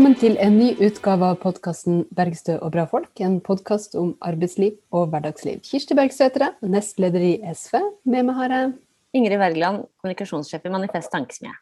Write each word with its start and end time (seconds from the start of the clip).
Velkommen 0.00 0.16
til 0.16 0.38
en 0.40 0.54
ny 0.56 0.66
utgave 0.80 1.26
av 1.28 1.34
podkasten 1.42 2.06
'Bergstø 2.08 2.54
og 2.64 2.70
bra 2.72 2.86
folk'. 2.88 3.20
En 3.20 3.34
podkast 3.44 3.92
om 4.00 4.14
arbeidsliv 4.24 4.78
og 4.96 5.10
hverdagsliv. 5.12 5.58
Kirsti 5.60 5.92
Bergstø 5.92 6.24
heter 6.24 6.44
jeg, 6.46 6.70
nestleder 6.72 7.20
i 7.20 7.32
SV. 7.52 7.74
Med 8.08 8.24
meg 8.24 8.38
har 8.38 8.54
jeg 8.54 8.70
Ingrid 9.12 9.36
Wergeland, 9.42 9.82
kommunikasjonssjef 10.00 10.64
i 10.64 10.72
Manifest 10.72 11.12
Tankesmie. 11.12 11.52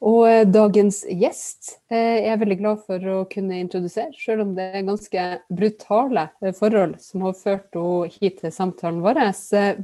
Og 0.00 0.22
eh, 0.30 0.46
dagens 0.48 1.02
gjest 1.10 1.74
jeg 1.92 2.24
er 2.24 2.40
veldig 2.40 2.56
glad 2.62 2.80
for 2.88 3.04
å 3.04 3.18
kunne 3.28 3.60
introdusere, 3.60 4.16
selv 4.16 4.46
om 4.46 4.56
det 4.56 4.70
er 4.70 4.88
ganske 4.88 5.26
brutale 5.60 6.30
eh, 6.40 6.56
forhold 6.56 6.96
som 7.04 7.28
har 7.28 7.36
ført 7.36 7.76
henne 7.76 8.08
hit 8.16 8.40
til 8.40 8.56
samtalen 8.62 9.04
vår. 9.04 9.20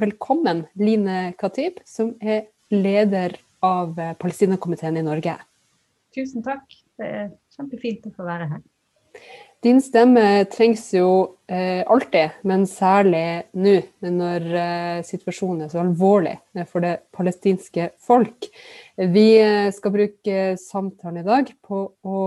Velkommen, 0.01 0.65
Line 0.81 1.35
Khatib, 1.37 1.85
som 1.85 2.17
er 2.25 2.47
leder 2.73 3.37
av 3.61 3.93
Palestinakomiteen 4.25 4.97
i 4.97 5.05
Norge. 5.05 5.37
Tusen 6.17 6.49
takk. 6.49 6.65
Det 6.97 7.13
er 7.13 7.31
kjempefint 7.57 8.07
å 8.09 8.15
få 8.17 8.27
være 8.27 8.51
her. 8.55 8.63
Din 9.63 9.79
stemme 9.79 10.43
trengs 10.51 10.89
jo 10.91 11.09
eh, 11.47 11.85
alltid, 11.87 12.41
men 12.51 12.65
særlig 12.67 13.45
nå 13.55 13.77
når 14.11 14.47
eh, 14.59 15.03
situasjonen 15.07 15.69
er 15.69 15.71
så 15.71 15.79
alvorlig 15.85 16.33
for 16.67 16.83
det 16.83 16.97
palestinske 17.15 17.93
folk. 18.03 18.49
Vi 18.99 19.27
eh, 19.39 19.69
skal 19.71 19.95
bruke 19.95 20.41
samtalen 20.59 21.21
i 21.21 21.27
dag 21.29 21.53
på 21.63 21.83
å 21.95 22.23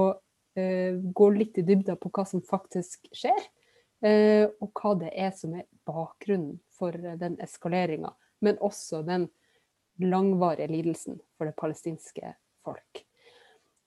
eh, 0.56 0.96
gå 0.96 1.28
litt 1.36 1.60
i 1.60 1.66
dybda 1.68 1.98
på 2.00 2.14
hva 2.16 2.24
som 2.30 2.40
faktisk 2.40 3.10
skjer, 3.12 3.42
eh, 4.00 4.46
og 4.48 4.72
hva 4.80 4.94
det 5.02 5.12
er 5.12 5.34
som 5.36 5.58
er 5.60 5.68
bakgrunnen 5.84 6.62
for 6.72 6.96
den 6.96 7.36
eskaleringa, 7.44 8.14
men 8.48 8.62
også 8.64 9.04
den 9.04 9.28
langvarige 10.00 10.72
lidelsen 10.72 11.20
for 11.36 11.52
det 11.52 11.58
palestinske 11.60 12.32
folk. 12.64 13.04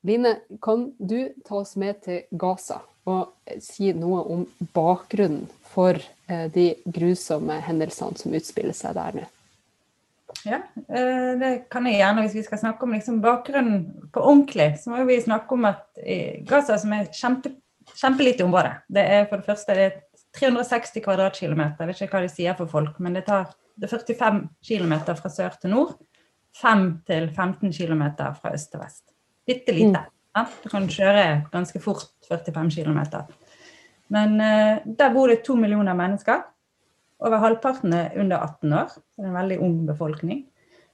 Line, 0.08 0.34
kan 0.64 0.88
du 0.98 1.18
ta 1.46 1.60
oss 1.60 1.76
med 1.80 2.00
til 2.06 2.22
Gaza 2.30 2.80
og 3.08 3.32
si 3.64 3.92
noe 3.96 4.20
om 4.34 4.44
bakgrunnen 4.76 5.46
for 5.68 5.96
eh, 5.96 6.46
de 6.52 6.70
grusomme 6.84 7.56
hendelsene 7.64 8.20
som 8.20 8.34
utspiller 8.36 8.76
seg 8.76 8.96
der 8.98 9.20
nå? 9.20 9.28
Ja, 10.46 10.58
eh, 10.76 11.32
det 11.40 11.52
kan 11.72 11.88
jeg 11.88 12.00
gjerne. 12.02 12.24
Hvis 12.26 12.36
vi 12.36 12.44
skal 12.46 12.60
snakke 12.60 12.84
om 12.84 12.92
liksom 12.96 13.22
bakgrunnen 13.24 14.10
på 14.12 14.24
ordentlig, 14.24 14.74
så 14.82 14.92
må 14.92 15.06
vi 15.08 15.20
snakke 15.24 15.56
om 15.56 15.68
at 15.70 16.02
Gaza, 16.48 16.76
som 16.80 16.92
er 16.96 17.08
kjempe, 17.12 17.54
kjempelite 17.96 18.44
område 18.44 18.74
Det 18.92 19.02
er 19.02 19.24
for 19.30 19.40
det 19.40 19.48
første 19.48 19.76
det 19.76 19.86
er 19.86 19.96
360 20.36 21.02
kvadratkilometer. 21.04 21.80
Jeg 21.80 21.88
vet 21.88 22.02
ikke 22.04 22.18
hva 22.18 22.26
de 22.26 22.32
sier 22.32 22.56
for 22.58 22.70
folk, 22.70 22.98
men 23.02 23.16
det 23.16 23.24
tar 23.26 23.48
det 23.78 23.90
45 23.90 24.44
km 24.64 24.94
fra 25.16 25.32
sør 25.32 25.56
til 25.60 25.72
nord. 25.74 25.96
5 26.58 26.88
til 27.06 27.28
15 27.30 27.72
km 27.72 28.04
fra 28.40 28.52
øst 28.54 28.72
til 28.72 28.82
vest. 28.82 29.04
Bitte 29.48 29.72
lite. 29.72 30.04
Ja, 30.36 30.44
du 30.62 30.68
kan 30.70 30.86
kjøre 30.92 31.24
ganske 31.52 31.80
fort 31.82 32.10
45 32.28 32.70
km. 32.76 33.00
Men 34.12 34.36
uh, 34.40 34.84
der 34.84 35.14
bor 35.14 35.32
det 35.32 35.42
to 35.46 35.56
millioner 35.56 35.96
mennesker. 35.96 36.44
Over 37.24 37.42
halvparten 37.42 37.94
er 37.96 38.14
under 38.20 38.44
18 38.44 38.76
år, 38.78 38.92
så 38.92 39.02
det 39.02 39.24
er 39.24 39.32
en 39.32 39.40
veldig 39.40 39.58
ung 39.64 39.78
befolkning. 39.88 40.44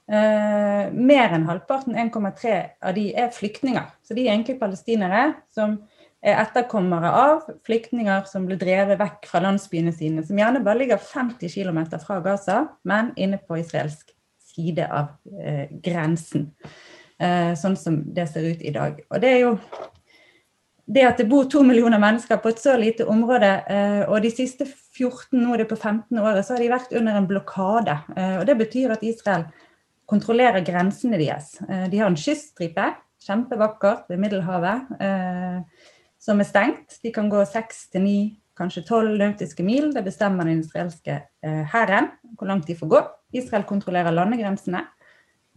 Uh, 0.05 0.87
mer 0.93 1.35
enn 1.35 1.47
halvparten, 1.49 1.97
1,3 1.97 2.55
av 2.81 2.95
de, 2.97 3.09
er 3.17 3.35
flyktninger. 3.35 3.91
Så 4.05 4.17
de 4.17 4.25
er 4.25 4.33
egentlig 4.33 4.57
palestinere 4.61 5.27
som 5.53 5.77
er 6.25 6.39
etterkommere 6.41 7.11
av 7.13 7.45
flyktninger 7.67 8.25
som 8.29 8.47
ble 8.47 8.57
drevet 8.57 8.97
vekk 8.97 9.27
fra 9.29 9.43
landsbyene 9.45 9.93
sine, 9.93 10.23
som 10.25 10.39
gjerne 10.39 10.63
bare 10.65 10.81
ligger 10.81 11.01
50 11.01 11.51
km 11.53 11.83
fra 12.01 12.17
Gaza, 12.25 12.63
men 12.87 13.11
inne 13.19 13.37
på 13.37 13.59
israelsk 13.61 14.15
side 14.55 14.87
av 14.87 15.11
uh, 15.29 15.65
grensen. 15.85 16.53
Eh, 17.15 17.53
sånn 17.55 17.77
som 17.79 18.01
det 18.11 18.27
ser 18.27 18.43
ut 18.51 18.63
i 18.65 18.73
dag. 18.75 18.97
Og 19.07 19.21
det 19.23 19.29
er 19.31 19.43
jo 19.45 19.51
det 20.85 21.05
at 21.07 21.21
det 21.21 21.29
bor 21.31 21.47
to 21.49 21.63
millioner 21.65 22.01
mennesker 22.01 22.41
på 22.43 22.51
et 22.51 22.59
så 22.61 22.75
lite 22.77 23.07
område, 23.09 23.51
eh, 23.71 24.01
og 24.03 24.19
de 24.21 24.29
siste 24.33 24.67
14, 24.67 25.39
nå 25.39 25.53
er 25.53 25.63
det 25.63 25.69
på 25.69 25.79
15 25.79 26.19
året, 26.19 26.43
så 26.45 26.53
har 26.53 26.61
de 26.61 26.73
vært 26.73 26.93
under 26.93 27.15
en 27.15 27.29
blokade. 27.29 27.95
Eh, 28.17 28.35
og 28.41 28.45
det 28.45 28.57
betyr 28.59 28.93
at 28.93 29.05
Israel 29.07 29.47
kontrollerer 30.05 30.61
grensene 30.61 31.17
deres. 31.17 31.55
De 31.65 31.97
har 31.97 32.11
en 32.11 32.19
kyststripe, 32.19 32.91
kjempevakkert 33.25 34.03
ved 34.11 34.19
Middelhavet, 34.21 34.91
som 36.21 36.43
er 36.43 36.45
stengt. 36.45 36.99
De 37.01 37.09
kan 37.09 37.25
gå 37.25 37.39
seks 37.49 37.87
til 37.89 38.03
ni, 38.03 38.19
kanskje 38.53 38.83
tolv 38.85 39.15
nautiske 39.17 39.65
mil. 39.65 39.89
Det 39.95 40.03
bestemmer 40.05 40.45
den 40.45 40.61
israelske 40.61 41.23
hæren 41.41 42.11
hvor 42.37 42.51
langt 42.51 42.69
de 42.69 42.77
får 42.77 42.91
gå. 42.91 43.01
Israel 43.41 43.65
kontrollerer 43.65 44.13
landegrensene. 44.13 44.83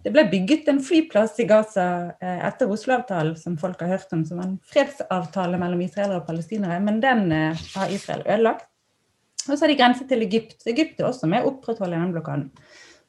Det 0.03 0.13
ble 0.15 0.23
bygget 0.31 0.69
en 0.71 0.79
flyplass 0.85 1.41
i 1.43 1.47
Gaza 1.49 1.85
eh, 2.23 2.43
etter 2.47 2.71
Oslo-avtalen, 2.71 3.35
som 3.37 3.57
folk 3.59 3.81
har 3.83 3.97
hørt 3.97 4.13
om, 4.15 4.25
som 4.27 4.39
en 4.43 4.59
fredsavtale 4.71 5.59
mellom 5.59 5.81
israelere 5.83 6.21
og 6.21 6.29
palestinere, 6.29 6.79
men 6.85 7.01
den 7.03 7.33
eh, 7.35 7.65
har 7.75 7.91
Israel 7.95 8.23
ødelagt. 8.23 8.69
Og 9.49 9.57
så 9.57 9.65
har 9.65 9.73
de 9.73 9.79
grense 9.81 10.05
til 10.07 10.23
Egypt. 10.23 10.61
Egypt 10.71 11.01
er 11.01 11.09
også 11.09 11.27
med 11.31 11.43
å 11.43 11.51
opprettholde 11.51 11.99
den 11.99 12.13
blokaden. 12.15 12.47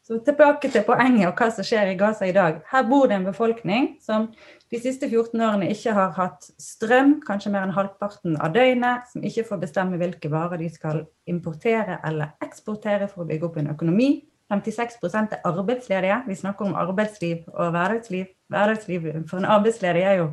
Så 0.07 0.17
tilbake 0.25 0.72
til 0.73 0.81
poenget 0.88 1.27
og 1.27 1.38
hva 1.38 1.51
som 1.53 1.67
skjer 1.67 1.91
i 1.91 1.97
Gaza 2.00 2.25
i 2.25 2.33
dag. 2.33 2.63
Her 2.72 2.88
bor 2.89 3.06
det 3.06 3.19
en 3.19 3.27
befolkning 3.27 3.91
som 4.01 4.25
de 4.73 4.79
siste 4.81 5.06
14 5.06 5.38
årene 5.45 5.69
ikke 5.69 5.94
har 5.94 6.16
hatt 6.16 6.47
strøm, 6.57 7.19
kanskje 7.27 7.51
mer 7.53 7.67
enn 7.67 7.75
halvparten 7.75 8.39
av 8.41 8.56
døgnet, 8.56 9.06
som 9.11 9.27
ikke 9.29 9.45
får 9.51 9.61
bestemme 9.61 10.00
hvilke 10.01 10.31
varer 10.33 10.63
de 10.63 10.71
skal 10.73 11.03
importere 11.29 12.00
eller 12.07 12.33
eksportere 12.41 13.11
for 13.11 13.21
å 13.21 13.29
bygge 13.29 13.50
opp 13.51 13.61
en 13.61 13.69
økonomi 13.75 14.09
56% 14.50 15.36
er 15.36 15.46
arbeidsledige. 15.46 16.22
Vi 16.28 16.36
snakker 16.36 16.66
om 16.66 16.76
arbeidsliv 16.76 17.46
og 17.54 17.72
hverdagsliv. 17.72 18.26
Hverdagsliv 18.50 19.08
for 19.30 19.38
en 19.38 19.46
arbeidsledig 19.46 20.02
er 20.02 20.14
jo, 20.24 20.30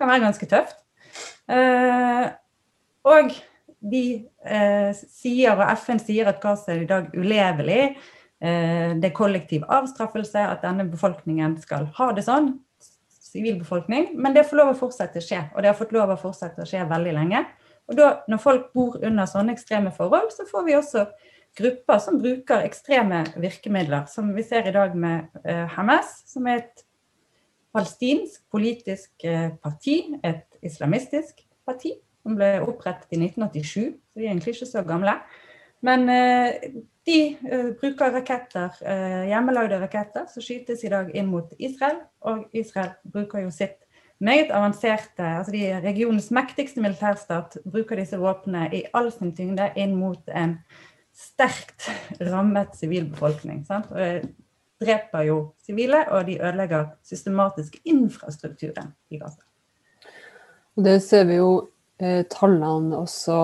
kan 0.00 0.08
være 0.08 0.24
ganske 0.24 0.48
tøft. 0.48 0.78
Eh, 1.52 2.26
og 3.04 3.34
de 3.92 4.04
eh, 4.46 4.90
sier, 4.94 5.56
og 5.56 5.64
FN 5.82 6.00
sier 6.00 6.30
at 6.30 6.40
Gaza 6.42 6.72
er 6.72 6.84
i 6.84 6.88
dag 6.88 7.10
ulevelig. 7.18 7.96
Eh, 8.42 8.94
det 8.98 9.10
er 9.10 9.16
kollektiv 9.16 9.66
avstraffelse 9.68 10.46
at 10.48 10.62
denne 10.64 10.86
befolkningen 10.90 11.58
skal 11.62 11.90
ha 11.98 12.12
det 12.16 12.24
sånn. 12.26 12.54
Sivilbefolkning. 13.32 14.14
Men 14.16 14.36
det 14.36 14.46
får 14.48 14.60
lov 14.60 14.72
å 14.72 14.78
fortsette 14.78 15.20
å 15.20 15.24
skje, 15.24 15.42
og 15.52 15.62
det 15.62 15.72
har 15.72 15.76
fått 15.78 15.92
lov 15.96 16.14
å 16.14 16.20
fortsette 16.20 16.64
å 16.64 16.68
skje 16.68 16.86
veldig 16.88 17.14
lenge. 17.16 17.44
Og 17.90 17.98
da, 17.98 18.08
når 18.30 18.40
folk 18.40 18.72
bor 18.76 18.96
under 19.02 19.28
sånne 19.28 19.54
ekstreme 19.56 19.92
forhold, 19.94 20.30
så 20.32 20.46
får 20.48 20.66
vi 20.68 20.76
også 20.78 21.06
grupper 21.58 22.00
som 22.00 22.20
bruker 22.22 22.64
ekstreme 22.66 23.24
virkemidler, 23.40 24.06
som 24.08 24.32
vi 24.36 24.44
ser 24.46 24.68
i 24.68 24.74
dag 24.74 24.94
med 24.96 25.28
eh, 25.44 25.66
Hamas, 25.74 26.22
som 26.30 26.46
er 26.48 26.62
et 26.62 26.84
palestinsk 27.72 28.44
politisk 28.52 29.26
eh, 29.28 29.50
parti, 29.62 29.98
et 30.24 30.46
islamistisk 30.64 31.44
parti, 31.66 31.94
som 32.22 32.38
ble 32.38 32.54
opprettet 32.62 33.12
i 33.12 33.20
1987, 33.20 33.92
så 33.92 34.20
de 34.20 34.26
er 34.26 34.32
egentlig 34.32 34.56
ikke 34.56 34.70
så 34.70 34.84
gamle. 34.86 35.18
Men 35.82 36.08
eh, 36.12 36.72
de 37.02 37.20
bruker 37.80 38.12
raketter, 38.14 38.76
hjemmelagde 39.26 39.80
raketter, 39.82 40.28
som 40.30 40.44
skytes 40.44 40.84
i 40.86 40.90
dag 40.92 41.08
inn 41.18 41.26
mot 41.26 41.50
Israel. 41.58 41.96
Og 42.30 42.44
Israel 42.54 42.92
bruker 43.10 43.42
jo 43.42 43.50
sitt 43.50 43.80
meget 44.22 44.52
avanserte 44.54 45.24
altså 45.24 45.52
de 45.52 45.80
Regionens 45.82 46.30
mektigste 46.30 46.80
militærstat 46.80 47.56
bruker 47.66 47.98
disse 47.98 48.18
våpnene 48.22 48.68
i 48.70 48.84
all 48.94 49.10
sin 49.10 49.34
tyngde 49.34 49.72
inn 49.74 49.96
mot 49.98 50.30
en 50.30 50.60
sterkt 51.14 51.88
rammet 52.20 52.76
sivilbefolkning. 52.76 53.64
Sant? 53.68 53.90
Og 53.92 54.24
dreper 54.82 55.26
jo 55.28 55.38
sivile, 55.62 56.04
og 56.10 56.26
de 56.26 56.38
ødelegger 56.40 56.94
systematisk 57.06 57.78
infrastrukturen 57.84 58.92
i 59.10 59.20
Gaza. 59.20 59.42
Det 60.74 60.96
ser 61.04 61.28
vi 61.28 61.36
jo 61.38 61.50
eh, 62.00 62.24
tallene 62.32 63.02
også 63.02 63.38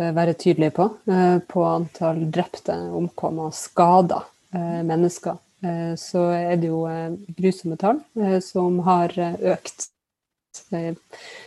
eh, 0.00 0.10
være 0.14 0.34
tydelige 0.34 0.74
på. 0.76 0.88
Eh, 1.06 1.38
på 1.48 1.64
antall 1.68 2.26
drepte, 2.34 2.76
omkomne 2.98 3.48
og 3.48 3.56
skada 3.56 4.24
eh, 4.52 4.82
mennesker. 4.88 5.38
Eh, 5.62 5.94
så 6.00 6.26
er 6.34 6.58
det 6.60 6.72
jo 6.72 6.84
eh, 6.90 7.14
grusomme 7.38 7.78
tall 7.80 8.02
som 8.44 8.82
har 8.88 9.14
økt 9.54 9.88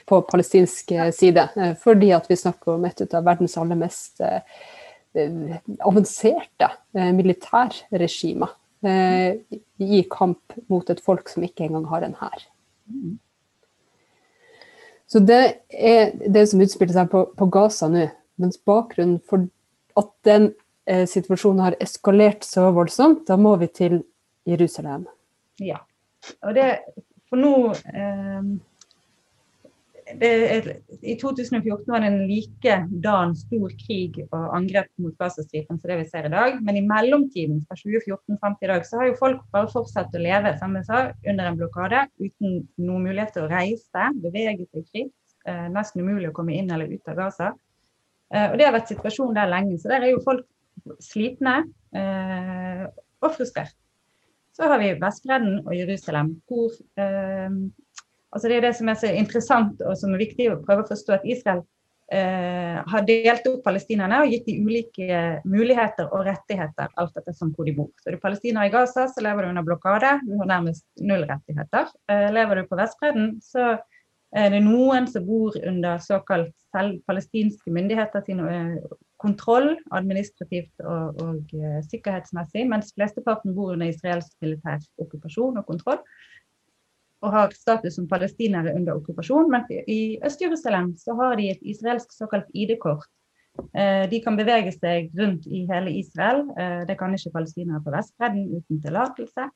på 0.10 0.18
palestinsk 0.26 0.92
side. 1.14 1.44
fordi 1.78 2.08
at 2.12 2.26
vi 2.30 2.36
snakker 2.36 2.72
om 2.74 2.86
et 2.86 3.04
av 3.14 3.26
verdens 3.26 3.54
aller 3.62 3.78
mest 3.78 4.24
Eh, 4.26 4.42
avanserte 5.16 6.70
eh, 6.96 7.12
militærregimer 7.16 8.52
eh, 8.86 9.38
i 9.82 10.02
kamp 10.12 10.58
mot 10.72 10.90
et 10.90 11.02
folk 11.04 11.32
som 11.32 11.46
ikke 11.46 11.68
engang 11.68 11.88
har 11.92 12.06
en 12.06 12.18
hær. 12.20 12.46
Så 15.08 15.22
det 15.22 15.42
er 15.70 16.14
det 16.34 16.48
som 16.50 16.62
utspiller 16.64 16.96
seg 16.96 17.10
på, 17.12 17.26
på 17.38 17.50
Gaza 17.54 17.90
nå. 17.92 18.08
Mens 18.42 18.58
bakgrunnen 18.68 19.22
for 19.24 19.46
at 19.96 20.10
den 20.28 20.50
eh, 20.90 21.06
situasjonen 21.08 21.62
har 21.64 21.78
eskalert 21.80 22.44
så 22.44 22.68
voldsomt, 22.76 23.24
da 23.30 23.38
må 23.40 23.54
vi 23.62 23.70
til 23.72 24.02
Jerusalem. 24.50 25.06
Ja. 25.64 25.80
Og 26.44 26.58
det, 26.58 26.66
for 27.30 27.40
nå 27.40 27.72
eh, 27.72 28.50
det, 30.13 30.78
I 31.02 31.16
2014 31.18 31.86
var 31.90 32.04
det 32.04 32.10
en 32.12 32.28
likedan 32.30 33.34
stor 33.38 33.72
krig 33.80 34.19
og 34.28 34.44
angrep 34.54 34.90
mot 35.02 35.16
Gazastripen 35.18 35.80
som 35.80 35.90
det 35.90 35.98
vi 36.04 36.07
ser 36.10 36.28
i 36.28 36.34
dag. 36.34 36.60
Men 36.62 36.78
i 36.78 36.84
mellomtiden, 36.86 37.63
fra 37.66 37.78
2014 37.80 38.38
frem 38.42 38.57
til 38.60 38.69
i 38.69 38.72
dag, 38.74 38.86
så 38.86 39.00
har 39.02 39.10
jo 39.10 39.19
folk 39.19 39.44
bare 39.56 39.72
fortsatt 39.72 40.13
å 40.13 40.22
leve 40.22 40.54
som 40.60 40.75
jeg 40.78 40.88
sa, 40.90 41.02
under 41.25 41.50
en 41.50 41.57
blokade 41.57 42.04
uten 42.22 42.60
noen 42.78 43.07
mulighet 43.07 43.34
til 43.34 43.48
å 43.48 43.52
reise, 43.52 44.10
bevege 44.22 44.68
seg 44.68 44.84
fritt. 44.92 45.16
Eh, 45.46 45.66
nesten 45.74 46.06
umulig 46.06 46.30
å 46.30 46.36
komme 46.38 46.54
inn 46.58 46.69
eller 46.74 46.92
ut 46.92 47.10
av 47.10 47.18
Gaza. 47.22 47.54
Eh, 48.34 48.51
og 48.51 48.60
Det 48.60 48.68
har 48.68 48.75
vært 48.78 48.94
situasjonen 48.94 49.38
der 49.38 49.50
lenge. 49.50 49.80
Så 49.81 49.90
der 49.90 50.06
er 50.06 50.13
jo 50.13 50.22
folk 50.25 50.46
slitne 51.01 51.63
eh, 51.98 52.86
og 53.25 53.34
frustrert. 53.34 53.74
Så 54.56 54.69
har 54.69 54.80
vi 54.80 54.94
Vestbredden 55.01 55.66
og 55.66 55.74
Jerusalem, 55.75 56.36
hvor 56.48 56.72
eh, 57.01 57.58
altså 58.36 58.52
Det 58.52 58.58
er 58.58 58.68
det 58.68 58.76
som 58.78 58.92
er 58.92 59.00
så 59.00 59.14
interessant 59.16 59.82
og 59.86 59.96
som 60.00 60.14
er 60.14 60.22
viktig 60.26 60.52
å 60.52 60.60
prøve 60.66 60.84
å 60.84 60.90
forstå, 60.90 61.16
at 61.16 61.26
Israel 61.32 61.64
eh, 62.12 62.78
har 62.92 63.08
delt 63.08 63.48
opp 63.50 63.64
palestinerne 63.66 64.22
og 64.24 64.34
gitt 64.34 64.50
de 64.50 64.58
ulike 64.60 65.22
muligheter 65.48 66.12
og 66.12 66.28
rettigheter 66.28 66.92
alt 67.02 67.18
etter 67.18 67.38
som 67.38 67.54
hvor 67.56 67.70
de 67.70 67.76
bor. 67.78 67.90
Så 68.02 68.12
er 68.12 68.18
du 68.18 68.24
palestiner 68.24 68.68
i 68.68 68.74
Gaza, 68.74 69.08
så 69.10 69.24
lever 69.24 69.46
du 69.46 69.54
under 69.54 69.68
blokade, 69.68 70.18
du 70.28 70.36
har 70.42 70.52
nærmest 70.52 70.86
null 71.02 71.26
rettigheter. 71.30 71.92
Eh, 72.12 72.28
lever 72.36 72.62
du 72.62 72.70
på 72.70 72.80
Vestbredden, 72.80 73.38
så 73.44 73.78
er 74.36 74.52
det 74.52 74.62
noen 74.66 75.08
som 75.08 75.24
bor 75.24 75.56
under 75.64 76.02
såkalt 76.04 76.52
selv 76.76 77.00
palestinske 77.08 77.72
myndigheter 77.72 78.24
sin 78.26 78.42
eh, 78.44 78.78
kontroll, 79.22 79.72
administrativt 79.96 80.84
og, 80.84 81.22
og 81.24 81.54
uh, 81.56 81.80
sikkerhetsmessig, 81.88 82.66
mens 82.70 82.92
flesteparten 82.98 83.56
bor 83.56 83.72
under 83.74 83.88
israelsk 83.90 84.36
militær 84.44 84.84
okkupasjon 85.02 85.62
og 85.62 85.66
kontroll. 85.70 86.02
Og 87.25 87.33
har 87.33 87.54
status 87.57 87.98
som 87.98 88.07
palestinere 88.10 88.75
under 88.77 89.00
okkupasjon. 89.00 89.50
Men 89.51 89.66
i 89.89 90.19
Øst-Jerusalem 90.25 90.94
så 91.01 91.18
har 91.18 91.36
de 91.39 91.50
et 91.56 91.63
israelsk 91.66 92.13
såkalt 92.13 92.50
ID-kort. 92.54 93.10
Uh, 93.74 94.04
de 94.12 94.19
kan 94.22 94.36
bevege 94.38 94.74
seg 94.75 95.13
rundt 95.18 95.48
i 95.48 95.63
hele 95.69 95.94
Israel. 95.98 96.44
Uh, 96.54 96.83
det 96.86 97.00
kan 97.00 97.13
ikke 97.16 97.33
palestinere 97.38 97.81
på 97.81 97.94
Vestbredden 97.95 98.50
uten 98.57 98.81
tillatelse. 98.83 99.50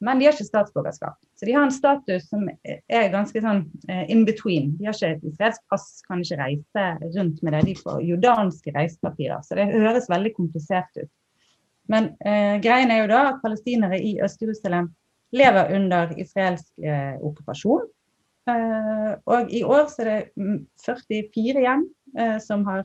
Men 0.00 0.18
de 0.18 0.24
har 0.24 0.32
ikke 0.32 0.48
statsborgerskap. 0.48 1.18
Så 1.36 1.44
de 1.44 1.52
har 1.52 1.66
en 1.66 1.74
status 1.74 2.28
som 2.30 2.46
er 2.48 3.10
ganske 3.12 3.40
sånn 3.44 3.66
eh, 3.88 4.06
in 4.12 4.22
between. 4.24 4.72
De 4.78 4.88
har 4.88 4.96
ikke 4.96 5.10
et 5.18 5.26
israelsk 5.28 5.60
pass, 5.68 5.88
kan 6.06 6.22
ikke 6.24 6.38
reise 6.40 6.84
rundt 7.18 7.42
med 7.44 7.52
det. 7.52 7.66
De 7.68 7.74
får 7.76 8.00
jordanske 8.08 8.72
reisepapirer. 8.76 9.42
Så 9.44 9.58
det 9.58 9.68
høres 9.74 10.08
veldig 10.08 10.32
komplisert 10.38 10.88
ut. 10.96 11.10
Men 11.92 12.14
eh, 12.24 12.56
greien 12.64 12.92
er 12.94 13.02
jo 13.02 13.10
da 13.12 13.26
at 13.34 13.44
palestinere 13.44 14.00
i 14.00 14.14
Øst-Jerusalem 14.24 14.88
lever 15.36 15.74
under 15.76 16.12
israelsk 16.18 16.84
eh, 16.84 17.16
okkupasjon. 17.22 17.86
Eh, 18.50 19.12
og 19.30 19.52
i 19.54 19.62
år 19.64 19.86
så 19.92 20.04
er 20.04 20.10
det 20.10 20.56
44 20.84 21.64
hjem 21.66 21.86
eh, 22.18 22.36
som 22.42 22.64
har 22.68 22.84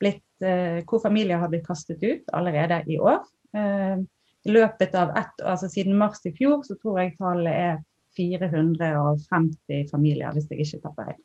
blitt, 0.00 0.24
eh, 0.44 0.80
hvor 0.88 1.02
familier 1.02 1.42
har 1.42 1.52
blitt 1.52 1.66
kastet 1.66 2.02
ut 2.04 2.32
allerede 2.32 2.82
i 2.88 2.98
år. 2.98 3.22
Eh, 3.56 3.98
i 4.44 4.52
løpet 4.52 4.94
av 5.00 5.14
ett 5.16 5.40
altså 5.40 5.70
Siden 5.72 5.96
mars 5.96 6.20
i 6.28 6.34
fjor 6.36 6.64
så 6.66 6.76
tror 6.76 7.00
jeg 7.00 7.16
tallet 7.16 7.52
er 7.52 7.78
450 8.16 9.88
familier, 9.90 10.34
hvis 10.34 10.50
jeg 10.50 10.66
ikke 10.66 10.82
tar 10.84 10.98
feil. 10.98 11.22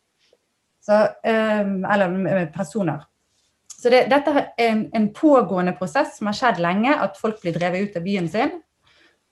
Um, 0.90 1.84
eller 1.86 2.48
personer. 2.56 3.04
Så 3.80 3.92
det, 3.94 4.08
dette 4.12 4.32
er 4.34 4.48
en, 4.72 4.88
en, 4.96 5.10
pågående 5.14 5.76
prosess 5.78 6.18
som 6.18 6.28
har 6.32 6.38
skjedd 6.40 6.64
lenge, 6.64 6.96
at 6.96 7.20
folk 7.20 7.38
blir 7.44 7.54
drevet 7.56 7.86
ut 7.86 8.00
av 8.00 8.08
byen 8.08 8.28
sin. 8.32 8.56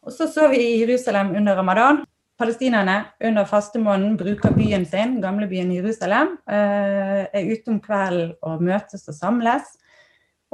Og 0.07 0.13
så 0.15 0.30
så 0.31 0.48
vi 0.48 0.62
i 0.63 0.77
Jerusalem 0.80 1.33
under 1.36 1.57
ramadan. 1.59 2.06
Palestinerne 2.39 3.01
under 3.27 3.48
fastemåneden 3.50 4.15
bruker 4.18 4.54
byen 4.56 4.86
sin, 4.86 5.18
gamlebyen 5.21 5.74
Jerusalem. 5.74 6.38
Uh, 6.48 7.25
er 7.27 7.50
ute 7.51 7.74
om 7.74 7.81
kvelden 7.83 8.36
og 8.45 8.63
møtes 8.63 9.07
og 9.09 9.18
samles. 9.18 9.74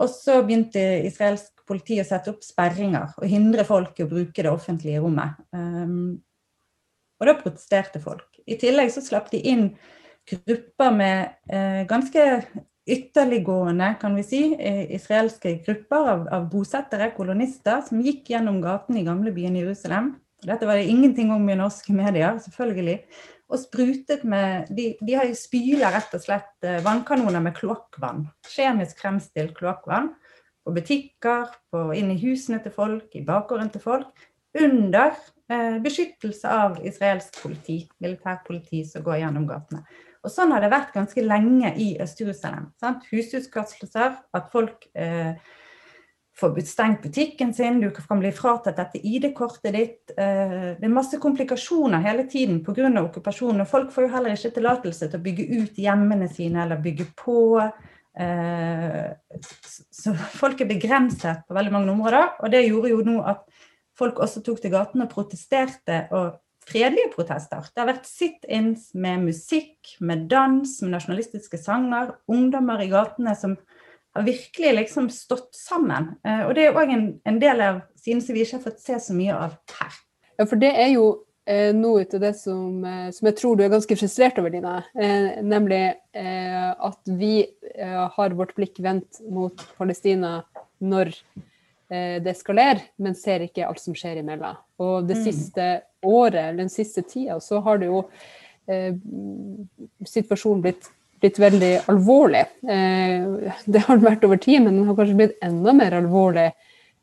Og 0.01 0.09
så 0.09 0.39
begynte 0.41 0.81
israelsk 1.05 1.65
politi 1.69 1.99
å 2.01 2.07
sette 2.07 2.31
opp 2.33 2.41
sperringer 2.43 3.13
og 3.19 3.29
hindre 3.29 3.65
folk 3.67 3.99
i 3.99 4.07
å 4.07 4.09
bruke 4.09 4.41
det 4.41 4.49
offentlige 4.49 5.03
rommet. 5.03 5.37
Um, 5.53 6.23
og 7.21 7.29
da 7.29 7.37
protesterte 7.39 8.01
folk. 8.03 8.25
I 8.49 8.57
tillegg 8.59 8.89
så 8.91 9.03
slapp 9.05 9.29
de 9.31 9.43
inn 9.47 9.67
grupper 10.27 10.95
med 10.95 11.35
eh, 11.51 11.83
ganske 11.87 12.23
ytterliggående, 12.83 13.93
kan 14.01 14.15
vi 14.15 14.23
si, 14.27 14.41
israelske 14.95 15.55
grupper 15.65 16.09
av, 16.13 16.25
av, 16.35 16.47
bosettere, 16.51 17.11
kolonister, 17.15 17.81
som 17.87 18.01
gikk 18.03 18.33
gjennom 18.33 18.59
gatene 18.63 19.01
i 19.01 19.05
gamlebyen 19.07 19.55
Jerusalem. 19.59 20.13
Dette 20.43 20.67
var 20.67 20.75
det 20.75 20.89
ingenting 20.91 21.31
om 21.31 21.47
i 21.49 21.55
norske 21.55 21.95
medier, 21.95 22.35
selvfølgelig. 22.43 22.97
Og 23.53 23.59
sprutet 23.61 24.23
med 24.27 24.67
De, 24.75 24.93
de 24.99 25.15
har 25.15 25.31
spyla 25.37 25.91
rett 25.93 26.15
og 26.15 26.23
slett 26.23 26.67
eh, 26.67 26.81
vannkanoner 26.83 27.43
med 27.43 27.55
kloakkvann. 27.55 28.25
Kjemisk 28.51 28.99
fremstilt 29.03 29.55
kloakkvann 29.57 30.11
på 30.63 30.73
butikker, 30.75 31.51
på, 31.71 31.89
inn 31.95 32.11
i 32.13 32.19
husene 32.23 32.59
til 32.63 32.73
folk, 32.75 33.09
i 33.15 33.23
bakgården 33.27 33.71
til 33.73 33.83
folk, 33.83 34.27
under 34.59 35.13
eh, 35.51 35.77
beskyttelse 35.83 36.49
av 36.49 36.79
israelsk 36.85 37.39
politi, 37.43 37.83
militærpoliti 38.03 38.83
som 38.87 39.05
går 39.05 39.23
gjennom 39.23 39.47
gatene. 39.49 39.83
Og 40.23 40.31
Sånn 40.31 40.53
har 40.55 40.63
det 40.63 40.71
vært 40.71 40.93
ganske 40.95 41.25
lenge 41.25 41.73
i 41.75 41.93
Øst-Jerusalem. 42.01 42.69
Husutkastelser, 43.09 44.15
at 44.31 44.45
folk 44.53 44.85
eh, 44.95 45.35
får 46.39 46.61
stengt 46.65 47.03
butikken 47.03 47.53
sin, 47.53 47.81
du 47.81 47.89
kan 47.91 48.21
bli 48.21 48.31
fratatt 48.33 48.79
dette 48.79 49.01
ID-kortet 49.03 49.75
ditt. 49.75 50.13
Eh, 50.15 50.73
det 50.79 50.87
er 50.87 50.93
masse 50.93 51.19
komplikasjoner 51.21 52.03
hele 52.05 52.27
tiden 52.29 52.61
pga. 52.63 52.89
okkupasjonen. 53.03 53.61
og 53.61 53.67
Folk 53.67 53.91
får 53.91 54.07
jo 54.07 54.13
heller 54.15 54.37
ikke 54.37 54.55
tillatelse 54.55 55.09
til 55.09 55.19
å 55.19 55.23
bygge 55.23 55.49
ut 55.59 55.83
hjemmene 55.83 56.29
sine 56.31 56.63
eller 56.63 56.81
bygge 56.81 57.09
på. 57.19 57.59
Eh, 58.15 59.11
så 59.91 60.13
folk 60.39 60.61
er 60.61 60.71
begrenset 60.71 61.43
på 61.47 61.53
veldig 61.53 61.75
mange 61.75 61.91
områder. 61.91 62.39
Og 62.39 62.51
det 62.51 62.65
gjorde 62.67 62.95
jo 62.95 63.03
nå 63.05 63.19
at 63.27 63.43
folk 63.97 64.23
også 64.23 64.41
tok 64.41 64.61
til 64.61 64.73
gatene 64.73 65.05
og 65.05 65.13
protesterte. 65.13 66.07
og 66.11 66.39
fredelige 66.67 67.11
protester. 67.13 67.65
Det 67.69 67.81
har 67.81 67.89
vært 67.89 68.09
sit-ins 68.09 68.89
med 68.95 69.25
musikk, 69.27 69.95
med 69.99 70.27
dans, 70.31 70.75
med 70.83 70.95
nasjonalistiske 70.95 71.59
sanger. 71.61 72.15
Ungdommer 72.31 72.83
i 72.83 72.89
gatene 72.91 73.35
som 73.39 73.57
har 74.13 74.25
virkelig 74.27 74.73
liksom 74.77 75.09
stått 75.09 75.51
sammen. 75.57 76.13
Eh, 76.25 76.45
og 76.47 76.55
det 76.57 76.67
er 76.67 76.79
òg 76.79 76.93
en, 76.93 77.05
en, 77.25 77.39
del 77.41 77.61
av 77.65 77.83
siden 77.99 78.21
som 78.23 78.37
vi 78.37 78.45
ikke 78.45 78.59
har 78.59 78.65
fått 78.67 78.83
se 78.83 78.99
så 79.01 79.15
mye 79.17 79.35
av 79.35 79.55
her. 79.79 80.01
Ja, 80.37 80.45
for 80.45 80.59
det 80.61 80.73
er 80.83 80.91
jo 80.93 81.07
eh, 81.49 81.71
noe 81.75 82.05
av 82.05 82.21
det 82.21 82.33
som, 82.39 82.83
eh, 82.85 83.07
som, 83.15 83.29
jeg 83.29 83.39
tror 83.39 83.57
du 83.57 83.65
er 83.65 83.73
ganske 83.73 83.97
frustrert 83.97 84.37
over, 84.41 84.53
Dina. 84.53 84.79
Eh, 84.93 85.41
nemlig 85.45 85.81
eh, 86.13 86.69
at 86.73 87.01
vi 87.09 87.35
eh, 87.73 88.03
har 88.17 88.37
vårt 88.37 88.53
blikk 88.59 88.77
vendt 88.85 89.23
mot 89.29 89.65
Palestina 89.79 90.39
når 90.83 91.15
det 91.93 92.31
eskalerer, 92.31 92.79
men 92.97 93.13
ser 93.13 93.43
ikke 93.45 93.67
alt 93.67 93.81
som 93.81 93.93
skjer 93.93 94.23
imellom. 94.23 94.55
Og 94.81 95.05
det 95.05 95.19
mm. 95.19 95.23
siste 95.27 95.65
året, 96.01 96.39
eller 96.39 96.63
den 96.63 96.71
siste 96.73 97.03
tida, 97.05 97.35
så 97.43 97.59
har 97.61 97.77
det 97.81 97.91
jo 97.91 97.99
situasjonen 100.07 100.63
blitt 100.63 100.89
blitt 101.21 101.37
veldig 101.39 101.71
alvorlig. 101.91 102.41
det 102.63 103.83
har 103.85 103.99
den 103.99 104.07
vært 104.07 104.25
over 104.27 104.41
tid, 104.41 104.63
men 104.65 104.79
den 104.79 104.89
har 104.89 104.97
kanskje 104.97 105.19
blitt 105.19 105.45
enda 105.45 105.75
mer 105.77 105.95
alvorlig 106.01 106.49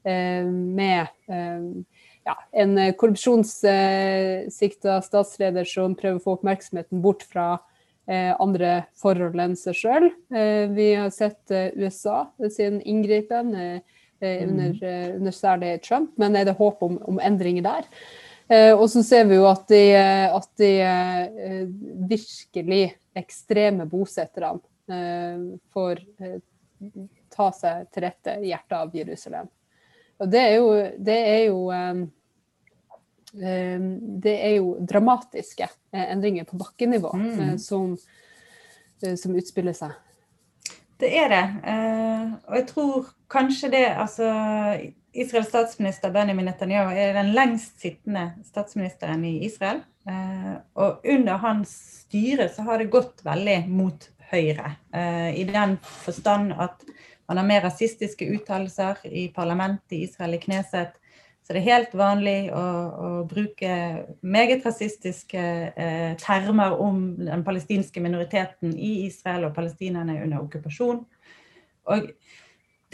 med 0.05 1.87
ja, 2.31 2.37
en 2.53 2.79
eh, 2.79 2.95
korrupsjonssikta 2.95 5.01
statsleder 5.05 5.67
som 5.69 5.97
prøver 5.99 6.21
å 6.21 6.25
få 6.25 6.37
oppmerksomheten 6.39 7.03
bort 7.05 7.25
fra 7.29 7.49
eh, 8.07 8.33
andre 8.37 8.85
forhold 9.01 9.41
enn 9.41 9.57
seg 9.59 9.79
sjøl. 9.79 10.11
Eh, 10.35 10.67
vi 10.75 10.93
har 10.99 11.11
sett 11.15 11.55
USA 11.77 12.25
sin 12.53 12.81
inngripen 12.81 13.55
under, 14.21 14.75
mm. 14.77 15.15
under, 15.17 15.35
særlig 15.35 15.77
Trump, 15.85 16.13
men 16.21 16.37
er 16.37 16.49
det 16.49 16.57
håp 16.59 16.83
om, 16.87 16.99
om 17.09 17.23
endringer 17.23 17.67
der? 17.67 17.89
og 18.51 18.89
så 18.91 18.99
ser 19.07 19.29
vi 19.31 19.37
jo 19.37 19.45
at 19.47 19.69
de, 19.71 19.83
at 19.95 20.49
de 20.59 20.71
virkelig 22.11 22.81
ekstreme 23.15 23.85
bosetterne 23.87 25.55
får 25.71 26.01
ta 27.31 27.47
seg 27.55 27.85
til 27.95 28.05
rette 28.09 28.35
i 28.43 28.51
hjertet 28.51 28.75
av 28.75 28.97
Jerusalem. 28.99 29.47
Og 30.19 30.33
det 30.35 30.43
er 30.43 30.57
jo, 30.57 30.73
det 30.99 31.21
er 31.29 31.45
jo 31.47 31.61
det 33.31 34.35
er 34.43 34.57
jo 34.59 34.75
dramatiske 34.81 35.65
eh, 35.65 36.07
endringer 36.13 36.45
på 36.45 36.59
bakkenivå 36.59 37.13
mm. 37.15 37.41
Eh, 37.41 37.57
som, 37.57 37.97
eh, 39.03 39.15
som, 39.15 39.35
utspiller 39.39 39.77
seg. 39.77 39.95
Det 41.01 41.11
er 41.17 41.31
det. 41.33 41.45
Og 42.47 42.57
jeg 42.59 42.67
tror 42.69 43.11
kanskje 43.33 43.71
det 43.73 43.85
altså 43.89 44.29
Israels 45.17 45.49
statsminister 45.49 46.13
Benjamin 46.15 46.47
Netanyahu 46.47 46.93
er 46.95 47.17
den 47.17 47.33
lengst 47.35 47.81
sittende 47.83 48.31
statsministeren 48.47 49.25
i 49.25 49.39
Israel. 49.47 49.81
Og 50.79 51.07
under 51.09 51.41
hans 51.43 51.73
styre 52.05 52.49
så 52.53 52.67
har 52.69 52.79
det 52.81 52.93
gått 52.93 53.25
veldig 53.27 53.59
mot 53.73 54.07
høyre. 54.31 54.75
I 55.35 55.45
den 55.49 55.77
forstand 55.83 56.55
at 56.55 56.85
man 57.31 57.41
har 57.41 57.47
mer 57.47 57.65
rasistiske 57.67 58.27
uttalelser 58.37 59.03
i 59.07 59.29
parlamentet 59.35 59.97
i 59.97 60.05
Israel 60.07 60.35
i 60.37 60.43
Kneset 60.43 60.97
Så 61.51 61.57
det 61.57 61.65
er 61.65 61.81
helt 61.81 61.95
vanlig 61.99 62.35
å, 62.55 62.61
å 62.63 63.07
bruke 63.27 63.77
meget 64.23 64.63
rasistiske 64.63 65.41
eh, 65.75 66.13
termer 66.23 66.77
om 66.79 67.01
den 67.19 67.41
palestinske 67.43 67.99
minoriteten 67.99 68.71
i 68.71 69.09
Israel 69.09 69.49
og 69.49 69.57
palestinerne 69.57 70.15
under 70.23 70.45
okkupasjon. 70.45 71.01
Og 71.91 72.07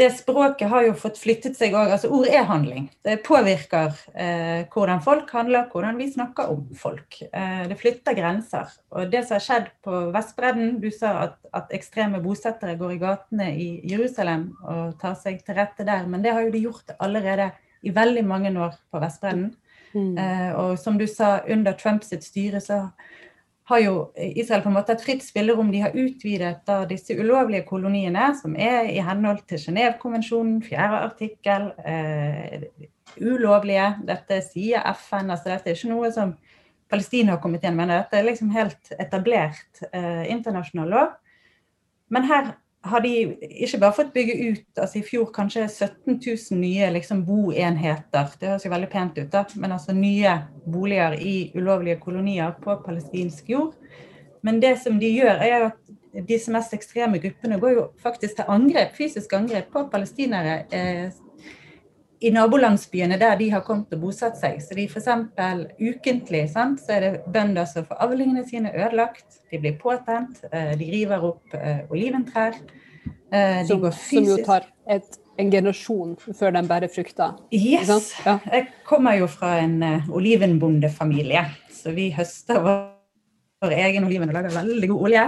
det 0.00 0.06
språket 0.16 0.72
har 0.72 0.86
jo 0.86 0.94
fått 0.96 1.20
flyttet 1.20 1.58
seg 1.60 1.76
òg. 1.76 1.92
Altså 1.98 2.08
ord 2.16 2.30
er 2.32 2.46
handling. 2.48 2.86
Det 3.04 3.18
påvirker 3.28 3.92
eh, 4.16 4.64
hvordan 4.72 5.04
folk 5.04 5.36
handler, 5.36 5.68
hvordan 5.68 6.00
vi 6.00 6.08
snakker 6.14 6.54
om 6.56 6.64
folk. 6.80 7.20
Eh, 7.28 7.68
det 7.68 7.76
flytter 7.84 8.16
grenser. 8.16 8.72
Og 8.96 9.12
det 9.12 9.26
som 9.26 9.36
har 9.36 9.46
skjedd 9.50 9.68
på 9.84 10.00
Vestbredden 10.16 10.80
Du 10.80 10.88
sa 10.96 11.12
at, 11.26 11.36
at, 11.52 11.76
ekstreme 11.76 12.24
bosettere 12.24 12.80
går 12.80 12.96
i 12.96 12.98
gatene 13.04 13.52
i 13.52 13.70
Jerusalem 13.92 14.48
og 14.64 14.96
tar 15.04 15.20
seg 15.20 15.44
til 15.44 15.60
rette 15.60 15.84
der, 15.84 16.08
men 16.08 16.24
det 16.24 16.32
har 16.32 16.48
jo 16.48 16.56
de 16.56 16.66
gjort 16.70 16.96
allerede 16.96 17.52
i 17.82 17.92
veldig 17.94 18.24
mange 18.26 18.52
år 18.60 18.74
på 18.90 19.00
Vestbredden. 19.02 19.50
Mm. 19.96 20.16
Eh, 20.18 20.50
og 20.56 20.78
som 20.78 20.98
du 20.98 21.06
sa, 21.08 21.40
under 21.48 21.76
Trumps 21.78 22.12
styre 22.24 22.60
så 22.60 22.86
har 23.66 23.80
jo 23.82 23.94
Israel 24.14 24.62
på 24.62 24.70
en 24.70 24.76
måte 24.76 24.94
et 24.94 25.02
fritt 25.02 25.24
spillerom. 25.26 25.72
De 25.74 25.80
har 25.82 25.96
utvidet 25.98 26.60
da 26.68 26.84
disse 26.86 27.16
ulovlige 27.18 27.66
koloniene, 27.66 28.28
som 28.38 28.54
er 28.54 28.92
i 28.92 29.00
henhold 29.02 29.42
til 29.50 29.58
Genévekonvensjonen, 29.58 30.60
fjerde 30.62 31.00
artikkel, 31.08 31.72
eh, 31.82 32.68
ulovlige. 33.18 33.88
Dette 34.06 34.38
sier 34.46 34.86
FN. 34.94 35.30
altså 35.30 35.50
Dette 35.50 35.72
er 35.72 35.78
ikke 35.78 35.90
noe 35.90 36.12
som 36.14 36.36
Palestina-komiteen 36.92 37.74
mener. 37.74 38.04
Dette 38.04 38.20
er 38.20 38.28
liksom 38.28 38.52
helt 38.54 38.92
etablert 39.00 39.82
eh, 39.92 40.30
internasjonal 40.30 40.94
lov. 40.94 41.16
Men 42.08 42.30
her 42.30 42.54
har 42.90 43.02
de 43.04 43.12
ikke 43.64 43.80
bare 43.82 43.96
fått 43.96 44.12
bygge 44.14 44.34
ut 44.50 44.80
altså 44.82 45.00
i 45.00 45.04
fjor 45.06 45.30
kanskje 45.34 45.66
17 45.68 46.16
000 46.16 46.60
nye 46.60 46.90
liksom, 46.94 47.24
boenheter. 47.26 48.32
Det 48.40 48.50
høres 48.52 48.66
jo 48.66 48.72
veldig 48.72 48.90
pent 48.92 49.18
ut, 49.18 49.30
da, 49.32 49.44
men 49.56 49.74
altså 49.76 49.94
nye 49.96 50.38
boliger 50.66 51.18
i 51.18 51.36
ulovlige 51.56 52.00
kolonier 52.02 52.54
på 52.62 52.78
palestinsk 52.86 53.50
jord. 53.50 53.74
Men 54.46 54.60
det 54.62 54.76
som 54.82 55.00
de 55.00 55.10
gjør, 55.10 55.42
er 55.42 55.68
at 55.68 56.26
disse 56.28 56.52
mest 56.52 56.74
ekstreme 56.76 57.20
gruppene 57.20 57.58
går 57.60 57.76
jo 57.76 57.86
faktisk 58.02 58.38
til 58.38 58.50
angrep, 58.52 58.94
fysisk 58.96 59.32
angrep 59.36 59.68
på 59.72 59.86
palestinere 59.92 60.60
eh, 60.72 61.08
i 62.20 62.30
nabolandsbyene 62.32 63.18
der 63.20 63.36
de 63.36 63.50
har 63.52 63.62
kommet 63.66 63.92
og 63.92 64.06
bosatt 64.06 64.38
seg. 64.40 64.58
Så 64.64 64.76
de 64.76 64.86
f.eks. 64.88 65.08
ukentlig 65.80 66.46
sant, 66.52 66.80
så 66.80 66.96
er 66.96 67.04
det 67.04 67.12
bønder 67.32 67.68
som 67.68 67.86
får 67.88 68.00
avlingene 68.06 68.44
sine 68.48 68.72
ødelagt. 68.72 69.42
De 69.52 69.60
blir 69.60 69.76
påtent. 69.80 70.40
Eh, 70.52 70.72
de 70.80 70.88
river 70.92 71.28
opp 71.28 71.56
eh, 71.58 71.84
oliventrær. 71.92 72.56
Eh, 73.04 73.60
de 73.60 73.68
som, 73.68 73.84
går 73.84 73.92
fysisk. 73.92 74.16
Som 74.16 74.30
jo 74.32 74.40
tar 74.46 74.68
et, 74.96 75.20
en 75.36 75.52
generasjon 75.52 76.16
før 76.24 76.56
de 76.56 76.64
bærer 76.70 76.92
frukter. 76.92 77.36
Yes. 77.52 78.12
Ja. 78.24 78.38
Jeg 78.48 78.68
kommer 78.88 79.20
jo 79.20 79.28
fra 79.30 79.58
en 79.60 79.80
olivenbondefamilie, 80.08 81.44
så 81.72 81.92
vi 81.96 82.08
høster 82.16 82.62
vår, 82.64 83.72
egen 83.76 84.04
oliven 84.08 84.30
og 84.30 84.36
lager 84.36 84.56
veldig 84.56 84.88
god 84.92 85.08
olje. 85.08 85.22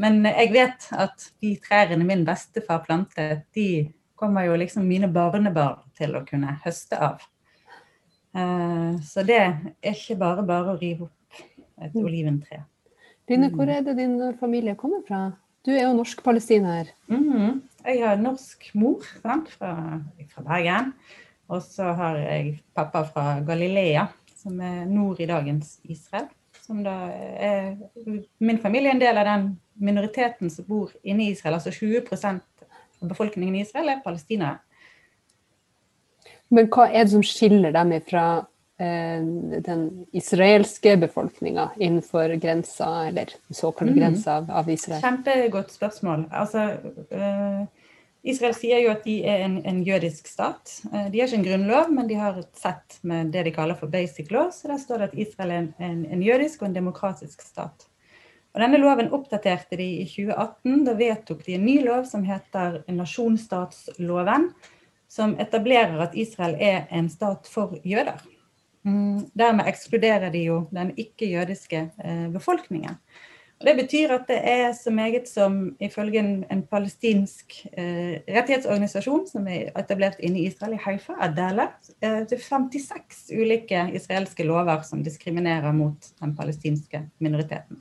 Men 0.00 0.24
jeg 0.26 0.48
vet 0.50 0.86
at 0.98 1.28
de 1.40 1.52
trærne 1.62 2.04
min 2.04 2.24
bestefar 2.26 2.80
plantet, 2.84 3.44
de 3.54 3.86
kommer 4.18 4.46
jo 4.46 4.56
liksom 4.56 4.86
mine 4.88 5.08
barnebarn 5.12 5.82
til 5.98 6.14
å 6.16 6.24
kunne 6.28 6.58
høste 6.64 6.98
av. 6.98 7.24
Uh, 8.34 8.98
så 9.06 9.22
det 9.26 9.40
er 9.40 9.94
ikke 9.94 10.18
bare 10.18 10.42
bare 10.46 10.74
å 10.74 10.78
rive 10.80 11.06
opp 11.06 11.42
et 11.82 11.94
mm. 11.94 12.02
oliventre. 12.02 12.64
Line, 13.30 13.48
hvor 13.54 13.70
er 13.70 13.84
det 13.86 13.96
din 13.96 14.18
familie 14.40 14.74
kommer 14.76 15.04
fra? 15.06 15.30
Du 15.64 15.72
er 15.72 15.86
jo 15.86 15.94
norsk-palestiner. 15.96 16.90
Mm 17.08 17.22
-hmm. 17.32 17.60
Jeg 17.84 18.06
har 18.06 18.16
norsk 18.16 18.70
mor 18.74 19.02
sant, 19.22 19.48
fra, 19.48 20.00
fra 20.34 20.42
Bergen. 20.42 20.92
Og 21.48 21.62
så 21.62 21.82
har 21.92 22.16
jeg 22.16 22.62
pappa 22.74 23.04
fra 23.04 23.40
Galilea, 23.40 24.06
som 24.36 24.60
er 24.60 24.84
nord 24.84 25.20
i 25.20 25.26
dagens 25.26 25.80
Israel. 25.84 26.28
Er 26.68 27.76
Min 28.38 28.58
familie 28.58 28.88
er 28.88 28.94
en 28.94 29.00
del 29.00 29.18
av 29.18 29.24
den 29.24 29.60
minoriteten 29.74 30.50
som 30.50 30.64
bor 30.64 30.92
inne 31.02 31.24
i 31.24 31.30
Israel, 31.30 31.54
altså 31.54 31.70
20 31.70 32.00
befolkningen 33.08 33.56
i 33.56 33.62
Israel 33.64 33.92
er 33.92 34.02
palestinere. 34.04 34.58
Men 36.54 36.68
hva 36.72 36.88
er 36.90 37.06
det 37.06 37.14
som 37.14 37.24
skiller 37.26 37.72
dem 37.74 37.94
fra 38.06 38.24
eh, 38.78 39.22
den 39.64 39.86
israelske 40.14 40.96
befolkninga 41.02 41.70
innenfor 41.78 42.36
grensa, 42.42 42.90
eller 43.08 43.32
såkalte 43.50 43.94
mm. 43.94 44.00
grensa 44.00 44.36
av, 44.40 44.50
av, 44.50 44.70
Israel? 44.70 45.00
Kjempegodt 45.02 45.72
spørsmål. 45.74 46.28
Altså, 46.30 46.68
eh, 47.10 47.64
Israel 48.24 48.54
sier 48.56 48.84
jo 48.84 48.92
at 48.94 49.02
de 49.04 49.18
er 49.28 49.42
en, 49.44 49.58
en 49.68 49.80
jødisk 49.84 50.28
stat. 50.30 50.78
Eh, 50.92 51.08
de 51.12 51.20
har 51.20 51.28
ikke 51.28 51.40
en 51.42 51.48
grunnlov, 51.48 51.90
men 51.96 52.10
de 52.10 52.20
har 52.20 52.38
et 52.40 52.60
sett 52.60 53.00
med 53.02 53.32
det 53.34 53.46
de 53.48 53.54
kaller 53.56 53.78
for 53.80 53.92
basic 53.92 54.30
law. 54.34 54.52
Så 54.54 54.70
der 54.70 54.80
står 54.80 55.02
det 55.02 55.10
at 55.12 55.18
Israel 55.26 55.56
er 55.56 55.64
en, 55.64 55.74
en, 55.80 56.06
en 56.18 56.22
jødisk 56.24 56.62
og 56.62 56.70
en 56.70 56.78
demokratisk 56.78 57.42
stat. 57.42 57.88
Og 58.54 58.62
denne 58.62 58.78
loven 58.78 59.10
oppdaterte 59.14 59.76
de 59.80 59.88
i 60.04 60.06
2018. 60.06 60.84
Da 60.86 60.94
vedtok 60.98 61.42
de 61.46 61.56
en 61.56 61.66
ny 61.66 61.80
lov 61.82 62.06
som 62.06 62.22
heter 62.26 62.84
nasjonsstatsloven, 62.86 64.48
som 65.10 65.34
etablerer 65.42 65.98
at 66.06 66.14
Israel 66.14 66.54
er 66.62 66.86
en 66.94 67.10
stat 67.10 67.50
for 67.50 67.74
jøder. 67.82 68.22
Mm, 68.84 69.30
dermed 69.34 69.66
ekskluderer 69.70 70.30
de 70.30 70.44
jo 70.46 70.64
den 70.74 70.92
ikke-jødiske 71.00 71.86
eh, 72.04 72.26
befolkningen. 72.30 72.98
Og 73.60 73.68
det 73.68 73.74
betyr 73.78 74.12
at 74.12 74.26
det 74.28 74.36
er 74.50 74.72
så 74.76 74.90
meget 74.92 75.28
som 75.30 75.76
ifølge 75.80 76.20
en, 76.20 76.62
palestinsk 76.70 77.54
eh, 77.72 78.20
rettighetsorganisasjon 78.28 79.24
som 79.30 79.46
er 79.48 79.70
etablert 79.78 80.18
inne 80.18 80.42
i 80.42 80.46
Israel, 80.50 80.74
i 80.76 80.82
Haifa, 80.84 81.14
Adela, 81.22 81.70
til 81.86 81.96
det 82.02 82.38
er 82.38 82.44
56 82.44 83.22
ulike 83.32 83.86
israelske 83.94 84.44
lover 84.44 84.82
som 84.84 85.02
diskriminerer 85.06 85.72
mot 85.72 86.10
den 86.20 86.36
palestinske 86.36 87.06
minoriteten. 87.24 87.80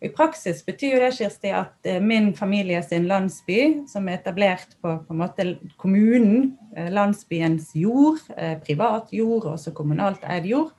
I 0.00 0.08
praksis 0.08 0.62
betyr 0.64 0.94
jo 0.94 1.00
det 1.02 1.12
Kirsti, 1.18 1.50
at 1.52 1.88
eh, 1.88 2.00
min 2.00 2.30
familie 2.36 2.80
sin 2.82 3.04
landsby, 3.08 3.86
som 3.90 4.08
er 4.08 4.16
etablert 4.16 4.72
på, 4.80 4.94
på 5.04 5.16
måte 5.16 5.44
kommunen, 5.80 6.54
eh, 6.76 6.88
landsbyens 6.92 7.74
jord, 7.76 8.22
eh, 8.36 8.56
privat 8.64 9.12
jord 9.12 9.44
og 9.44 9.52
også 9.58 9.74
kommunalt 9.76 10.24
eid 10.24 10.48
jord, 10.48 10.72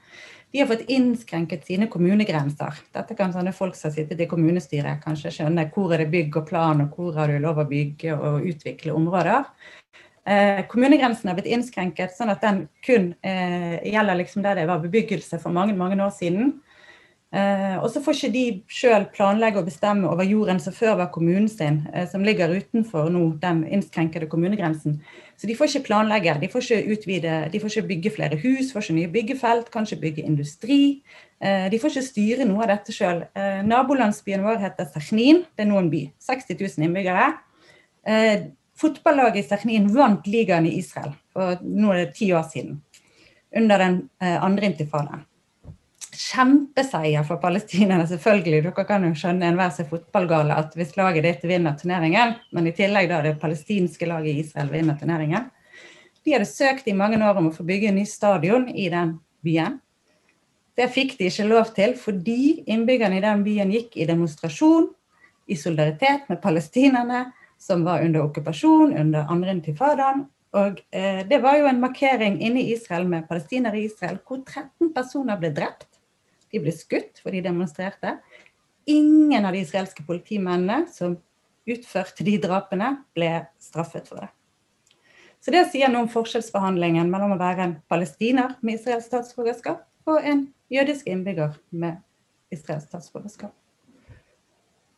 de 0.51 0.59
har 0.59 0.67
fått 0.67 0.89
innskrenket 0.91 1.67
sine 1.69 1.87
kommunegrenser. 1.87 2.81
Dette 2.91 3.15
kan 3.15 3.31
sånne 3.31 3.53
folk 3.55 3.77
som 3.77 3.93
sitter 3.93 4.19
i 4.19 4.27
kommunestyret 4.27 4.99
kanskje 5.05 5.31
skjønne. 5.37 5.69
Hvor 5.71 5.93
er 5.93 6.03
det 6.03 6.09
bygg 6.11 6.41
og 6.41 6.49
plan, 6.49 6.81
og 6.83 6.97
hvor 6.97 7.15
har 7.15 7.31
du 7.31 7.37
lov 7.39 7.61
å 7.61 7.67
bygge 7.69 8.17
og 8.17 8.49
utvikle 8.49 8.97
områder? 8.97 9.45
Eh, 10.25 10.65
kommunegrensen 10.69 11.31
har 11.31 11.37
blitt 11.37 11.49
innskrenket 11.49 12.13
sånn 12.13 12.33
at 12.33 12.43
den 12.43 12.65
kun 12.85 13.13
eh, 13.25 13.79
gjelder 13.89 14.19
liksom 14.19 14.43
der 14.45 14.59
det 14.59 14.67
var 14.69 14.83
bebyggelse 14.83 15.39
for 15.41 15.55
mange 15.55 15.73
mange 15.77 15.97
år 16.03 16.11
siden. 16.13 16.59
Eh, 17.31 17.77
og 17.79 17.87
så 17.93 18.01
får 18.03 18.17
ikke 18.17 18.33
de 18.33 18.45
sjøl 18.67 19.05
planlegge 19.15 19.61
og 19.61 19.67
bestemme 19.69 20.09
over 20.11 20.27
jorden 20.27 20.57
som 20.59 20.73
før 20.75 20.97
var 20.99 21.13
kommunen 21.15 21.47
sin, 21.47 21.85
eh, 21.93 22.03
som 22.11 22.25
ligger 22.27 22.51
utenfor 22.51 23.07
nå 23.13 23.21
den 23.39 23.61
innskrenkede 23.71 24.27
kommunegrensen. 24.27 24.97
Så 25.39 25.47
de 25.47 25.55
får 25.55 25.69
ikke 25.69 25.85
planlegge, 25.87 26.35
de 26.41 26.49
får 26.51 26.65
ikke 26.65 26.91
utvide, 26.91 27.37
de 27.53 27.59
får 27.59 27.71
ikke 27.71 27.87
bygge 27.87 28.13
flere 28.17 28.41
hus, 28.43 28.73
får 28.73 28.83
ikke 28.83 28.97
nye 28.97 29.13
byggefelt, 29.15 29.71
kan 29.71 29.87
ikke 29.87 30.01
bygge 30.01 30.27
industri. 30.27 30.81
Eh, 31.39 31.69
de 31.71 31.79
får 31.79 31.95
ikke 31.95 32.09
styre 32.09 32.49
noe 32.49 32.67
av 32.67 32.75
dette 32.75 32.91
sjøl. 32.91 33.23
Nabolandsbyen 33.63 34.43
vår 34.43 34.59
heter 34.65 34.91
Sechnin, 34.91 35.45
det 35.55 35.63
er 35.65 35.71
nå 35.71 35.79
en 35.79 35.89
by. 35.89 36.03
60 36.19 36.59
000 36.59 36.85
innbyggere. 36.89 37.31
Fotballaget 38.75 39.45
i 39.45 39.47
Sechnin 39.47 39.87
vant 39.95 40.27
ligaen 40.27 40.67
i 40.67 40.77
Israel 40.79 41.13
for 41.31 41.61
nå 41.63 41.93
er 41.93 42.05
det 42.05 42.15
ti 42.17 42.31
år 42.33 42.43
siden, 42.49 42.81
under 43.55 43.77
den 43.77 43.99
andre 44.19 44.65
intifadaen 44.65 45.27
kjempeseier 46.21 47.23
for 47.25 47.39
palestinerne, 47.41 48.05
selvfølgelig. 48.09 48.61
Dere 48.67 48.85
kan 48.87 49.05
jo 49.05 49.11
skjønne 49.17 49.47
enhver 49.49 49.71
som 49.75 49.87
fotballgale 49.89 50.57
at 50.57 50.75
hvis 50.77 50.95
laget 50.99 51.25
ditt 51.25 51.45
vinner 51.49 51.77
turneringen, 51.79 52.35
men 52.53 52.69
i 52.69 52.75
tillegg 52.77 53.09
da 53.09 53.21
det 53.25 53.39
palestinske 53.41 54.09
laget 54.09 54.33
i 54.33 54.43
Israel 54.45 54.71
vinner 54.73 54.99
turneringen 54.99 55.49
De 56.21 56.35
hadde 56.35 56.45
søkt 56.45 56.87
i 56.87 56.93
mange 56.93 57.17
år 57.17 57.39
om 57.39 57.49
å 57.49 57.55
få 57.55 57.65
bygge 57.65 57.89
en 57.89 57.97
ny 57.97 58.05
stadion 58.05 58.67
i 58.69 58.89
den 58.93 59.15
byen. 59.41 59.79
Det 60.77 60.87
fikk 60.93 61.17
de 61.17 61.31
ikke 61.31 61.47
lov 61.49 61.71
til 61.75 61.95
fordi 61.97 62.63
innbyggerne 62.69 63.17
i 63.17 63.23
den 63.23 63.41
byen 63.43 63.73
gikk 63.73 63.97
i 63.97 64.05
demonstrasjon 64.05 64.91
i 65.49 65.57
solidaritet 65.57 66.29
med 66.29 66.41
palestinerne 66.43 67.25
som 67.61 67.81
var 67.83 68.05
under 68.05 68.27
okkupasjon 68.27 68.93
under 68.97 69.25
andre 69.33 69.57
intifadaen. 69.57 70.27
Og 70.61 70.81
eh, 70.91 71.23
det 71.27 71.41
var 71.41 71.57
jo 71.57 71.67
en 71.69 71.81
markering 71.81 72.37
inne 72.43 72.61
i 72.61 72.75
Israel 72.75 73.07
med 73.09 73.27
palestinere 73.29 73.79
i 73.79 73.87
Israel 73.89 74.19
hvor 74.27 74.43
13 74.45 74.93
personer 74.93 75.39
ble 75.41 75.51
drept 75.55 75.90
de 76.51 76.61
ble 76.63 76.73
skutt, 76.75 77.21
for 77.23 77.33
de 77.33 77.43
demonstrerte. 77.45 78.17
Ingen 78.89 79.45
av 79.45 79.55
de 79.55 79.63
israelske 79.63 80.03
politimennene 80.07 80.89
som 80.91 81.17
utførte 81.69 82.25
de 82.27 82.37
drapene, 82.41 82.95
ble 83.15 83.31
straffet 83.61 84.09
for 84.09 84.23
det. 84.23 84.31
Så 85.41 85.53
det 85.53 85.63
sier 85.71 85.89
noe 85.89 86.05
om 86.05 86.11
forskjellsbehandlingen 86.11 87.09
mellom 87.09 87.33
å 87.35 87.41
være 87.41 87.65
en 87.65 87.77
palestiner 87.89 88.57
med 88.61 88.77
israelsk 88.77 89.09
statsborgerskap 89.09 89.87
og 90.09 90.27
en 90.27 90.45
jødisk 90.73 91.09
innbygger 91.09 91.55
med 91.73 92.01
israelsk 92.53 92.91
statsborgerskap. 92.91 93.55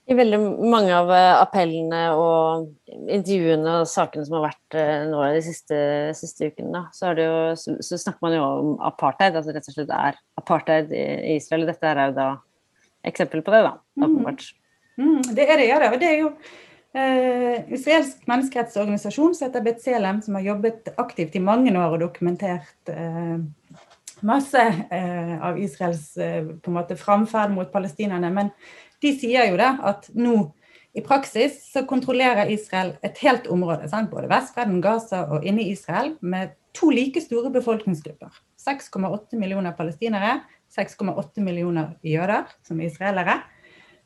I 0.03 0.15
veldig 0.17 0.39
mange 0.67 0.91
av 0.91 1.11
eh, 1.15 1.33
appellene 1.39 2.01
og 2.19 2.65
intervjuene 2.91 3.77
og 3.79 3.87
sakene 3.87 4.25
som 4.27 4.35
har 4.35 4.49
vært 4.49 4.77
eh, 4.79 5.05
nå 5.07 5.21
de 5.31 5.43
siste, 5.45 5.77
siste 6.19 6.49
ukene, 6.51 6.81
så, 6.91 7.13
jo, 7.15 7.53
så, 7.59 7.77
så, 7.79 7.99
snakker 8.01 8.25
man 8.25 8.35
jo 8.35 8.41
om 8.43 8.73
apartheid. 8.83 9.37
Altså 9.39 9.55
rett 9.55 9.69
og 9.71 9.77
slett 9.77 9.93
er 9.95 10.19
apartheid 10.41 10.91
i 10.91 11.37
Israel. 11.37 11.63
Dette 11.69 11.87
er 11.87 12.03
jo 12.09 12.17
da 12.17 12.27
eksempel 13.07 13.45
på 13.45 13.55
det, 13.55 13.63
da. 13.69 13.77
Åpenbart. 14.03 14.45
Mm. 14.97 15.07
Mm, 15.15 15.23
det 15.33 15.47
er 15.47 15.57
det, 15.57 15.69
ja. 15.71 15.79
Det 15.95 16.09
er 16.09 16.19
jo 16.19 16.29
eh, 16.93 17.63
israelsk 17.73 18.27
menneskerettsorganisasjon 18.29 19.33
som 19.37 19.47
heter 19.47 19.65
Betzelem, 19.65 20.21
som 20.25 20.35
har 20.37 20.49
jobbet 20.51 20.93
aktivt 21.01 21.39
i 21.39 21.43
mange 21.43 21.73
år 21.73 21.95
og 21.95 22.03
dokumentert 22.03 22.91
eh, 22.91 23.39
masse 24.23 24.61
eh, 24.91 25.35
av 25.43 25.59
Israels 25.59 26.17
eh, 26.17 26.43
på 26.45 26.71
en 26.71 26.77
måte 26.77 26.99
framferd 26.99 27.53
mot 27.55 27.71
palestinerne. 27.71 28.29
Men 28.33 28.51
de 29.03 29.13
sier 29.19 29.51
jo 29.51 29.59
det 29.59 29.71
at 29.83 30.09
nå 30.15 30.37
i 30.93 31.01
praksis 31.01 31.57
så 31.71 31.85
kontrollerer 31.89 32.51
Israel 32.53 32.93
et 33.05 33.17
helt 33.25 33.47
område, 33.51 33.87
sant? 33.89 34.11
både 34.11 34.29
Vestbredden, 34.29 34.81
Gaza 34.81 35.23
og 35.33 35.45
inne 35.45 35.63
i 35.63 35.71
Israel, 35.73 36.13
med 36.21 36.53
to 36.77 36.91
like 36.93 37.21
store 37.21 37.49
befolkningsgrupper. 37.53 38.29
6,8 38.61 39.39
millioner 39.41 39.73
palestinere, 39.77 40.43
6,8 40.73 41.41
millioner 41.41 41.95
jøder, 42.05 42.45
som 42.65 42.79
er 42.79 42.91
israelere. 42.91 43.41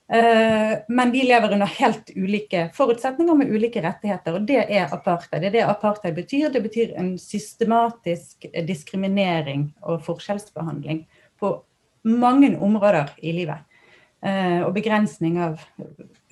Eh, 0.08 0.74
men 0.88 1.12
de 1.12 1.26
lever 1.28 1.54
under 1.58 1.68
helt 1.76 2.14
ulike 2.16 2.70
forutsetninger 2.76 3.36
med 3.36 3.52
ulike 3.52 3.84
rettigheter, 3.84 4.40
og 4.40 4.48
det 4.48 4.64
er 4.64 4.94
apartheid. 4.96 5.44
Det 5.44 5.52
er 5.52 5.56
det 5.58 5.68
apartheid 5.68 6.16
betyr. 6.16 6.50
Det 6.54 6.64
betyr 6.64 6.96
en 7.00 7.18
systematisk 7.20 8.48
diskriminering 8.68 9.74
og 9.84 10.06
forskjellsbehandling 10.08 11.04
på 11.40 11.58
mange 12.08 12.56
områder 12.64 13.12
i 13.20 13.36
livet. 13.36 13.67
Eh, 14.26 14.64
og 14.66 14.74
begrensning 14.74 15.38
av 15.42 15.62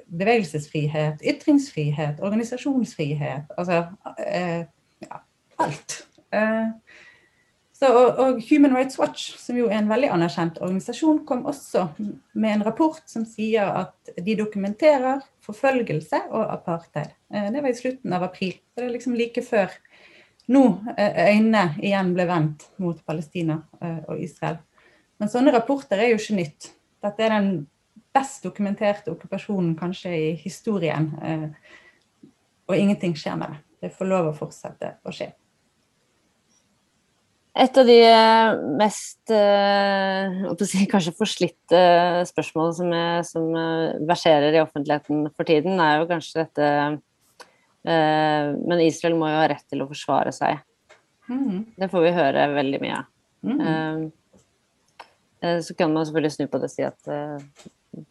bevegelsesfrihet, 0.05 1.21
ytringsfrihet, 1.21 2.21
organisasjonsfrihet. 2.25 3.51
Altså 3.59 3.83
eh, 4.25 4.65
ja, 5.05 5.19
alt. 5.61 5.99
Eh, 6.33 6.71
så, 7.75 7.91
og, 7.91 8.19
og, 8.23 8.39
Human 8.49 8.73
Rights 8.73 8.97
Watch, 8.97 9.35
som 9.37 9.57
jo 9.59 9.67
er 9.67 9.81
en 9.81 9.89
veldig 9.91 10.09
anerkjent 10.15 10.57
organisasjon, 10.63 11.25
kom 11.27 11.43
også 11.45 11.89
med 11.99 12.53
en 12.53 12.65
rapport 12.65 13.03
som 13.11 13.25
sier 13.27 13.67
at 13.67 14.15
de 14.25 14.37
dokumenterer 14.39 15.21
forfølgelse 15.45 16.23
og 16.31 16.45
apartheid. 16.53 17.11
Det 17.29 17.61
var 17.61 17.69
i 17.69 17.77
slutten 17.77 18.15
av 18.15 18.23
april. 18.25 18.55
Så 18.71 18.79
det 18.79 18.87
er 18.87 18.95
liksom 18.95 19.17
like 19.19 19.43
før 19.45 19.75
nå 20.55 20.63
øynene 20.95 21.65
igjen 21.83 22.13
ble 22.15 22.29
vendt 22.29 22.63
mot 22.79 23.01
Palestina 23.03 23.59
og 24.07 24.23
Israel. 24.23 24.61
Men 25.19 25.31
sånne 25.33 25.51
rapporter 25.51 25.99
er 25.99 26.13
jo 26.13 26.21
ikke 26.21 26.39
nytt. 26.39 26.69
Dette 27.03 27.27
er 27.27 27.35
den 27.35 27.51
best 28.15 28.45
dokumenterte 28.45 29.11
okkupasjonen 29.13 29.75
kanskje 29.79 30.11
i 30.15 30.27
historien. 30.39 31.09
Eh, 31.21 31.47
og 32.65 32.77
ingenting 32.77 33.15
skjer 33.17 33.39
med 33.39 33.51
det. 33.51 33.63
Det 33.85 33.95
får 33.97 34.09
lov 34.09 34.29
å 34.31 34.37
fortsette 34.37 34.95
å 35.05 35.13
skje. 35.13 35.29
Et 37.55 37.77
av 37.79 37.87
de 37.87 37.97
eh, 38.03 38.53
mest 38.81 39.31
si, 39.31 40.85
kanskje 40.93 41.15
forslitte 41.15 41.81
spørsmålene 42.31 42.75
som, 42.75 42.95
som, 43.29 43.45
verserer 44.09 44.57
i 44.57 44.63
offentligheten 44.63 45.29
for 45.35 45.47
tiden, 45.47 45.79
er 45.79 46.01
jo 46.01 46.09
kanskje 46.11 46.45
dette 46.45 46.71
Men 47.85 48.79
Israel 48.81 49.13
må 49.13 49.27
jo 49.29 49.37
ha 49.37 49.45
rett 49.45 49.67
til 49.69 49.83
å 49.83 49.85
forsvare 49.85 50.31
seg. 50.33 50.57
Mm. 51.29 51.67
Det 51.77 51.89
får 51.91 52.01
vi 52.01 52.13
høre 52.15 52.47
veldig 52.55 52.79
mye 52.81 52.95
av. 52.97 53.11
Mm. 53.45 54.07
Så 55.61 55.75
kan 55.77 55.93
man 55.93 56.07
selvfølgelig 56.07 56.33
snu 56.33 56.47
på 56.49 56.57
det 56.63 56.71
og 56.71 56.73
si 56.73 56.87
at 56.87 57.11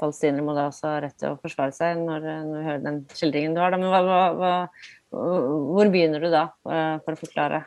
palestinere 0.01 0.45
må 0.47 0.55
da 0.57 0.69
også 0.71 0.89
ha 0.89 0.99
rett 1.05 1.17
til 1.21 1.33
å 1.35 1.39
forsvare 1.43 1.75
seg 1.77 2.01
når, 2.01 2.27
når 2.47 2.59
vi 2.59 2.67
hører 2.69 2.85
den 2.85 3.01
skildringen 3.15 3.57
du 3.57 3.63
har. 3.63 3.75
Da. 3.75 3.81
Men 3.81 3.93
hva, 3.93 4.03
hva, 4.09 4.23
hva, 4.39 4.53
hvor 5.75 5.93
begynner 5.93 6.25
du 6.25 6.31
da, 6.33 6.49
for 6.65 7.15
å 7.15 7.21
forklare 7.21 7.63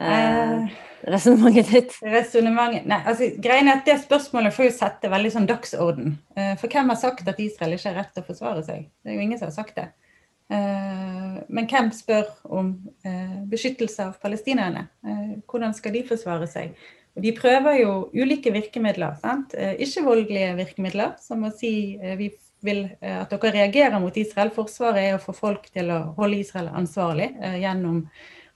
eh, 0.00 0.10
eh 0.10 0.78
resonnementet 1.10 1.70
ditt? 1.72 1.94
Resonnementet 2.04 2.88
Nei, 2.90 3.00
altså 3.08 3.30
greien 3.40 3.70
er 3.70 3.78
at 3.80 3.86
det 3.88 3.96
spørsmålet 4.02 4.52
får 4.56 4.68
jo 4.68 4.76
sette 4.76 5.12
veldig 5.12 5.32
sånn 5.36 5.48
dagsorden. 5.48 6.18
Eh, 6.36 6.52
for 6.60 6.72
hvem 6.72 6.92
har 6.92 7.00
sagt 7.00 7.28
at 7.28 7.40
Israel 7.40 7.76
ikke 7.76 7.92
har 7.92 8.02
rett 8.02 8.14
til 8.16 8.24
å 8.24 8.28
forsvare 8.28 8.64
seg? 8.66 8.86
Det 9.00 9.12
er 9.12 9.16
jo 9.16 9.26
ingen 9.28 9.40
som 9.40 9.48
har 9.48 9.56
sagt 9.56 9.80
det. 9.80 9.90
Eh, 10.50 11.36
men 11.46 11.68
hvem 11.70 11.92
spør 11.94 12.26
om 12.50 12.72
eh, 13.06 13.36
beskyttelse 13.50 14.08
av 14.08 14.16
palestinerne? 14.22 14.88
Eh, 15.06 15.36
hvordan 15.46 15.76
skal 15.76 15.94
de 15.94 16.02
forsvare 16.08 16.48
seg? 16.50 16.74
De 17.20 17.32
prøver 17.36 17.80
jo 17.82 17.92
ulike 18.14 18.52
virkemidler. 18.54 19.16
Sant? 19.20 19.54
Eh, 19.54 19.76
ikke-voldelige 19.84 20.54
virkemidler, 20.58 21.16
som 21.22 21.44
å 21.44 21.52
si 21.54 21.72
eh, 22.00 22.16
vi 22.18 22.30
vil 22.64 22.84
eh, 23.00 23.20
at 23.22 23.32
dere 23.32 23.52
reagerer 23.56 24.00
mot 24.02 24.16
Israel. 24.16 24.52
Forsvaret 24.54 25.06
er 25.06 25.16
å 25.16 25.22
få 25.22 25.34
folk 25.36 25.68
til 25.74 25.92
å 25.92 26.00
holde 26.18 26.40
Israel 26.40 26.70
ansvarlig 26.76 27.30
gjennom 27.60 28.02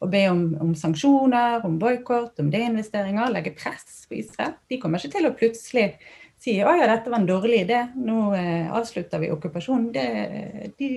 å 0.05 0.09
be 0.11 0.25
om, 0.29 0.43
om 0.61 0.75
sanksjoner, 0.77 1.65
om 1.65 1.79
boikott, 1.81 2.41
om 2.43 2.51
deinvesteringer, 2.53 3.33
legge 3.33 3.55
press 3.57 4.05
på 4.09 4.19
Israel. 4.21 4.57
De 4.69 4.81
kommer 4.81 5.01
ikke 5.01 5.17
til 5.17 5.29
å 5.29 5.37
plutselig 5.37 5.87
si 6.45 6.59
å 6.61 6.75
ja, 6.77 6.89
dette 6.91 7.09
var 7.09 7.23
en 7.23 7.29
dårlig 7.29 7.63
idé, 7.65 7.79
nå 7.97 8.35
avslutter 8.77 9.23
vi 9.23 9.31
okkupasjonen. 9.33 10.75
De 10.77 10.91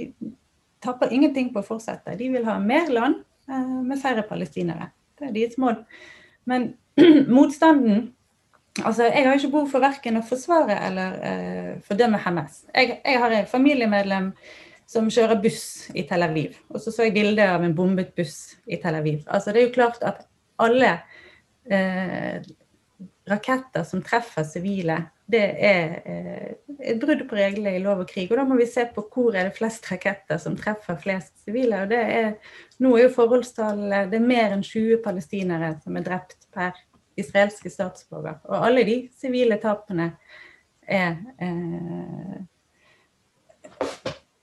taper 0.83 1.13
ingenting 1.15 1.53
på 1.53 1.61
å 1.61 1.67
fortsette. 1.69 2.17
De 2.19 2.27
vil 2.33 2.43
ha 2.49 2.57
mer 2.59 2.91
land 2.91 3.21
med 3.47 4.01
færre 4.01 4.25
palestinere. 4.27 4.89
Det 5.15 5.29
er 5.29 5.37
deres 5.37 5.55
mål. 5.61 5.79
Men 6.49 6.73
motstanden 7.37 8.13
Altså, 8.85 9.03
Jeg 9.03 9.25
har 9.25 9.33
ikke 9.33 9.49
behov 9.49 9.69
for 9.71 9.81
verken 9.81 10.19
å 10.19 10.25
forsvare 10.25 10.75
eller 10.85 11.13
eh, 11.25 11.69
fordømme 11.87 12.19
Hamas. 12.21 12.59
Jeg, 12.75 12.99
jeg, 13.01 13.19
har 13.23 13.33
en 13.33 13.47
familiemedlem 13.49 14.27
som 14.85 15.09
kjører 15.09 15.41
buss 15.41 15.87
i 15.97 16.03
Tel 16.05 16.21
Aviv. 16.27 16.59
Og 16.69 16.83
så 16.83 16.93
så 16.93 17.07
jeg 17.07 17.15
bilde 17.15 17.47
av 17.49 17.65
en 17.65 17.73
bombet 17.75 18.13
buss 18.13 18.53
i 18.69 18.77
Tel 18.83 18.99
Aviv. 18.99 19.23
Altså, 19.25 19.49
Det 19.49 19.63
er 19.63 19.65
jo 19.65 19.73
klart 19.79 20.05
at 20.05 20.27
alle 20.61 20.91
eh, 21.65 22.45
raketter 23.27 23.83
som 23.87 24.03
treffer 24.05 24.45
sivile, 24.47 24.99
det 25.27 25.43
er 25.67 25.93
eh, 26.07 26.51
et 26.79 26.99
brudd 27.01 27.25
på 27.27 27.35
reglene 27.35 27.75
i 27.75 27.83
lov 27.83 28.05
og 28.05 28.09
krig. 28.09 28.29
Og 28.31 28.39
da 28.39 28.45
må 28.47 28.57
vi 28.59 28.67
se 28.69 28.85
på 28.93 29.03
hvor 29.11 29.35
er 29.35 29.49
det 29.49 29.57
flest 29.57 29.87
raketter 29.91 30.39
som 30.39 30.55
treffer 30.59 30.99
flest 31.01 31.33
sivile. 31.43 31.83
Og 31.83 31.91
det 31.91 31.99
er, 31.99 32.29
nå 32.83 32.93
er 32.95 33.07
jo 33.07 33.15
forholdstallet 33.17 34.11
det 34.13 34.21
er 34.21 34.29
mer 34.29 34.55
enn 34.55 34.63
20 34.63 35.01
palestinere 35.03 35.73
som 35.83 35.99
er 35.99 36.07
drept 36.07 36.47
per 36.55 36.77
israelske 37.19 37.71
statsborger. 37.73 38.39
Og 38.47 38.67
alle 38.69 38.85
de 38.87 38.99
sivile 39.19 39.59
tapene 39.59 40.13
er 40.87 41.17
eh, 41.43 42.37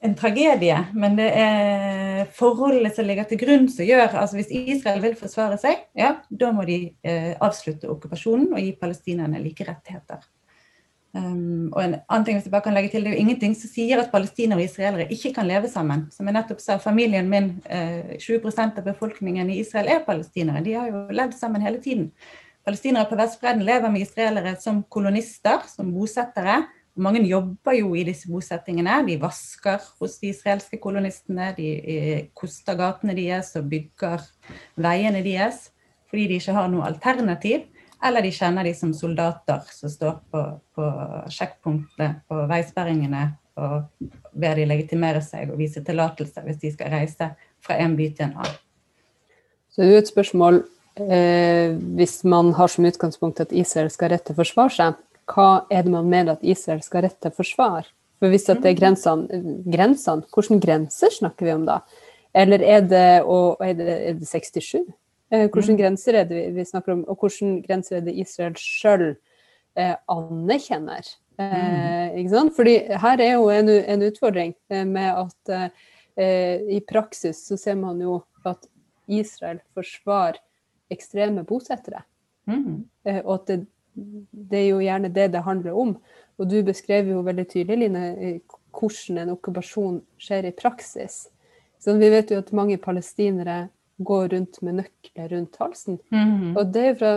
en 0.05 0.15
tragedie, 0.21 0.77
men 0.93 1.17
det 1.17 1.31
er 1.33 2.27
forholdet 2.37 2.93
som 2.99 3.09
ligger 3.09 3.25
til 3.31 3.41
grunn 3.41 3.71
som 3.73 3.89
gjør 3.89 4.19
altså 4.21 4.37
Hvis 4.37 4.53
Israel 4.53 5.01
vil 5.01 5.17
forsvare 5.17 5.57
seg, 5.61 5.87
ja, 5.97 6.19
da 6.29 6.53
må 6.53 6.67
de 6.69 6.79
eh, 7.01 7.33
avslutte 7.41 7.89
okkupasjonen 7.89 8.53
og 8.53 8.61
gi 8.61 8.75
palestinerne 8.77 9.41
like 9.41 9.65
rettigheter. 9.65 10.21
Um, 11.15 11.69
og 11.71 11.79
en 11.79 11.93
annen 12.11 12.25
ting 12.27 12.35
hvis 12.35 12.49
jeg 12.49 12.53
bare 12.53 12.65
kan 12.65 12.75
legge 12.75 12.89
til, 12.91 13.05
Det 13.05 13.13
er 13.13 13.15
jo 13.15 13.23
ingenting 13.23 13.53
som 13.55 13.71
sier 13.71 14.01
at 14.03 14.11
palestinere 14.11 14.59
og 14.59 14.65
israelere 14.65 15.13
ikke 15.15 15.31
kan 15.37 15.47
leve 15.47 15.69
sammen. 15.71 16.09
Som 16.11 16.27
jeg 16.27 16.35
nettopp 16.35 16.61
sa, 16.61 16.79
familien 16.83 17.29
min, 17.31 17.63
eh, 17.71 18.17
20% 18.19 18.81
av 18.81 18.85
befolkningen 18.85 19.51
i 19.51 19.61
Israel 19.61 19.87
er 19.89 20.03
palestinere. 20.07 20.65
De 20.65 20.73
har 20.75 20.89
jo 20.91 21.07
levd 21.11 21.37
sammen 21.39 21.63
hele 21.63 21.79
tiden. 21.79 22.11
Palestinere 22.67 23.07
på 23.07 23.17
Vestbredden 23.17 23.63
lever 23.63 23.93
med 23.93 24.01
israelere 24.01 24.57
som 24.61 24.83
kolonister, 24.83 25.63
som 25.69 25.93
bosettere. 25.93 26.65
Mange 26.97 27.23
jobber 27.23 27.79
jo 27.79 27.95
i 27.95 28.03
disse 28.03 28.27
bosettingene. 28.27 29.07
De 29.07 29.17
vasker 29.21 29.79
hos 30.01 30.19
de 30.19 30.29
israelske 30.29 30.81
kolonistene. 30.81 31.55
De 31.57 32.29
koster 32.35 32.75
gatene 32.75 33.15
deres 33.15 33.55
og 33.57 33.71
bygger 33.71 34.23
veiene 34.77 35.23
deres 35.23 35.71
fordi 36.15 36.29
de 36.31 36.35
ikke 36.39 36.55
har 36.55 36.69
noe 36.71 36.87
alternativ. 36.87 37.65
Eller 38.05 38.25
de 38.25 38.33
kjenner 38.35 38.67
de 38.67 38.75
som 38.77 38.93
soldater 38.97 39.65
som 39.73 39.91
står 39.93 40.19
på, 40.31 40.43
på 40.77 40.91
sjekkpunktene 41.33 42.11
på 42.29 42.43
veisperringene 42.51 43.25
og 43.55 44.11
ber 44.35 44.59
de 44.59 44.67
legitimere 44.67 45.23
seg 45.25 45.53
og 45.53 45.61
vise 45.61 45.83
tillatelse 45.87 46.43
hvis 46.45 46.61
de 46.61 46.73
skal 46.75 46.93
reise 46.93 47.31
fra 47.65 47.79
en 47.81 47.95
by 47.97 48.11
til 48.13 48.29
en 48.29 48.39
annen. 48.43 48.61
Så 49.71 49.83
det 49.83 49.89
er 49.89 49.95
jo 49.95 50.03
et 50.03 50.11
spørsmål 50.11 50.61
eh, 51.01 51.75
hvis 51.99 52.21
man 52.31 52.53
har 52.59 52.71
som 52.71 52.87
utgangspunkt 52.87 53.43
at 53.43 53.55
Israel 53.55 53.91
skal 53.95 54.13
rett 54.13 54.27
til 54.27 54.37
å 54.37 54.43
forsvare 54.43 54.75
seg, 54.75 54.99
hva 55.31 55.65
er 55.73 55.87
det 55.87 55.95
man 55.95 56.11
mener 56.11 56.35
at 56.35 56.45
Israel 56.45 56.83
skal 56.85 57.07
rett 57.07 57.17
til 57.23 57.33
forsvar? 57.35 57.89
For 58.21 58.31
hvis 58.31 58.47
det 58.47 58.61
er 58.69 58.77
grensene, 58.79 59.41
grensene, 59.69 60.27
hvilke 60.35 60.61
grenser 60.63 61.13
snakker 61.15 61.49
vi 61.49 61.55
om 61.55 61.65
da? 61.67 61.81
Eller 62.35 62.63
er 62.67 62.85
det, 62.87 63.09
og, 63.23 63.63
er 63.63 63.75
det, 63.79 63.97
er 64.11 64.19
det 64.19 64.29
67? 64.29 64.85
Eh, 65.35 65.49
hvilke 65.49 65.75
mm. 65.75 65.81
grenser 65.81 66.21
er 66.21 66.31
det 66.31 66.45
vi 66.55 66.65
snakker 66.69 66.95
om, 66.95 67.05
og 67.11 67.19
hvilke 67.19 67.65
grenser 67.67 67.99
er 67.99 68.07
det 68.07 68.15
Israel 68.23 68.55
sjøl 68.61 69.07
eh, 69.75 69.97
anerkjenner? 70.13 71.09
Eh, 71.41 71.51
mm. 71.51 72.19
ikke 72.21 72.35
sant? 72.37 72.55
Fordi 72.57 72.77
her 73.03 73.23
er 73.25 73.35
jo 73.35 73.51
en, 73.51 73.73
en 73.73 74.07
utfordring 74.07 74.55
eh, 74.71 74.85
med 74.87 75.25
at 75.25 75.55
eh, 75.57 76.65
i 76.77 76.81
praksis 76.87 77.43
så 77.49 77.59
ser 77.59 77.79
man 77.81 78.03
jo 78.05 78.21
at 78.47 78.69
Israel 79.11 79.61
forsvarer 79.75 80.39
ekstreme 80.93 81.43
bosettere. 81.49 82.05
Mm. 82.47 82.85
Eh, 83.09 83.21
og 83.25 83.41
at 83.41 83.51
det, 83.51 83.61
det, 83.95 84.61
er 84.61 84.69
jo 84.69 84.83
gjerne 84.85 85.13
det 85.17 85.31
det 85.35 85.47
handler 85.47 85.79
om. 85.81 85.97
Og 86.39 86.51
du 86.51 86.61
beskrev 86.67 87.11
jo 87.11 87.23
veldig 87.27 87.47
tydelig, 87.51 87.89
Line, 87.89 88.41
hvordan 88.75 89.23
en 89.23 89.35
okkupasjon 89.35 90.01
skjer 90.21 90.51
i 90.51 90.57
praksis. 90.57 91.25
Så 91.79 91.95
vi 91.99 92.11
vet 92.11 92.31
jo 92.33 92.41
at 92.43 92.55
mange 92.57 92.79
palestinere 92.83 93.69
går 94.03 94.29
rundt 94.33 94.63
med 94.63 94.75
nøkler 94.83 95.31
rundt 95.37 95.57
halsen. 95.61 96.01
Mhm. 96.11 96.57
Og 96.57 96.73
det 96.73 96.85
er 96.85 96.95
fra 96.95 97.13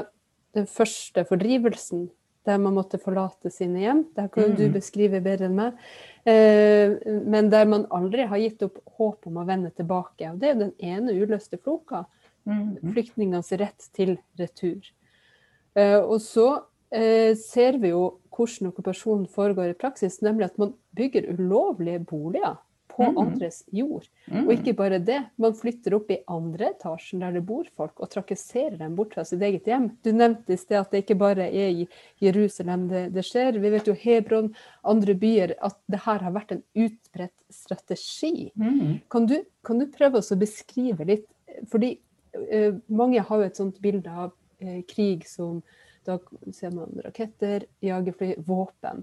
den 0.54 0.66
første 0.66 1.24
fordrivelsen, 1.26 2.10
der 2.46 2.58
man 2.58 2.74
måtte 2.78 2.98
forlate 3.02 3.50
sine 3.52 3.80
hjem. 3.80 4.06
Det 4.16 4.32
kan 4.32 4.56
du 4.56 4.64
Mhm. 4.68 4.74
beskrive 4.74 5.22
bedre 5.24 5.46
enn 5.46 5.56
meg. 5.56 5.74
Eh, 6.26 6.96
men 7.26 7.50
der 7.50 7.66
man 7.66 7.86
aldri 7.92 8.26
har 8.28 8.38
gitt 8.38 8.62
opp 8.64 8.78
håp 8.98 9.28
om 9.28 9.34
å 9.38 9.46
vende 9.46 9.72
tilbake. 9.76 10.32
Og 10.32 10.40
det 10.40 10.50
er 10.50 10.56
den 10.56 10.74
ene 10.80 11.12
uløste 11.12 11.58
floka. 11.60 12.06
Mhm. 12.46 12.94
Flyktningenes 12.94 13.52
rett 13.60 13.90
til 13.94 14.18
retur. 14.40 14.82
Eh, 15.76 16.00
og 16.00 16.20
så 16.22 16.64
eh, 16.92 17.34
ser 17.36 17.78
vi 17.78 17.90
jo 17.90 18.20
hvordan 18.32 18.72
okkupasjonen 18.72 19.28
foregår 19.28 19.70
i 19.72 19.74
praksis, 19.74 20.22
nemlig 20.22 20.46
at 20.46 20.58
man 20.58 20.74
bygger 20.96 21.28
ulovlige 21.38 22.00
boliger 22.06 22.58
på 22.98 23.06
mm. 23.06 23.18
andres 23.22 23.60
jord. 23.74 24.08
Og 24.42 24.52
ikke 24.56 24.74
bare 24.78 24.98
det, 25.04 25.20
man 25.42 25.56
flytter 25.58 25.96
opp 25.98 26.10
i 26.14 26.20
andre 26.34 26.72
etasjen 26.72 27.22
der 27.22 27.36
det 27.38 27.44
bor 27.46 27.68
folk, 27.78 27.94
og 28.02 28.10
trakasserer 28.14 28.78
dem 28.80 28.96
bort 28.98 29.14
fra 29.14 29.26
sitt 29.28 29.44
eget 29.46 29.70
hjem. 29.70 29.90
Du 30.04 30.10
nevnte 30.16 30.56
i 30.56 30.60
sted 30.60 30.80
at 30.80 30.94
det 30.94 31.04
ikke 31.04 31.20
bare 31.22 31.48
er 31.48 31.84
i 31.84 31.88
Jerusalem 32.24 32.88
det, 32.92 33.04
det 33.16 33.26
skjer. 33.28 33.60
Vi 33.62 33.74
vet 33.74 33.90
jo 33.90 33.96
Hebron, 33.98 34.52
andre 34.88 35.18
byer, 35.18 35.56
at 35.64 35.78
det 35.92 36.02
her 36.08 36.26
har 36.26 36.36
vært 36.36 36.56
en 36.56 36.64
utbredt 36.88 37.36
strategi. 37.54 38.50
Mm. 38.58 39.00
Kan 39.14 39.30
du, 39.30 39.38
kan 39.68 39.82
du 39.82 39.88
prøve 39.94 40.22
å 40.22 40.40
beskrive 40.40 41.08
litt? 41.08 41.28
Fordi 41.72 41.96
uh, 41.98 42.78
mange 42.90 43.22
har 43.22 43.44
jo 43.44 43.50
et 43.50 43.60
sånt 43.60 43.78
bilde 43.84 44.10
av 44.12 44.34
uh, 44.34 44.80
krig 44.90 45.28
som 45.30 45.62
Da 46.08 46.16
ser 46.56 46.72
man 46.72 46.94
raketter, 47.04 47.66
jagerfly, 47.84 48.38
våpen. 48.48 49.02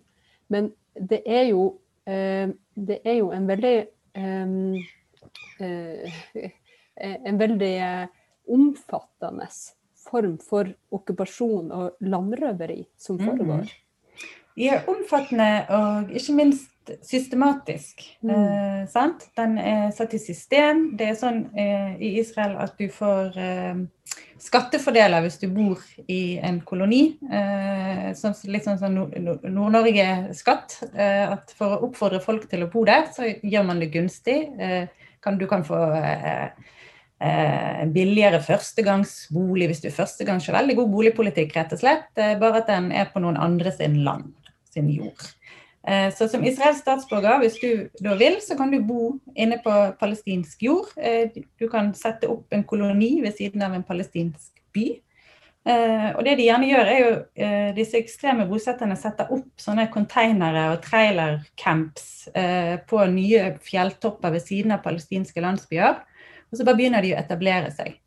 Men 0.48 0.70
det 0.94 1.18
er 1.28 1.50
jo, 1.50 1.74
det 2.07 2.99
er 3.05 3.14
jo 3.19 3.31
en 3.33 3.47
veldig 3.49 3.87
eh, 4.14 4.85
eh, 5.61 6.12
En 7.25 7.38
veldig 7.40 7.73
eh, 7.81 8.07
omfattende 8.49 9.47
form 10.05 10.37
for 10.38 10.69
okkupasjon 10.93 11.73
og 11.73 11.97
landrøveri 12.01 12.85
som 12.99 13.17
Mhm. 13.17 13.25
foregår. 13.27 13.64
De 14.57 14.62
Ja, 14.64 14.83
omfattende 14.87 15.67
og 15.69 16.11
ikke 16.14 16.35
minst 16.37 16.71
systematisk. 17.03 18.03
Mm. 18.23 18.31
Eh, 18.35 18.83
sant? 18.90 19.29
Den 19.37 19.59
er 19.59 19.90
satt 19.97 20.14
i 20.14 20.20
system. 20.23 20.90
Det 20.99 21.11
er 21.11 21.18
sånn 21.18 21.47
eh, 21.57 21.94
i 21.99 22.14
Israel 22.20 22.57
at 22.62 22.77
du 22.81 22.88
får 22.92 23.38
eh, 23.40 23.81
skattefordeler 24.44 25.25
hvis 25.25 25.38
du 25.40 25.49
bor 25.55 25.81
i 26.11 26.37
en 26.44 26.61
koloni. 26.66 27.16
Eh, 27.25 28.11
sånn, 28.18 28.37
litt 28.53 28.66
sånn 28.68 28.81
som 28.81 28.94
Nord- 28.94 29.16
Nord-Norge-skatt. 29.49 30.79
Eh, 30.92 31.25
at 31.33 31.55
for 31.57 31.77
å 31.77 31.83
oppfordre 31.88 32.23
folk 32.25 32.49
til 32.51 32.66
å 32.66 32.70
bo 32.73 32.85
der, 32.88 33.09
så 33.14 33.29
gjør 33.40 33.68
man 33.70 33.83
det 33.83 33.92
gunstig. 33.94 34.38
Eh, 34.59 35.11
kan, 35.25 35.38
du 35.40 35.47
kan 35.49 35.64
få 35.64 35.81
eh, 35.97 36.51
billigere 37.94 38.42
førstegangsbolig 38.44 39.70
hvis 39.70 39.81
du 39.85 39.88
er 39.88 39.97
førstegangs. 39.97 40.51
Veldig 40.53 40.77
god 40.83 40.92
boligpolitikk, 40.92 41.55
rett 41.57 41.73
og 41.73 41.81
slett. 41.81 42.11
Bare 42.14 42.61
at 42.61 42.68
den 42.68 42.92
er 42.92 43.09
på 43.12 43.23
noen 43.25 43.40
andre 43.40 43.73
sin 43.73 44.03
land, 44.05 44.35
sin 44.75 44.92
jord. 44.92 45.25
Eh, 45.87 46.12
Så 46.14 46.29
som 46.29 46.44
israelsk 46.44 46.81
statsborger, 46.81 47.38
hvis 47.42 47.59
du 47.61 47.88
da 48.05 48.14
vil, 48.16 48.38
så 48.40 48.57
kan 48.57 48.70
du 48.73 48.81
bo 48.83 49.18
inne 49.37 49.59
på 49.64 49.73
palestinsk 50.01 50.62
jord. 50.62 50.92
Eh, 50.97 51.31
Du 51.59 51.68
kan 51.68 51.92
sette 51.94 52.29
opp 52.29 52.53
en 52.53 52.64
koloni 52.64 53.20
ved 53.23 53.37
siden 53.37 53.62
av 53.62 53.75
en 53.75 53.85
palestinsk 53.85 54.53
by. 54.73 55.01
Eh, 55.66 56.11
Og 56.16 56.25
det 56.25 56.37
de 56.38 56.47
gjerne 56.49 56.68
gjør, 56.68 56.87
er 56.87 56.99
jo 57.01 57.75
disse 57.75 57.97
ekstreme 57.97 58.49
bosetterne 58.49 58.97
setter 58.97 59.31
opp 59.33 59.49
sånne 59.59 59.90
konteinere 59.90 60.73
og 60.73 60.83
trailercamps 60.83 62.29
på 62.87 63.07
nye 63.11 63.59
fjelltopper 63.61 64.31
ved 64.31 64.40
siden 64.40 64.73
av 64.73 64.83
palestinske 64.83 65.40
landsbyer. 65.40 65.97
Og 66.53 66.59
så 66.59 66.64
bare 66.64 66.77
begynner 66.77 67.03
de 67.03 67.14
å 67.14 67.18
etablere 67.18 67.70
seg. 67.73 67.99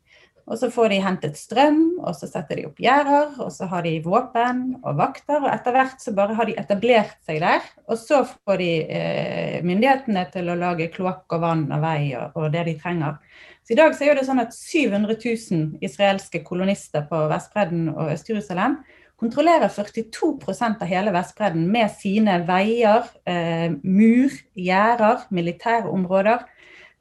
Og 0.48 0.56
så 0.56 0.70
får 0.72 0.92
de 0.94 0.98
hentet 1.04 1.36
strøm, 1.36 1.80
og 2.00 2.14
så 2.16 2.24
setter 2.30 2.56
de 2.56 2.64
opp 2.70 2.78
gjerder, 2.80 3.34
og 3.44 3.50
så 3.52 3.66
har 3.68 3.84
de 3.84 3.98
våpen 4.04 4.62
og 4.78 4.96
vakter. 4.96 5.42
Og 5.42 5.50
etter 5.52 5.74
hvert 5.76 6.00
så 6.00 6.14
bare 6.16 6.36
har 6.38 6.48
de 6.48 6.56
etablert 6.56 7.18
seg 7.28 7.42
der. 7.44 7.66
Og 7.84 8.00
så 8.00 8.22
får 8.24 8.62
de 8.62 8.70
eh, 8.88 9.58
myndighetene 9.66 10.24
til 10.32 10.48
å 10.48 10.56
lage 10.56 10.88
kloakk 10.94 11.36
og 11.36 11.44
vann 11.44 11.66
og 11.68 11.84
vei 11.84 12.14
og, 12.16 12.38
og 12.40 12.48
det 12.54 12.64
de 12.70 12.78
trenger. 12.80 13.20
Så 13.60 13.76
i 13.76 13.80
dag 13.82 13.92
så 13.92 14.08
er 14.08 14.16
det 14.16 14.24
sånn 14.24 14.40
at 14.40 14.56
700 14.56 15.18
000 15.20 15.84
israelske 15.84 16.40
kolonister 16.46 17.04
på 17.10 17.20
Vestbredden 17.28 17.90
og 17.92 18.14
Øst-Jerusalem 18.14 18.78
kontrollerer 19.20 19.68
42% 19.68 20.80
av 20.80 20.88
hele 20.88 21.12
Vestbredden 21.12 21.66
med 21.68 21.92
sine 21.92 22.38
veier, 22.48 23.04
eh, 23.28 23.68
mur, 23.82 24.32
gjerder, 24.56 25.26
militære 25.28 25.90
områder 25.90 26.46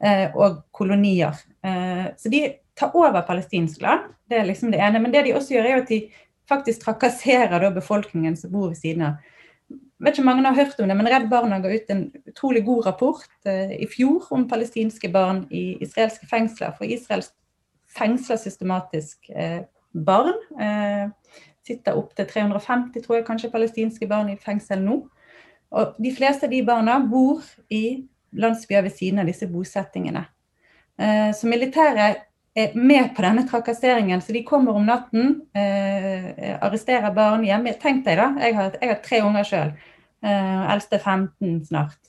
eh, 0.03 0.35
og 0.35 0.65
kolonier. 0.75 1.37
Eh, 1.63 2.09
så 2.17 2.33
de 2.33 2.41
tar 2.77 2.95
over 2.95 3.23
palestinsk 3.25 3.81
land, 3.81 4.11
det 4.29 4.39
er 4.39 4.47
liksom 4.47 4.71
det 4.71 4.81
ene. 4.83 5.01
Men 5.01 5.13
det 5.13 5.25
de 5.25 5.33
også 5.37 5.55
gjør, 5.55 5.69
er 5.69 5.81
at 5.81 5.89
de 5.89 6.01
faktisk 6.47 6.85
trakasserer 6.85 7.71
befolkningen 7.75 8.37
som 8.37 8.53
bor 8.53 8.69
ved 8.71 8.79
siden 8.79 9.03
av. 9.09 9.33
Jeg 9.67 10.05
vet 10.05 10.13
ikke 10.13 10.21
om 10.21 10.29
mange 10.29 10.45
har 10.45 10.55
hørt 10.59 10.79
om 10.79 10.91
det, 10.91 10.95
men 10.95 11.09
Redd 11.09 11.25
Barna 11.31 11.57
ga 11.59 11.71
ut 11.73 11.89
en 11.89 12.03
utrolig 12.29 12.61
god 12.65 12.85
rapport 12.85 13.49
eh, 13.49 13.73
i 13.81 13.87
fjor 13.89 14.27
om 14.31 14.45
palestinske 14.47 15.09
barn 15.11 15.41
i 15.49 15.79
israelske 15.81 16.29
fengsler. 16.29 16.75
For 16.77 16.85
Israel 16.85 17.25
fengsler 17.97 18.37
systematisk 18.37 19.31
eh, 19.33 19.63
barn. 20.05 20.37
Eh, 20.61 21.09
sitter 21.67 21.97
opptil 21.97 22.29
350 22.29 23.03
tror 23.03 23.17
jeg, 23.17 23.25
kanskje 23.27 23.51
palestinske 23.51 24.07
barn 24.07 24.29
i 24.31 24.37
fengsel 24.39 24.85
nå. 24.85 25.01
Og 25.75 25.97
de 25.99 26.13
fleste 26.15 26.47
av 26.47 26.53
de 26.53 26.61
barna 26.63 26.99
bor 27.03 27.41
i 27.73 28.05
landsbyer 28.37 28.85
ved 28.85 28.95
siden 28.95 29.23
av 29.23 29.27
disse 29.27 29.49
bosettingene. 29.51 30.23
Eh, 30.99 31.33
så 31.35 31.49
militæret 31.49 32.26
med 32.73 33.11
på 33.15 33.21
denne 33.21 33.43
trakasseringen, 33.49 34.21
så 34.21 34.33
de 34.33 34.41
kommer 34.43 34.75
om 34.75 34.85
natten, 34.85 35.41
eh, 35.53 36.55
arresterer 36.57 37.13
barn 37.13 37.45
hjemme. 37.45 37.75
Tenk 37.81 38.05
deg 38.05 38.17
da, 38.17 38.31
jeg 38.41 38.55
har, 38.57 38.77
jeg 38.81 38.89
har 38.89 39.01
tre 39.05 39.21
unger 39.21 39.45
sjøl. 39.45 39.73
Eh, 40.25 40.71
eldste 40.73 40.97
15 40.97 41.59
snart. 41.69 41.99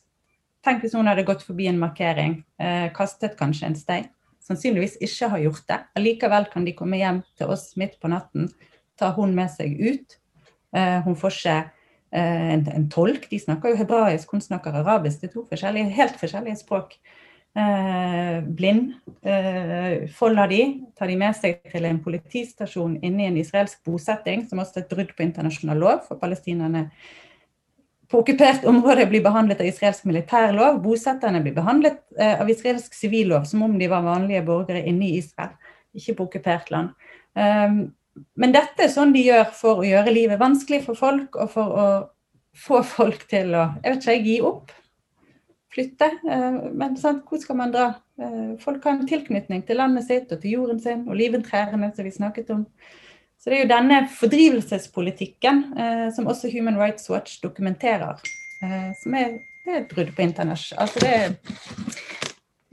Tenk 0.65 0.83
hvis 0.83 0.95
noen 0.97 1.11
hadde 1.11 1.27
gått 1.29 1.45
forbi 1.45 1.69
en 1.69 1.81
markering, 1.81 2.43
eh, 2.59 2.89
kastet 2.97 3.37
kanskje 3.37 3.69
en 3.69 3.77
stein. 3.77 4.09
Sannsynligvis 4.41 4.97
ikke 5.05 5.29
har 5.29 5.39
gjort 5.45 5.67
det. 5.69 5.79
Allikevel 6.01 6.49
kan 6.51 6.65
de 6.65 6.73
komme 6.73 6.97
hjem 6.97 7.23
til 7.37 7.53
oss 7.53 7.75
midt 7.77 7.99
på 8.01 8.09
natten, 8.09 8.49
ta 8.97 9.13
hun 9.13 9.35
med 9.37 9.51
seg 9.53 9.77
ut. 9.77 10.17
Eh, 10.75 11.01
hun 11.05 11.17
får 11.17 11.37
ikke 11.37 11.57
eh, 12.13 12.49
en, 12.55 12.67
en 12.73 12.89
tolk. 12.89 13.29
De 13.29 13.39
snakker 13.39 13.75
jo 13.75 13.83
hebraisk, 13.83 14.33
hun 14.33 14.41
snakker 14.41 14.81
arabisk. 14.81 15.21
Det 15.21 15.29
er 15.29 15.35
to 15.37 15.45
forskjellige, 15.51 15.93
helt 16.01 16.17
forskjellige 16.21 16.63
språk. 16.65 16.97
Eh, 17.57 18.43
blind. 18.43 18.93
Eh, 19.23 20.09
folder 20.15 20.49
de, 20.49 20.61
tar 20.99 21.11
de 21.11 21.17
med 21.19 21.35
seg 21.35 21.63
til 21.73 21.87
en 21.89 21.99
politistasjon 22.05 22.99
inne 23.03 23.25
i 23.25 23.31
en 23.31 23.39
israelsk 23.41 23.81
bosetting, 23.89 24.45
som 24.47 24.61
også 24.63 24.79
er 24.79 24.85
et 24.85 24.93
brudd 24.93 25.15
på 25.17 25.25
internasjonal 25.25 25.81
lov, 25.81 26.05
for 26.07 26.21
palestinerne 26.21 26.89
på 28.09 28.23
okkupert 28.23 28.65
område 28.69 29.05
blir 29.11 29.25
behandlet 29.25 29.61
av 29.61 29.69
israelsk 29.69 30.07
militærlov. 30.09 30.79
Bosetterne 30.85 31.43
blir 31.45 31.57
behandlet 31.57 31.99
eh, 32.17 32.39
av 32.41 32.49
israelsk 32.49 32.95
sivillov, 32.97 33.45
som 33.49 33.65
om 33.67 33.75
de 33.81 33.91
var 33.91 34.07
vanlige 34.07 34.45
borgere 34.47 34.85
inne 34.89 35.09
i 35.09 35.19
Israel, 35.19 35.57
ikke 35.97 36.15
på 36.17 36.29
okkupert 36.29 36.71
land. 36.73 36.95
Um, 37.35 37.81
men 38.39 38.55
dette 38.55 38.87
er 38.87 38.93
sånn 38.93 39.13
de 39.15 39.27
gjør 39.27 39.51
for 39.55 39.83
å 39.83 39.87
gjøre 39.87 40.15
livet 40.15 40.41
vanskelig 40.41 40.81
for 40.87 40.99
folk, 40.99 41.37
og 41.37 41.53
for 41.53 41.75
å 41.75 41.89
få 42.59 42.81
folk 42.87 43.29
til 43.31 43.53
å 43.55 43.69
jeg 43.83 43.93
vet 43.93 44.07
ikke, 44.07 44.17
gi 44.25 44.39
opp. 44.47 44.73
Flytte. 45.75 46.09
Eh, 46.31 46.61
men 46.73 46.97
sant, 47.01 47.25
hvor 47.29 47.41
skal 47.43 47.59
man 47.61 47.75
dra? 47.75 47.91
Eh, 48.21 48.55
folk 48.63 48.85
har 48.85 48.97
en 48.97 49.09
tilknytning 49.09 49.65
til 49.69 49.81
landet 49.81 50.07
sitt 50.09 50.33
og 50.33 50.41
til 50.43 50.57
jorden 50.57 50.81
sin, 50.81 51.05
og 51.07 51.17
oliventrærne 51.17 51.93
som 51.95 52.09
vi 52.09 52.15
snakket 52.15 52.55
om. 52.55 52.65
Så 53.39 53.51
det 53.51 53.59
er 53.59 53.63
jo 53.63 53.71
denne 53.71 54.01
fordrivelsespolitikken 54.11 55.63
eh, 55.79 56.07
som 56.15 56.27
også 56.27 56.51
Human 56.55 56.81
Rights 56.81 57.11
Watch 57.11 57.39
dokumenterer, 57.43 58.19
som 58.99 59.15
er, 59.15 59.37
et 59.71 59.85
brudd 59.87 60.09
på 60.17 60.25
internasjonal 60.25 60.89
Altså 60.89 61.01
det 61.05 61.11
er 61.15 61.35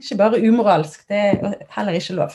ikke 0.00 0.16
bare 0.18 0.40
umoralsk, 0.42 1.04
det 1.06 1.16
er 1.16 1.52
heller 1.76 1.98
ikke 1.98 2.16
lov. 2.16 2.34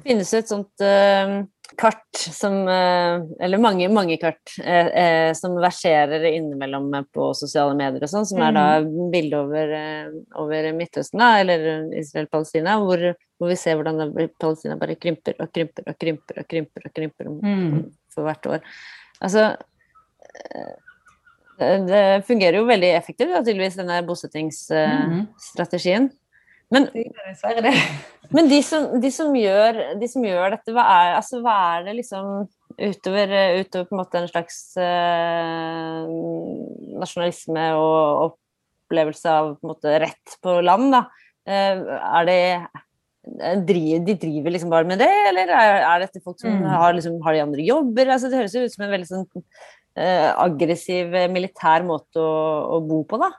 Finnes 0.00 0.32
det 0.32 0.40
et 0.42 0.50
sånt 0.50 0.84
eh, 0.84 1.34
kart 1.78 2.16
som 2.16 2.68
eh, 2.68 3.22
Eller 3.44 3.58
mange, 3.62 3.88
mange 3.92 4.16
kart 4.20 4.54
eh, 4.62 4.86
eh, 4.86 5.32
som 5.36 5.54
verserer 5.60 6.24
innimellom 6.28 6.90
på 7.12 7.34
sosiale 7.36 7.74
medier 7.78 8.02
og 8.04 8.10
sånn, 8.12 8.26
som 8.28 8.42
er 8.44 8.52
da 8.56 8.66
bilde 9.12 9.36
over, 9.40 9.72
eh, 9.78 10.08
over 10.40 10.72
Midtøsten, 10.76 11.18
da, 11.22 11.40
eller 11.42 11.58
Israel-Palestina, 11.98 12.78
hvor, 12.82 13.00
hvor 13.38 13.48
vi 13.50 13.56
ser 13.60 13.74
hvordan 13.78 14.14
Palestina 14.40 14.76
bare 14.80 14.98
krymper 15.00 15.34
og 15.42 15.48
krymper 15.54 15.84
og 15.90 15.96
krymper 15.98 16.34
og 16.42 16.46
krymper 16.54 16.80
og 16.88 16.92
krymper 16.96 17.26
Mm. 17.42 17.90
for 18.12 18.22
hvert 18.26 18.46
år. 18.46 18.60
Altså 19.22 19.42
det, 21.58 22.24
fungerer 22.26 22.56
jo 22.58 22.64
veldig 22.68 22.90
effektivt, 22.96 23.30
da, 23.32 23.42
tydeligvis, 23.44 23.78
denne 23.78 24.06
bosettingsstrategien. 24.06 26.02
Mm 26.02 26.10
Det 26.12 26.21
det. 26.72 27.72
men 28.36 28.50
de 28.50 28.60
som, 28.66 28.88
de 29.02 29.10
som, 29.14 29.32
gjør, 29.36 29.80
de 30.00 30.08
som 30.10 30.26
gjør 30.26 30.56
dette, 30.56 30.74
hva 30.74 30.84
er, 30.96 31.16
altså, 31.20 31.40
hva 31.44 31.56
er 31.76 31.88
det 31.88 31.96
liksom 32.00 32.30
utover, 32.78 33.34
utover 33.60 33.88
på 33.88 33.96
en 33.96 34.00
måte 34.00 34.22
en 34.22 34.30
slags 34.30 34.60
eh, 34.80 36.06
nasjonalisme 37.02 37.66
og, 37.78 38.38
opplevelse 38.92 39.32
av 39.32 39.52
på 39.56 39.66
en 39.66 39.72
måte, 39.72 39.98
rett 40.02 40.38
på 40.44 40.60
land, 40.60 40.92
da. 40.92 41.06
Er 41.48 42.26
det 42.28 42.40
de 43.22 44.16
driver 44.18 44.50
liksom 44.50 44.70
bare 44.70 44.86
med 44.88 44.98
det, 44.98 45.12
eller 45.28 45.50
er, 45.54 45.84
er 45.86 46.02
dette 46.02 46.20
folk 46.24 46.40
som 46.40 46.50
mm. 46.58 46.66
har, 46.74 46.92
liksom, 46.96 47.20
har, 47.22 47.36
de 47.36 47.44
andre 47.44 47.62
jobber? 47.62 48.10
Altså, 48.10 48.28
det 48.28 48.40
høres 48.40 48.56
jo 48.56 48.64
ut 48.66 48.74
som 48.74 48.84
en 48.86 48.92
veldig 48.92 49.08
sånn 49.08 49.26
eh, 49.96 50.28
aggressiv 50.42 51.14
militær 51.30 51.86
måte 51.86 52.18
å, 52.18 52.34
å, 52.76 52.80
bo 52.86 53.02
på, 53.06 53.20
da. 53.22 53.30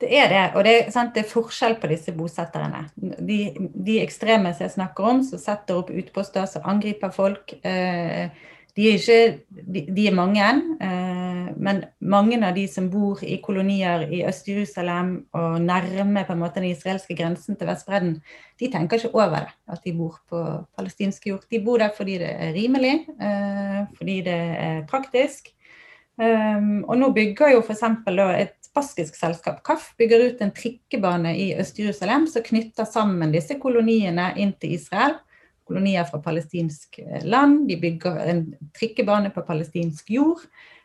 Det 0.00 0.08
er 0.10 0.26
det, 0.28 0.42
og 0.58 0.64
det 0.66 0.72
det 1.14 1.22
er 1.22 1.30
forskjell 1.30 1.76
på 1.80 1.86
disse 1.86 2.12
bosetterne. 2.12 2.88
De, 2.96 3.38
de, 3.58 4.00
ekstreme 4.02 4.50
som 4.52 4.66
jeg 4.66 4.74
snakker 4.74 5.04
om, 5.04 5.22
som 5.22 5.38
setter 5.38 5.78
opp 5.78 5.92
utposter, 5.94 6.46
som 6.50 6.66
angriper 6.66 7.14
folk. 7.14 7.54
Uh, 7.64 8.28
de 8.74 8.88
er, 8.90 8.96
ikke, 8.98 9.38
de, 9.70 9.84
de 9.94 10.04
er 10.08 10.14
mange, 10.14 10.46
eh, 10.82 11.50
men 11.62 11.84
mange 12.02 12.40
av 12.42 12.56
de 12.56 12.64
som 12.66 12.88
bor 12.90 13.20
i 13.22 13.36
kolonier 13.42 14.02
i 14.10 14.24
Øst-Jerusalem 14.26 15.12
og 15.30 15.60
nærme 15.62 16.24
på 16.26 16.34
en 16.34 16.40
måte 16.42 16.58
den 16.58 16.72
israelske 16.72 17.14
grensen 17.14 17.54
til 17.54 17.70
Vestbredden, 17.70 18.16
de 18.58 18.70
tenker 18.72 18.98
ikke 18.98 19.14
over 19.14 19.36
det, 19.44 19.54
at 19.70 19.86
de 19.86 19.94
bor 19.94 20.18
på 20.30 20.42
palestinsk 20.74 21.28
jord. 21.30 21.46
De 21.50 21.62
bor 21.62 21.78
der 21.78 21.94
fordi 21.94 22.18
det 22.18 22.32
er 22.34 22.50
rimelig, 22.56 22.96
eh, 23.14 23.84
fordi 23.94 24.20
det 24.26 24.40
er 24.66 24.82
praktisk. 24.90 25.54
Um, 26.14 26.84
og 26.86 26.98
nå 26.98 27.08
bygger 27.10 27.56
jo 27.56 27.62
f.eks. 27.62 27.82
et 28.38 28.63
baskisk 28.74 29.16
selskap, 29.18 29.62
KAF, 29.66 29.92
bygger 30.00 30.28
ut 30.28 30.42
en 30.42 30.54
trikkebane 30.54 31.36
i 31.38 31.52
Øst-Jerusalem 31.60 32.26
som 32.30 32.44
knytter 32.46 32.88
sammen 32.88 33.34
disse 33.34 33.58
koloniene 33.62 34.32
inn 34.40 34.56
til 34.58 34.74
Israel 34.78 35.18
kolonier 35.66 36.04
fra 36.04 36.20
palestinsk 36.22 36.98
eh, 36.98 37.24
land. 37.24 37.68
De 37.68 37.76
bygger 37.80 38.22
en 38.30 38.46
trikkebane 38.78 39.32
på 39.34 39.44
palestinsk 39.46 40.10
jord. 40.10 40.44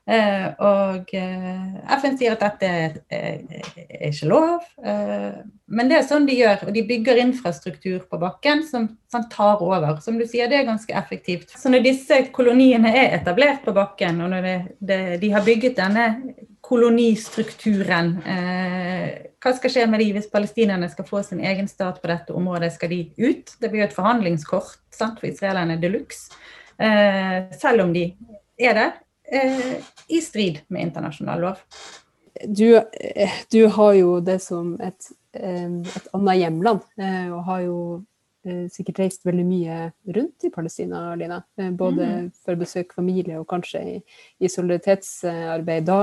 Eh, 0.10 0.48
og 0.66 1.12
eh, 1.14 1.74
FN 2.00 2.16
sier 2.18 2.34
at 2.34 2.46
dette 2.46 2.70
er 3.14 4.08
ikke 4.10 4.30
lov. 4.32 4.64
Men 4.80 5.92
det 5.92 6.00
er 6.00 6.08
sånn 6.08 6.26
de 6.30 6.38
gjør. 6.40 6.68
Og 6.68 6.74
de 6.74 6.86
bygger 6.88 7.22
infrastruktur 7.22 8.06
på 8.10 8.22
bakken 8.22 8.64
som, 8.66 8.88
som 9.12 9.28
tar 9.32 9.62
over. 9.62 10.00
Som 10.06 10.18
du 10.18 10.26
sier, 10.26 10.50
det 10.50 10.62
er 10.62 10.70
ganske 10.70 10.96
effektivt. 10.98 11.54
Så 11.60 11.72
når 11.72 11.86
disse 11.86 12.24
koloniene 12.36 12.94
er 12.96 13.20
etablert 13.20 13.62
på 13.66 13.76
bakken, 13.76 14.24
og 14.26 14.34
når 14.34 14.48
det, 14.48 14.58
det, 14.80 15.02
de 15.22 15.34
har 15.36 15.46
bygget 15.46 15.78
denne 15.78 16.08
kolonistrukturen. 16.70 18.12
Eh, 18.22 19.08
hva 19.42 19.54
skal 19.58 19.72
skje 19.74 19.86
med 19.90 20.04
de 20.04 20.12
hvis 20.14 20.30
palestinerne 20.30 20.90
skal 20.92 21.08
få 21.08 21.24
sin 21.26 21.42
egen 21.42 21.70
stat 21.72 21.98
på 22.02 22.10
dette 22.12 22.36
området? 22.36 22.76
Skal 22.76 22.92
de 22.94 23.00
ut? 23.18 23.56
Det 23.58 23.72
blir 23.72 23.84
jo 23.84 23.88
et 23.88 23.96
forhandlingskort 23.96 24.78
sant, 24.94 25.18
for 25.18 25.30
israelerne 25.32 25.80
de 25.82 25.90
luxe. 25.96 26.30
Eh, 26.78 27.50
selv 27.58 27.88
om 27.88 27.94
de 27.96 28.06
er 28.60 28.78
det 28.78 28.90
eh, 29.34 29.96
i 30.14 30.22
strid 30.22 30.62
med 30.70 30.90
internasjonal 30.90 31.42
lov. 31.48 31.64
Du, 32.46 32.78
du, 33.52 33.62
har 33.76 33.96
jo 33.98 34.20
det 34.24 34.38
som 34.44 34.76
et, 34.86 35.10
et 35.34 36.06
annet 36.16 36.38
hjemland, 36.40 36.86
og 37.34 37.42
har 37.50 37.64
jo 37.66 37.80
sikkert 38.72 39.02
reist 39.02 39.26
veldig 39.28 39.44
mye 39.44 39.80
rundt 40.16 40.46
i 40.48 40.52
Palestina, 40.54 41.02
Lina. 41.20 41.42
Både 41.76 42.06
mm. 42.06 42.30
for 42.40 42.56
å 42.56 42.62
besøke 42.62 42.96
familie 42.96 43.42
og 43.42 43.50
kanskje 43.50 43.82
i, 43.82 43.98
i 44.40 44.52
solidaritetsarbeid. 44.54 45.90
Da 45.90 46.00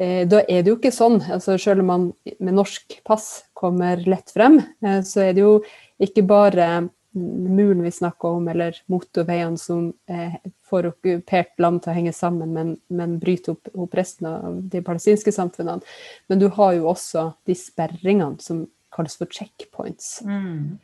da 0.00 0.40
er 0.48 0.62
det 0.62 0.70
jo 0.70 0.78
ikke 0.78 0.94
sånn. 0.94 1.18
altså 1.28 1.58
Selv 1.60 1.82
om 1.82 1.90
man 1.90 2.06
med 2.38 2.56
norsk 2.56 3.00
pass 3.04 3.42
kommer 3.60 4.00
lett 4.08 4.32
frem, 4.32 4.60
eh, 4.84 5.02
så 5.04 5.26
er 5.26 5.36
det 5.36 5.44
jo 5.44 5.58
ikke 6.00 6.24
bare 6.24 6.88
muren 7.12 7.82
vi 7.82 7.90
snakker 7.90 8.38
om, 8.38 8.46
eller 8.48 8.76
motorveiene 8.88 9.58
som 9.58 9.90
eh, 10.08 10.36
får 10.70 10.92
okkupert 10.92 11.58
land 11.60 11.82
til 11.82 11.92
å 11.92 11.96
henge 11.98 12.14
sammen, 12.16 12.52
men, 12.54 12.74
men 12.88 13.18
bryter 13.20 13.56
opp, 13.56 13.72
opp, 13.74 13.96
resten 13.98 14.30
av 14.30 14.60
de 14.72 14.80
palestinske 14.86 15.34
samfunnene. 15.34 15.84
Men 16.30 16.40
du 16.40 16.46
har 16.54 16.76
jo 16.78 16.86
også 16.92 17.32
de 17.50 17.58
sperringene 17.58 18.40
som 18.40 18.62
kalles 18.94 19.18
for 19.18 19.30
checkpoints. 19.30 20.20
Mm. 20.26 20.78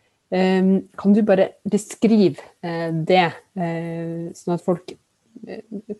Kan 0.98 1.14
du 1.14 1.20
bare 1.22 1.52
beskrive 1.70 2.42
det, 3.06 3.26
sånn 3.54 4.54
at 4.56 4.64
folk 4.66 4.96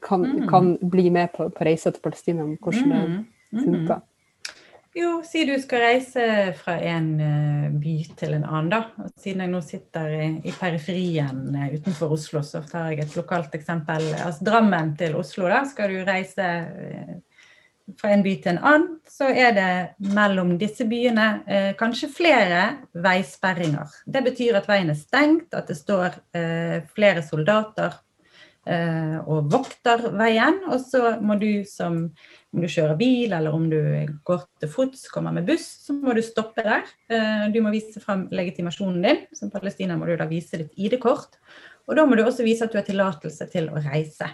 kan, 0.03 0.25
mm. 0.25 0.49
kan 0.49 0.77
bli 0.83 1.11
med 1.11 1.33
på, 1.33 1.51
på 1.51 1.65
reisa 1.65 1.93
til 1.93 2.03
Palestina, 2.03 2.45
om 2.45 2.57
hvordan 2.61 2.93
det 2.93 3.03
mm. 3.09 3.25
Mm. 3.53 3.65
funker. 3.65 4.05
Jo, 4.97 5.19
si 5.29 5.43
du 5.45 5.53
skal 5.61 5.83
reise 5.85 6.23
fra 6.57 6.79
en 6.89 7.09
uh, 7.21 7.65
by 7.69 7.97
til 8.17 8.33
en 8.33 8.47
annen, 8.49 8.71
da. 8.73 9.11
Siden 9.21 9.43
jeg 9.45 9.53
nå 9.53 9.61
sitter 9.61 10.15
i, 10.15 10.29
i 10.49 10.55
periferien 10.57 11.43
uh, 11.53 11.67
utenfor 11.75 12.15
Oslo, 12.17 12.41
så 12.41 12.63
tar 12.65 12.95
jeg 12.95 13.05
et 13.05 13.17
lokalt 13.19 13.53
eksempel. 13.59 14.09
Altså 14.15 14.47
Drammen 14.49 14.95
til 14.97 15.19
Oslo, 15.21 15.51
da. 15.53 15.67
Skal 15.69 15.93
du 15.93 16.01
reise 16.09 16.47
uh, 16.49 17.13
fra 18.01 18.15
en 18.15 18.25
by 18.25 18.33
til 18.41 18.55
en 18.55 18.63
annen, 18.73 18.89
så 19.05 19.29
er 19.29 19.53
det 19.55 19.69
mellom 20.17 20.57
disse 20.59 20.89
byene 20.91 21.27
kanskje 21.79 22.09
flere 22.11 22.63
veisperringer. 22.99 23.93
Det 24.11 24.25
betyr 24.27 24.59
at 24.59 24.67
veien 24.67 24.91
er 24.91 24.99
stengt, 24.99 25.55
at 25.55 25.71
det 25.71 25.77
står 25.79 26.17
flere 26.91 27.23
soldater 27.23 27.95
Eh, 27.95 28.06
og 28.67 29.47
vokter 29.53 30.09
veien. 30.19 30.57
Og 30.73 30.81
så 30.83 31.13
må 31.23 31.37
du 31.39 31.63
som 31.71 32.09
om 32.57 32.63
du 32.65 32.71
kjører 32.73 32.97
bil 32.97 33.35
eller 33.37 33.53
om 33.53 33.67
du 33.69 33.79
går 34.27 34.45
til 34.63 34.71
fots, 34.73 35.07
kommer 35.13 35.35
med 35.37 35.45
buss, 35.49 35.67
så 35.85 35.93
må 35.97 36.15
du 36.17 36.23
stoppe 36.25 36.65
der. 36.65 36.87
Eh, 37.13 37.49
du 37.53 37.61
må 37.61 37.73
vise 37.75 38.01
fram 38.01 38.27
legitimasjonen 38.33 39.03
din. 39.05 39.21
Som 39.37 39.53
palestiner 39.53 39.99
må 40.01 40.09
du 40.09 40.15
da 40.17 40.29
vise 40.31 40.63
ditt 40.63 40.73
ID-kort. 40.73 41.37
Og 41.87 41.99
da 41.99 42.07
må 42.09 42.17
du 42.17 42.25
også 42.25 42.47
vise 42.47 42.65
at 42.65 42.73
du 42.73 42.81
har 42.81 42.87
tillatelse 42.89 43.51
til 43.53 43.69
å 43.69 43.83
reise. 43.85 44.31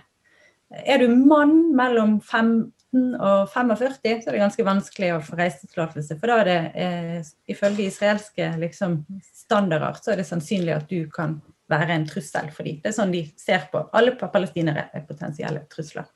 Er 0.73 1.03
du 1.03 1.11
mann 1.11 1.75
mellom 1.77 2.21
15 2.23 3.19
og 3.19 3.51
45, 3.51 4.23
så 4.23 4.31
er 4.31 4.37
det 4.37 4.45
ganske 4.45 4.65
vanskelig 4.69 5.11
å 5.17 5.21
få 5.27 5.37
reisetillatelse. 5.41 6.17
For 6.21 6.31
da 6.31 6.39
er 6.41 6.49
det 6.49 6.61
eh, 6.85 7.33
ifølge 7.53 7.89
israelske 7.89 8.53
liksom, 8.63 9.01
standarder 9.43 9.99
så 9.99 10.15
er 10.15 10.23
det 10.23 10.29
sannsynlig 10.31 10.77
at 10.77 10.87
du 10.89 11.11
kan 11.13 11.41
være 11.73 11.97
en 11.97 12.09
trussel 12.09 12.51
for 12.55 12.69
dem. 12.69 12.81
Det 12.83 12.93
er 12.93 12.97
sånn 12.97 13.15
de 13.15 13.25
ser 13.41 13.67
på. 13.73 13.83
Alle 13.97 14.15
palestinere 14.21 14.89
er 14.93 15.07
potensielle 15.09 15.65
trusler. 15.73 16.09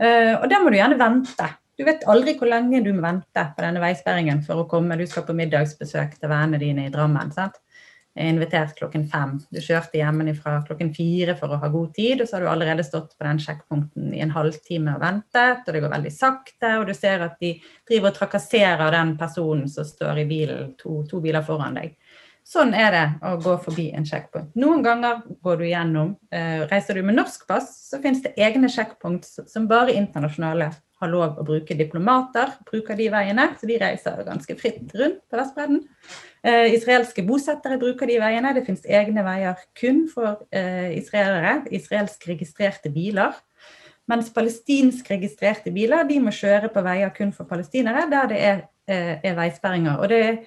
Uh, 0.00 0.40
og 0.40 0.46
der 0.48 0.62
må 0.64 0.72
du 0.72 0.78
gjerne 0.80 0.98
vente. 1.00 1.48
Du 1.80 1.86
vet 1.88 2.02
aldri 2.12 2.34
hvor 2.36 2.50
lenge 2.50 2.82
du 2.84 2.90
må 2.92 3.00
vente 3.06 3.42
på 3.56 3.64
denne 3.64 3.80
veisperringen 3.80 4.42
for 4.44 4.60
å 4.60 4.68
komme. 4.68 4.98
Du 5.00 5.06
skal 5.08 5.24
på 5.24 5.36
middagsbesøk 5.36 6.18
til 6.18 6.28
vennene 6.28 6.60
dine 6.60 6.88
i 6.88 6.92
Drammen. 6.92 7.32
sant? 7.32 7.56
Er 8.18 8.26
invitert 8.26 8.74
klokken 8.76 9.04
fem. 9.08 9.36
Du 9.54 9.60
kjørte 9.62 10.00
hjemmefra 10.00 10.56
klokken 10.66 10.90
fire 10.92 11.36
for 11.38 11.54
å 11.54 11.60
ha 11.62 11.68
god 11.70 11.92
tid, 11.94 12.20
og 12.20 12.28
så 12.28 12.36
har 12.36 12.42
du 12.42 12.48
allerede 12.50 12.84
stått 12.84 13.14
på 13.14 13.24
den 13.24 13.38
sjekkpunkten 13.40 14.10
i 14.12 14.20
en 14.24 14.34
halvtime 14.34 14.96
og 14.96 15.04
ventet, 15.04 15.62
og 15.62 15.70
det 15.72 15.82
går 15.84 15.94
veldig 15.94 16.12
sakte, 16.12 16.72
og 16.80 16.88
du 16.90 16.92
ser 16.98 17.22
at 17.28 17.38
de 17.40 17.54
driver 17.88 18.10
og 18.10 18.18
trakasserer 18.18 18.96
den 18.96 19.14
personen 19.20 19.70
som 19.70 19.86
står 19.86 20.24
i 20.24 20.26
bilen 20.28 20.74
to, 20.82 20.98
to 21.08 21.22
biler 21.22 21.46
foran 21.46 21.78
deg. 21.78 21.94
Sånn 22.50 22.72
er 22.74 22.90
det 22.90 23.02
å 23.22 23.36
gå 23.38 23.52
forbi 23.62 23.90
en 23.94 24.06
sjekkpunkt. 24.06 24.56
Noen 24.58 24.80
ganger 24.82 25.20
går 25.44 25.60
du 25.60 25.66
gjennom. 25.68 26.08
Eh, 26.34 26.64
reiser 26.66 26.96
du 26.98 27.04
med 27.06 27.14
norsk 27.14 27.44
pass, 27.46 27.68
så 27.86 28.00
finnes 28.02 28.24
det 28.24 28.32
egne 28.42 28.66
sjekkpunkt 28.72 29.28
som 29.46 29.68
bare 29.70 29.94
internasjonale 29.94 30.72
har 31.00 31.12
lov 31.12 31.38
å 31.38 31.44
bruke. 31.46 31.76
Diplomater 31.78 32.56
bruker 32.66 32.98
de 32.98 33.06
veiene, 33.12 33.44
så 33.60 33.68
de 33.70 33.76
reiser 33.78 34.24
ganske 34.26 34.56
fritt 34.58 34.90
rundt 34.98 35.20
på 35.30 35.38
Vestbredden. 35.38 35.78
Eh, 36.42 36.72
israelske 36.74 37.22
bosettere 37.28 37.78
bruker 37.78 38.10
de 38.10 38.18
veiene. 38.18 38.52
Det 38.56 38.64
finnes 38.66 38.82
egne 38.98 39.22
veier 39.28 39.62
kun 39.78 40.02
for 40.10 40.42
eh, 40.50 40.90
israelere. 40.98 41.68
Israelsk 41.70 42.26
registrerte 42.32 42.90
biler. 42.90 43.38
Mens 44.10 44.32
palestinsk 44.34 45.06
registrerte 45.12 45.70
biler 45.70 46.02
de 46.08 46.18
må 46.18 46.34
kjøre 46.34 46.72
på 46.74 46.82
veier 46.82 47.14
kun 47.14 47.30
for 47.36 47.46
palestinere, 47.46 48.08
der 48.10 48.26
det 48.34 48.42
er, 48.42 48.66
er 48.90 49.38
veisperringer. 49.38 50.02
Og 50.02 50.10
det 50.10 50.20
er 50.26 50.42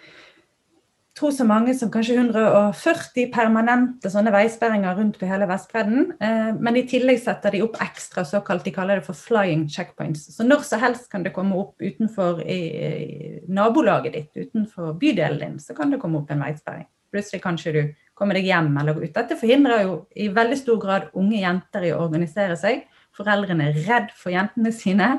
tror 1.19 1.34
så 1.36 1.45
mange 1.45 1.76
som 1.78 1.91
kanskje 1.93 2.15
140 2.17 3.28
permanente 3.34 4.10
sånne 4.10 4.34
veisperringer 4.34 4.97
rundt 4.97 5.19
på 5.21 5.30
hele 5.30 5.47
Vestbredden. 5.49 6.08
Eh, 6.17 6.54
men 6.58 6.80
i 6.80 6.86
tillegg 6.89 7.21
setter 7.21 7.54
de 7.54 7.62
opp 7.65 7.78
ekstra 7.84 8.26
såkalt, 8.28 8.65
de 8.65 8.73
kaller 8.76 9.02
det 9.02 9.08
for 9.08 9.17
flying 9.17 9.67
checkpoints. 9.69 10.26
Så 10.36 10.47
når 10.47 10.65
som 10.67 10.82
helst 10.82 11.10
kan 11.12 11.26
det 11.26 11.36
komme 11.36 11.58
opp 11.60 11.82
utenfor 11.84 12.41
nabolaget 13.54 14.17
ditt, 14.17 14.32
utenfor 14.47 14.95
bydelen 14.99 15.41
din, 15.43 15.60
så 15.62 15.78
kan 15.78 15.93
det 15.93 16.02
komme 16.02 16.21
opp 16.21 16.34
en 16.34 16.43
veisperring. 16.45 16.89
Plutselig 17.13 17.43
kanskje 17.43 17.76
du 17.76 17.82
kommer 18.17 18.38
deg 18.38 18.47
hjem 18.49 18.71
eller 18.82 18.97
ut. 18.97 19.13
Dette 19.13 19.38
forhindrer 19.38 19.86
jo 19.86 19.95
i 20.17 20.30
veldig 20.34 20.58
stor 20.58 20.80
grad 20.82 21.10
unge 21.17 21.41
jenter 21.41 21.86
i 21.86 21.93
å 21.93 22.02
organisere 22.02 22.58
seg. 22.58 22.88
Foreldrene 23.13 23.69
er 23.69 23.80
redd 23.86 24.10
for 24.17 24.34
jentene 24.34 24.71
sine. 24.73 25.10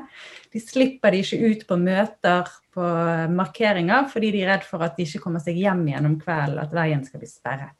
De 0.50 0.62
slipper 0.62 1.14
de 1.14 1.22
ikke 1.22 1.50
ut 1.50 1.64
på 1.68 1.78
møter, 1.78 2.50
på 2.74 2.90
markeringer, 3.30 4.08
fordi 4.10 4.32
de 4.34 4.42
er 4.42 4.54
redd 4.56 4.66
for 4.66 4.82
at 4.82 4.98
de 4.98 5.06
ikke 5.06 5.22
kommer 5.22 5.42
seg 5.42 5.60
hjem 5.62 5.84
igjen 5.88 6.10
om 6.10 6.18
kvelden, 6.18 6.58
at 6.64 6.74
veien 6.74 7.04
skal 7.06 7.22
bli 7.22 7.30
sperret. 7.30 7.76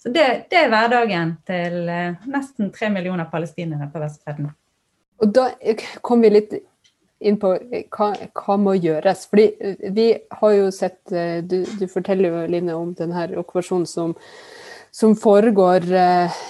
Så 0.00 0.08
det, 0.08 0.26
det 0.48 0.56
er 0.56 0.70
hverdagen 0.72 1.34
til 1.44 1.90
eh, 1.92 2.22
nesten 2.30 2.70
tre 2.72 2.88
millioner 2.92 3.28
palestinere 3.28 3.90
på 3.92 4.00
Vestbredden. 4.00 4.48
Og 5.20 5.32
da 5.36 5.50
kom 6.00 6.22
vi 6.24 6.30
litt 6.32 6.54
inn 7.20 7.36
på 7.40 7.52
eh, 7.58 7.84
hva, 7.92 8.14
hva 8.40 8.56
må 8.60 8.76
gjøres. 8.78 9.26
Fordi 9.28 9.46
eh, 9.60 9.84
vi 9.92 10.08
har 10.40 10.54
jo 10.56 10.70
sett 10.72 11.02
Du, 11.10 11.58
du 11.66 11.84
forteller 11.90 12.30
jo, 12.30 12.46
Line, 12.54 12.76
om 12.76 12.94
denne 12.96 13.26
okkupasjonen 13.42 13.84
som, 13.88 14.14
som 14.94 15.12
foregår 15.18 15.84
eh, 15.92 16.40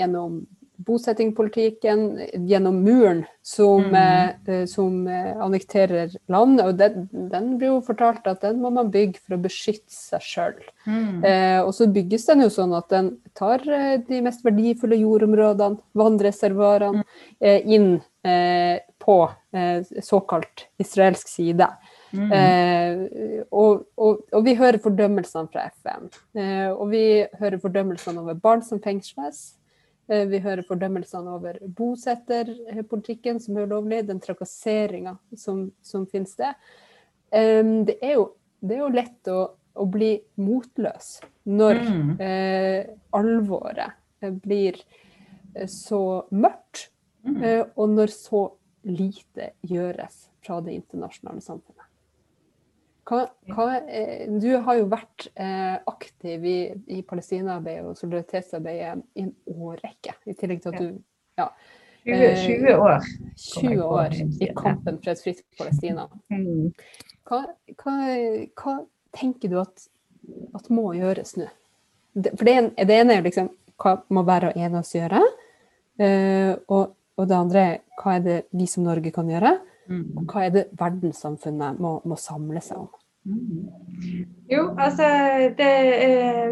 gjennom 0.00 0.42
bosettingpolitikken 0.86 2.04
gjennom 2.48 2.80
muren 2.84 3.22
som, 3.44 3.90
mm. 3.92 4.66
som 4.70 5.06
annekterer 5.08 6.14
land. 6.32 6.60
Og 6.64 6.78
den, 6.80 7.08
den, 7.12 7.50
blir 7.60 7.74
jo 7.74 7.80
fortalt 7.86 8.26
at 8.30 8.44
den 8.44 8.60
må 8.62 8.72
man 8.74 8.92
bygge 8.94 9.20
for 9.22 9.36
å 9.36 9.42
beskytte 9.44 9.92
seg 9.92 10.24
sjøl. 10.24 10.58
Mm. 10.86 11.24
Eh, 11.24 11.60
og 11.62 11.72
så 11.76 11.88
bygges 11.92 12.28
den 12.30 12.46
jo 12.46 12.50
sånn 12.52 12.74
at 12.76 12.90
den 12.92 13.14
tar 13.36 13.64
de 13.64 14.22
mest 14.24 14.44
verdifulle 14.46 15.00
jordområdene, 15.00 15.80
vannreservoarene, 15.98 17.04
mm. 17.04 17.24
eh, 17.44 17.74
inn 17.76 17.90
eh, 18.24 18.80
på 19.04 19.18
såkalt 20.02 20.68
israelsk 20.80 21.28
side. 21.28 21.68
Mm. 22.14 22.32
Eh, 22.32 23.44
og, 23.50 23.84
og, 23.96 24.22
og, 24.32 24.40
vi 24.46 24.54
hører 24.58 24.78
fordømmelsene 24.82 25.50
fra 25.50 25.66
FN. 25.72 26.08
Eh, 26.38 26.70
og 26.70 26.88
vi 26.92 27.04
hører 27.40 27.60
fordømmelsene 27.62 28.22
over 28.22 28.38
barn 28.38 28.62
som 28.66 28.82
fengsles. 28.82 29.54
Eh, 30.06 30.24
vi 30.30 30.40
hører 30.44 30.66
fordømmelsene 30.68 31.36
over 31.38 31.58
bosetterpolitikken 31.76 33.40
som 33.40 33.58
er 33.58 33.68
ulovlig, 33.68 34.04
den 34.08 34.22
trakasseringa 34.22 35.16
som, 35.36 35.68
som 35.82 36.06
finnes 36.10 36.34
det. 36.40 36.54
det, 37.34 37.96
er 37.98 38.12
jo, 38.14 38.26
det 38.62 38.76
er 38.76 38.82
jo 38.84 38.90
lett 38.94 39.30
å, 39.32 39.38
å 39.74 39.86
bli 39.90 40.12
motløs 40.38 41.16
når 41.44 41.80
mm. 41.80 42.10
Eh, 42.20 42.86
alvoret 43.16 43.96
eh, 44.20 44.30
blir 44.32 44.78
eh, 45.54 45.68
så 45.70 46.24
mørkt, 46.30 46.90
mm. 47.24 47.72
og 47.80 47.88
når 47.96 48.12
så 48.12 48.44
lite 48.84 49.54
gjøres 49.64 50.28
fra 50.44 50.60
det 50.64 50.76
internasjonale 50.76 51.40
samfunnet. 51.40 51.83
Hva, 53.04 53.24
hva, 53.52 53.66
du 54.40 54.48
har 54.64 54.78
jo 54.78 54.84
vært 54.88 55.26
eh, 55.36 55.76
aktiv 55.90 56.44
i, 56.48 56.58
i 56.96 57.02
Palestina-arbeidet 57.04 57.90
og 57.90 57.98
solidaritetsarbeidet 58.00 59.02
i 59.20 59.24
en 59.26 59.32
årrekke, 59.52 60.14
i 60.24 60.36
tillegg 60.38 60.62
til 60.64 60.72
at 60.72 60.80
du 60.80 60.86
ja, 61.36 61.48
20, 62.06 62.30
20 62.46 62.70
eh, 62.70 62.80
år. 62.80 63.10
20 63.36 63.82
år 63.82 64.16
i 64.16 64.48
kampen 64.56 65.00
for 65.02 65.12
et 65.12 65.24
fritt 65.24 65.44
Palestina. 65.58 66.06
Mm. 66.32 66.70
Hva, 67.28 67.42
hva, 67.76 68.78
tenker 69.14 69.52
du 69.52 69.58
at, 69.60 69.86
at 70.56 70.72
må 70.72 70.86
gjøres 70.96 71.36
nå? 71.40 71.50
For 72.14 72.46
det, 72.46 72.56
det, 72.78 72.98
ene 73.02 73.16
er 73.16 73.20
jo 73.20 73.28
liksom 73.28 73.52
hva 73.82 73.98
må 74.14 74.24
hver 74.24 74.48
og 74.48 74.58
en 74.58 74.70
av 74.70 74.80
oss 74.80 74.94
gjøre? 74.94 75.20
Og, 75.98 76.84
og, 77.18 77.24
det 77.28 77.36
andre 77.36 77.64
er 77.68 77.80
hva 78.00 78.16
er 78.16 78.24
det 78.24 78.40
vi 78.54 78.68
som 78.70 78.86
Norge 78.86 79.12
kan 79.14 79.28
gjøre? 79.30 79.56
Mm. 79.90 80.04
Og 80.18 80.28
hva 80.30 80.46
er 80.46 80.54
det 80.54 80.68
verdenssamfunnet 80.80 81.80
må, 81.82 81.98
må 82.08 82.18
samle 82.20 82.62
seg 82.64 82.84
om? 82.84 82.92
Mm. 83.24 84.24
Jo, 84.52 84.66
altså 84.76 85.06
det, 85.56 85.68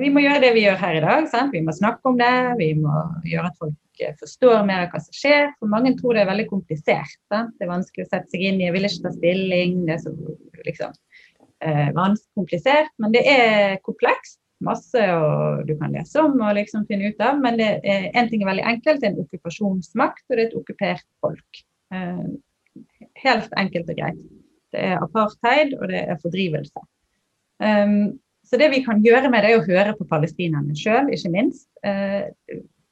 Vi 0.01 0.09
må 0.09 0.23
gjøre 0.25 0.41
det 0.41 0.53
vi 0.57 0.65
gjør 0.65 0.79
her 0.81 0.99
i 0.99 1.05
dag. 1.05 1.29
Sant? 1.33 1.53
Vi 1.53 1.61
må 1.65 1.75
snakke 1.77 2.13
om 2.13 2.19
det. 2.21 2.33
Vi 2.61 2.73
må 2.79 2.93
gjøre 3.29 3.51
at 3.51 3.59
folk 3.61 4.05
eh, 4.05 4.15
forstår 4.21 4.63
mer 4.69 4.87
av 4.87 4.93
hva 4.95 5.03
som 5.05 5.17
skjer. 5.17 5.51
For 5.59 5.73
mange 5.73 5.95
tror 5.99 6.17
det 6.17 6.25
er 6.25 6.31
veldig 6.33 6.49
komplisert. 6.51 7.19
Sant? 7.33 7.57
Det 7.59 7.67
er 7.67 7.75
vanskelig 7.75 8.07
å 8.07 8.13
sette 8.13 8.33
seg 8.33 8.47
inn 8.49 8.61
i. 8.61 8.69
Jeg 8.69 8.77
vil 8.77 8.89
ikke 8.89 9.07
ta 9.07 9.17
stilling. 9.17 9.83
Det 9.89 9.97
er 9.97 10.05
så 10.05 10.15
liksom, 10.69 10.95
eh, 11.69 11.91
komplisert. 12.39 12.95
Men 13.03 13.17
det 13.17 13.27
er 13.29 13.77
komplekst. 13.85 14.39
Masse 14.63 15.01
og 15.11 15.65
du 15.67 15.75
kan 15.75 15.91
lese 15.91 16.23
om 16.23 16.37
og 16.39 16.55
liksom 16.55 16.87
finne 16.87 17.11
ut 17.11 17.21
av. 17.21 17.41
Men 17.43 17.59
én 17.61 18.31
ting 18.31 18.45
er 18.45 18.53
veldig 18.53 18.69
enkelt. 18.77 19.03
Det 19.03 19.09
er 19.09 19.13
en 19.13 19.25
okkupasjonsmakt, 19.27 20.25
og 20.29 20.39
det 20.39 20.45
er 20.45 20.49
et 20.49 20.59
okkupert 20.61 21.07
folk. 21.21 21.63
Eh, 21.93 22.25
Helt 23.23 23.55
enkelt 23.59 23.91
og 23.93 23.99
greit. 23.99 24.21
Det 24.73 24.85
er 24.89 25.03
apartheid, 25.05 25.75
og 25.79 25.91
det 25.93 26.03
er 26.03 26.21
fordrivelse. 26.23 26.85
Um, 27.63 28.15
så 28.49 28.59
det 28.59 28.73
vi 28.73 28.83
kan 28.85 29.03
gjøre 29.05 29.31
med 29.31 29.45
det, 29.45 29.53
er 29.53 29.61
å 29.61 29.67
høre 29.67 29.97
på 29.99 30.07
palestinerne 30.11 30.75
sjøl, 30.77 31.11
ikke 31.15 31.31
minst. 31.35 31.69
Uh, 31.87 32.33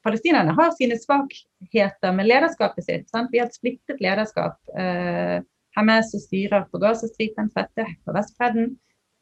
palestinerne 0.07 0.55
har 0.57 0.75
sine 0.77 0.99
svakheter 1.01 2.15
med 2.17 2.29
lederskapet 2.29 2.87
sitt. 2.87 3.09
Sant? 3.11 3.33
Vi 3.33 3.41
har 3.41 3.51
et 3.51 3.57
splittet 3.57 4.03
lederskap. 4.05 4.61
Uh, 4.77 5.41
Hamas 5.79 6.13
styrer 6.27 6.67
på 6.71 6.81
Gazastripen, 6.83 7.51
Fette 7.55 7.87
på 8.05 8.15
Vestbredden. 8.15 8.75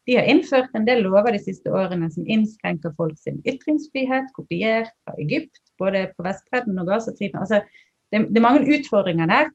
De 0.08 0.16
har 0.16 0.28
innført 0.30 0.72
en 0.76 0.86
del 0.88 1.02
lover 1.04 1.34
de 1.36 1.40
siste 1.42 1.68
årene 1.68 2.08
som 2.12 2.24
innskrenker 2.24 2.94
folks 2.96 3.28
ytringsfrihet, 3.28 4.30
kopiert 4.36 4.94
fra 5.04 5.12
Egypt, 5.20 5.60
både 5.80 6.06
på 6.16 6.24
Vestbredden 6.24 6.80
og 6.80 6.88
Gazastripen. 6.88 7.42
Altså, 7.42 7.60
det, 8.08 8.22
det, 8.30 8.40
er 8.40 8.46
mange 8.46 8.64
utfordringer 8.72 9.28
der. 9.28 9.50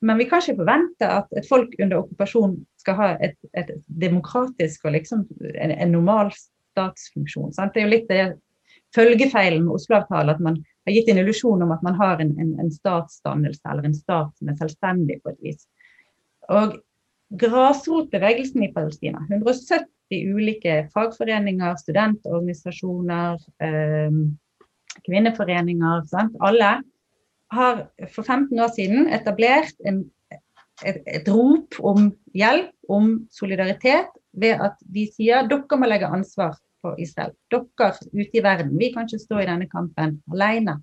Men 0.00 0.18
vi 0.20 0.28
kan 0.30 0.42
ikke 0.42 0.60
forvente 0.60 1.06
at 1.10 1.32
et 1.38 1.46
folk 1.48 1.72
under 1.82 2.02
okkupasjon 2.04 2.54
skal 2.78 2.98
ha 2.98 3.08
et, 3.24 3.34
et 3.58 3.72
demokratisk 4.00 4.86
og 4.86 4.94
liksom 4.94 5.24
en, 5.54 5.72
en 5.74 5.94
normal 5.94 6.30
statsfunksjon. 6.36 7.52
Sant? 7.56 7.74
Det 7.74 7.82
er 7.82 7.88
jo 7.88 7.94
litt 7.96 8.10
det 8.12 8.26
følgefeilen 8.96 9.66
med 9.66 9.74
Oslo-avtalen 9.76 10.34
at 10.36 10.44
man 10.44 10.60
har 10.86 10.94
gitt 10.94 11.10
en 11.12 11.20
illusjon 11.22 11.64
om 11.64 11.74
at 11.74 11.82
man 11.84 11.98
har 11.98 12.22
en, 12.22 12.30
en, 12.40 12.54
en 12.62 12.70
statsdannelse 12.72 13.64
eller 13.68 13.88
en 13.88 13.96
stat 13.96 14.30
som 14.38 14.52
er 14.52 14.58
selvstendig 14.60 15.18
på 15.22 15.34
et 15.34 15.42
vis. 15.50 15.66
Og 16.48 16.78
grasrotbevegelsen 17.42 18.64
i 18.64 18.72
Palestina, 18.72 19.20
170 19.28 19.84
ulike 20.32 20.78
fagforeninger, 20.94 21.74
studentorganisasjoner, 21.82 23.42
eh, 23.66 24.22
kvinneforeninger, 25.04 26.06
sant? 26.08 26.38
alle 26.40 26.78
har 27.54 27.84
for 28.12 28.22
15 28.22 28.60
år 28.60 28.72
siden 28.76 29.08
etablert 29.14 29.76
en, 29.88 30.02
et, 30.84 31.00
et, 31.06 31.28
rop 31.28 31.78
om 31.80 32.10
hjelp, 32.36 32.72
om 32.88 33.14
solidaritet, 33.34 34.10
ved 34.38 34.60
at 34.62 34.76
de 34.94 35.06
sier 35.10 35.48
dere 35.48 35.78
må 35.80 35.88
legge 35.88 36.08
ansvar 36.08 36.58
på 36.84 36.94
Israel. 37.02 37.32
Dere 37.52 37.92
ute 38.12 38.38
i 38.38 38.44
verden. 38.44 38.76
Vi 38.78 38.92
kan 38.94 39.08
ikke 39.08 39.24
stå 39.24 39.40
i 39.42 39.48
denne 39.48 39.68
kampen 39.70 40.18
alene. 40.32 40.78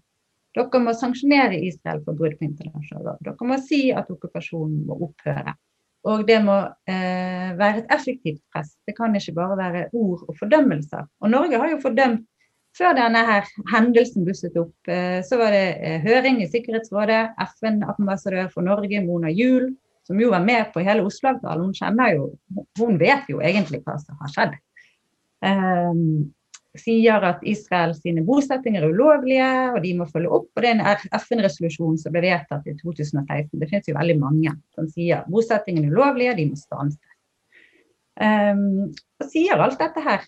Dere 0.56 0.82
må 0.82 0.96
sanksjonere 0.96 1.60
Israel 1.68 2.02
for 2.06 2.18
brudd 2.18 2.38
på 2.40 2.48
internasjonal 2.50 3.12
lov. 3.12 3.22
Dere 3.24 3.50
må 3.50 3.60
si 3.64 3.88
at 3.96 4.12
okkupasjonen 4.12 4.84
må 4.90 5.00
opphøre. 5.10 5.56
Og 6.06 6.22
det 6.28 6.38
må 6.46 6.56
eh, 6.92 7.52
være 7.58 7.82
et 7.82 7.94
effektivt 7.96 8.44
press. 8.54 8.76
Det 8.86 8.94
kan 8.98 9.16
ikke 9.18 9.34
bare 9.40 9.58
være 9.58 9.88
ord 9.98 10.28
og 10.28 10.38
fordømmelser. 10.38 11.08
Og 11.22 11.32
Norge 11.34 11.58
har 11.62 11.72
jo 11.72 11.82
fordømt 11.82 12.28
før 12.76 12.96
denne 12.98 13.24
her 13.28 13.50
hendelsen 13.72 14.26
blusset 14.28 14.56
opp, 14.60 14.76
eh, 14.92 15.22
så 15.26 15.40
var 15.40 15.56
det 15.56 15.66
eh, 15.80 15.98
høring 16.04 16.42
i 16.44 16.50
Sikkerhetsrådet. 16.52 17.24
FN-ambassadør 17.56 18.50
for 18.54 18.68
Norge, 18.68 19.02
Mona 19.06 19.32
Juel, 19.32 19.72
som 20.06 20.20
jo 20.22 20.32
var 20.34 20.44
med 20.46 20.72
på 20.74 20.84
hele 20.86 21.06
Oslo-avtalen. 21.06 21.70
Hun 21.70 21.76
kjenner 21.76 22.16
jo 22.16 22.32
Hun 22.80 23.00
vet 23.02 23.30
jo 23.32 23.42
egentlig 23.42 23.82
hva 23.86 23.98
som 24.02 24.20
har 24.22 24.34
skjedd. 24.34 24.58
Um, 25.46 26.34
sier 26.80 27.24
at 27.24 27.44
Israel 27.48 27.94
sine 27.96 28.24
bosettinger 28.26 28.84
er 28.84 28.92
ulovlige, 28.92 29.50
og 29.74 29.82
de 29.84 29.94
må 29.98 30.08
følge 30.10 30.32
opp. 30.38 30.50
og 30.52 30.62
Det 30.62 30.72
er 30.72 30.78
en 30.78 31.20
FN-resolusjon 31.20 31.98
som 32.02 32.14
ble 32.14 32.26
vedtatt 32.28 32.68
i 32.68 32.76
2016. 32.82 33.56
Det 33.60 33.70
finnes 33.72 33.90
jo 33.90 33.98
veldig 33.98 34.18
mange 34.20 34.56
som 34.76 34.90
sier 34.92 35.24
bosettingene 35.32 35.90
er 35.90 35.96
ulovlige, 35.96 36.36
de 36.38 36.50
må 36.52 36.60
stanse. 36.60 37.00
Um, 38.16 38.92
og 39.20 39.28
sier 39.32 39.60
alt 39.60 39.80
dette 39.80 40.04
her 40.04 40.22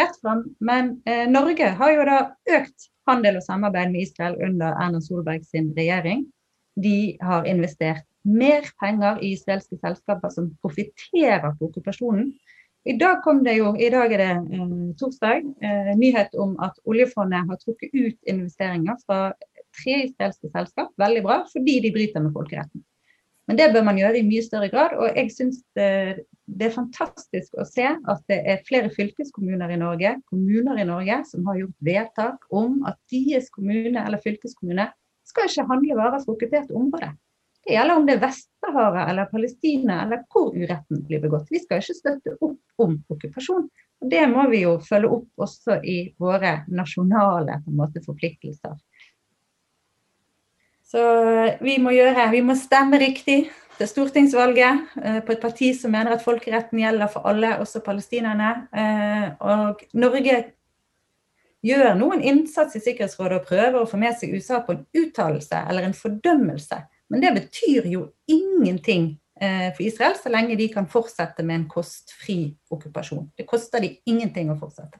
rett 0.00 0.20
fram. 0.20 0.44
Men 0.58 0.96
eh, 1.06 1.26
Norge 1.30 1.70
har 1.78 1.94
jo 1.94 2.06
da 2.08 2.20
økt 2.58 2.90
handel 3.10 3.40
og 3.40 3.46
samarbeid 3.46 3.92
med 3.92 4.06
Israel 4.08 4.38
under 4.46 4.76
Erna 4.80 5.00
Solberg 5.04 5.44
sin 5.46 5.72
regjering. 5.76 6.26
De 6.80 7.16
har 7.24 7.48
investert 7.50 8.06
mer 8.24 8.66
penger 8.80 9.20
i 9.24 9.34
israelske 9.34 9.78
selskaper 9.80 10.32
som 10.32 10.50
profitterer 10.62 11.52
på 11.58 11.70
okkupasjonen. 11.70 12.32
I 12.88 12.94
dag 12.96 13.26
jo, 13.52 13.74
i 13.76 13.88
dag 13.92 14.12
er 14.12 14.20
det 14.22 14.56
eh, 14.56 14.76
torsdag, 15.00 15.48
eh, 15.60 15.92
nyhet 15.96 16.34
om 16.34 16.56
at 16.64 16.78
oljefondet 16.88 17.48
har 17.48 17.60
trukket 17.60 17.90
ut 17.92 18.18
investeringer 18.26 18.96
fra 19.06 19.32
tre 19.76 20.04
israelske 20.06 20.48
selskap, 20.48 20.88
veldig 20.98 21.22
bra, 21.22 21.42
fordi 21.52 21.80
de 21.84 21.92
bryter 21.92 22.24
med 22.24 22.32
folkeretten. 22.32 22.84
Men 23.50 23.58
det 23.58 23.72
bør 23.74 23.82
man 23.82 23.96
gjøre 23.98 24.20
i 24.20 24.22
mye 24.22 24.44
større 24.46 24.68
grad. 24.70 24.92
Og 24.94 25.16
jeg 25.18 25.32
syns 25.34 25.56
det, 25.74 25.86
det, 26.46 26.68
er 26.68 26.74
fantastisk 26.76 27.56
å 27.58 27.64
se 27.66 27.82
at 27.82 28.20
det 28.30 28.36
er 28.46 28.60
flere 28.68 28.92
fylkeskommuner 28.94 29.72
i 29.74 29.78
Norge, 29.80 30.12
kommuner 30.30 30.78
i 30.78 30.84
Norge, 30.86 31.16
som 31.26 31.48
har 31.50 31.58
gjort 31.58 31.88
vedtak 31.88 32.46
om 32.54 32.76
at 32.86 33.00
deres 33.10 33.48
kommune 33.50 34.04
eller 34.04 34.22
fylkeskommune 34.22 34.86
skal 35.26 35.50
ikke 35.50 35.66
handle 35.66 35.96
varer 35.98 36.22
fra 36.22 36.36
okkupert 36.36 36.70
område. 36.78 37.10
Det 37.66 37.74
gjelder 37.74 37.98
om 37.98 38.06
det 38.06 38.14
er 38.14 38.22
Vest-Sahara 38.22 39.08
eller 39.10 39.26
Palestina 39.34 39.98
eller 40.04 40.22
hvor 40.30 40.54
uretten 40.54 41.02
blir 41.10 41.24
begått. 41.26 41.50
Vi 41.50 41.58
skal 41.64 41.82
ikke 41.82 41.98
støtte 41.98 42.36
opp 42.38 42.86
om 42.86 42.94
okkupasjon. 43.10 43.66
Og 44.00 44.14
Det 44.14 44.22
må 44.30 44.46
vi 44.54 44.62
jo 44.62 44.76
følge 44.86 45.10
opp 45.18 45.42
også 45.48 45.80
i 45.82 45.98
våre 46.22 46.60
nasjonale 46.70 47.58
måte, 47.66 47.98
forpliktelser. 48.06 48.78
Så 50.90 51.00
vi 51.62 51.76
må 51.78 51.92
gjøre, 51.94 52.30
vi 52.32 52.42
må 52.42 52.56
stemme 52.58 52.98
riktig 52.98 53.44
til 53.78 53.88
stortingsvalget 53.88 54.96
eh, 55.00 55.18
på 55.24 55.34
et 55.36 55.42
parti 55.42 55.70
som 55.76 55.92
mener 55.94 56.16
at 56.16 56.24
folkeretten 56.24 56.80
gjelder 56.82 57.10
for 57.12 57.28
alle, 57.30 57.54
også 57.62 57.82
palestinerne. 57.84 58.50
Eh, 58.74 59.28
og 59.46 59.84
Norge 59.94 60.40
gjør 61.62 61.94
noen 61.98 62.24
innsats 62.24 62.74
i 62.76 62.82
Sikkerhetsrådet 62.82 63.38
og 63.38 63.46
prøver 63.48 63.78
å 63.80 63.88
få 63.88 64.00
med 64.00 64.18
seg 64.18 64.34
USA 64.34 64.62
på 64.66 64.74
en 64.74 64.84
uttalelse 64.98 65.62
eller 65.70 65.86
en 65.86 65.96
fordømmelse. 65.96 66.80
Men 67.10 67.22
det 67.22 67.34
betyr 67.38 67.86
jo 67.90 68.08
ingenting 68.30 69.12
eh, 69.40 69.70
for 69.76 69.86
Israel 69.86 70.18
så 70.18 70.32
lenge 70.32 70.58
de 70.58 70.68
kan 70.74 70.90
fortsette 70.90 71.46
med 71.46 71.60
en 71.60 71.68
kostfri 71.70 72.40
okkupasjon. 72.72 73.30
Det 73.38 73.46
koster 73.48 73.86
de 73.86 73.94
ingenting 74.10 74.50
å 74.50 74.58
fortsette. 74.58 74.98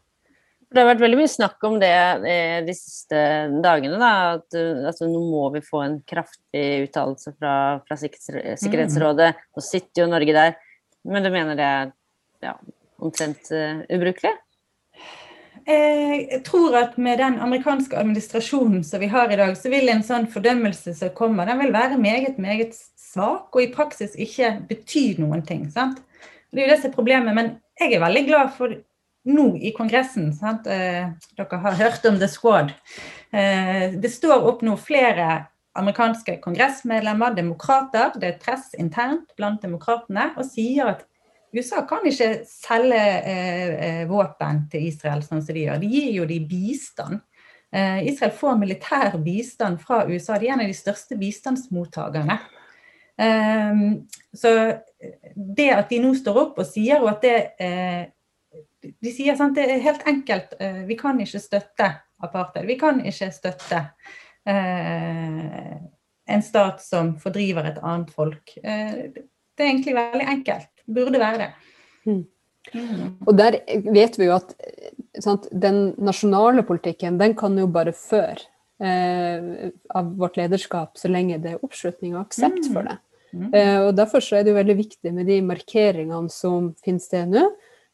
Det 0.70 0.78
har 0.78 0.86
vært 0.86 1.02
veldig 1.02 1.18
mye 1.18 1.30
snakk 1.30 1.64
om 1.66 1.80
det 1.82 1.94
de 2.66 2.74
siste 2.78 3.20
dagene. 3.64 3.96
Da, 3.98 4.10
at 4.36 4.54
altså, 4.54 5.08
nå 5.10 5.22
må 5.26 5.48
vi 5.56 5.64
få 5.66 5.80
en 5.82 5.96
kraftig 6.06 6.66
uttalelse 6.84 7.32
fra, 7.34 7.54
fra 7.88 7.98
Sikkerhetsrådet. 7.98 9.32
Mm. 9.34 9.48
Nå 9.56 9.64
sitter 9.66 10.04
jo 10.04 10.10
Norge 10.12 10.36
der. 10.36 10.54
Men 11.10 11.26
du 11.26 11.32
mener 11.34 11.58
det 11.58 11.66
er 11.66 11.90
ja, 12.44 12.54
omtrent 13.02 13.50
uh, 13.50 13.82
ubrukelig? 13.90 14.36
Jeg 15.70 16.40
tror 16.46 16.74
at 16.78 16.96
med 16.98 17.20
den 17.20 17.36
amerikanske 17.42 17.98
administrasjonen 17.98 18.84
som 18.86 19.02
vi 19.02 19.10
har 19.12 19.30
i 19.30 19.36
dag, 19.38 19.52
så 19.58 19.70
vil 19.70 19.90
en 19.92 20.02
sånn 20.02 20.26
fordømmelse 20.32 20.94
som 20.96 21.12
kommer, 21.14 21.46
den 21.46 21.60
vil 21.60 21.74
være 21.74 21.98
meget, 22.00 22.38
meget 22.42 22.78
svak 22.98 23.54
og 23.54 23.62
i 23.62 23.70
praksis 23.74 24.16
ikke 24.18 24.54
bety 24.70 25.20
noen 25.20 25.44
ting. 25.46 25.66
sant? 25.70 26.00
Det 26.50 26.62
er 26.62 26.66
jo 26.66 26.72
det 26.72 26.78
som 26.80 26.90
er 26.90 26.96
problemet. 26.96 27.36
Men 27.36 27.52
jeg 27.78 27.94
er 27.94 28.02
veldig 28.02 28.24
glad 28.26 28.54
for 28.56 28.74
nå 29.24 29.56
i 29.56 29.72
Kongressen. 29.76 30.32
Sant? 30.34 30.66
Eh, 30.66 31.10
dere 31.36 31.60
har 31.62 31.78
hørt 31.78 32.04
om 32.08 32.18
The 32.18 32.28
Squad. 32.28 32.72
Eh, 33.30 33.92
det 34.00 34.12
står 34.12 34.46
opp 34.48 34.64
nå 34.66 34.76
flere 34.80 35.46
amerikanske 35.78 36.40
kongressmedlemmer, 36.42 37.34
demokrater, 37.36 38.10
det 38.18 38.26
er 38.26 38.40
press 38.42 38.72
internt 38.78 39.30
blant 39.38 39.62
demokratene, 39.62 40.32
og 40.36 40.48
sier 40.48 40.96
at 40.96 41.04
USA 41.54 41.84
kan 41.86 42.04
ikke 42.06 42.44
selge 42.46 42.98
eh, 42.98 44.04
våpen 44.10 44.64
til 44.70 44.88
Israel 44.90 45.22
sånn 45.26 45.42
som 45.42 45.54
de 45.54 45.66
gjør. 45.66 45.82
De 45.82 45.90
gir 45.90 46.14
jo 46.20 46.28
de 46.28 46.40
bistand. 46.46 47.20
Israel 47.70 48.32
får 48.34 48.56
militær 48.58 49.12
bistand 49.22 49.78
fra 49.78 50.00
USA. 50.08 50.40
De 50.42 50.48
er 50.48 50.56
en 50.56 50.62
av 50.64 50.66
de 50.66 50.74
største 50.74 51.14
bistandsmottakerne. 51.14 52.34
Så 54.34 54.50
det 55.36 55.68
at 55.76 55.92
de 55.92 56.00
nå 56.02 56.10
står 56.18 56.40
opp 56.42 56.58
og 56.58 56.66
sier 56.66 57.06
at 57.06 57.22
det 57.22 57.36
De 58.81 59.12
sier 59.12 59.37
sant, 59.37 59.55
det 59.57 59.66
er 59.68 59.83
helt 59.85 60.07
enkelt. 60.09 60.55
Eh, 60.61 60.83
vi 60.89 60.97
kan 60.99 61.20
ikke 61.20 61.41
støtte 61.43 61.91
apartheid. 62.20 62.66
Vi 62.68 62.78
kan 62.81 63.01
ikke 63.05 63.31
støtte 63.33 63.85
en 64.51 66.43
stat 66.43 66.81
som 66.83 67.12
fordriver 67.20 67.66
et 67.68 67.78
annet 67.85 68.09
folk. 68.11 68.55
det 68.57 69.61
er 69.61 69.66
egentlig 69.68 69.95
veldig 69.95 70.26
enkelt 70.33 70.81
burde 70.95 71.20
være 71.20 71.43
det. 71.43 71.51
Mm. 72.07 72.24
Mm. 72.74 73.12
Og 73.26 73.37
der 73.39 73.59
vet 73.93 74.18
vi 74.20 74.28
jo 74.28 74.37
at 74.37 74.55
sant, 75.22 75.49
den 75.51 75.95
nasjonale 75.99 76.64
politikken, 76.66 77.18
den 77.20 77.35
kan 77.39 77.57
jo 77.59 77.66
bare 77.72 77.95
føre 77.97 78.43
eh, 78.83 79.70
av 79.97 80.12
vårt 80.20 80.39
lederskap 80.41 81.01
så 81.01 81.11
lenge 81.11 81.41
det 81.43 81.57
er 81.57 81.64
oppslutning 81.64 82.14
og 82.16 82.26
aksept 82.26 82.68
for 82.70 82.87
det. 82.87 82.99
Mm. 83.33 83.49
Eh, 83.55 83.78
og 83.87 83.95
Derfor 83.99 84.24
så 84.24 84.39
er 84.39 84.45
det 84.45 84.53
jo 84.53 84.61
veldig 84.61 84.78
viktig 84.81 85.14
med 85.16 85.31
de 85.31 85.41
markeringene 85.47 86.33
som 86.33 86.72
finner 86.85 87.05
sted 87.05 87.33
nå. 87.33 87.49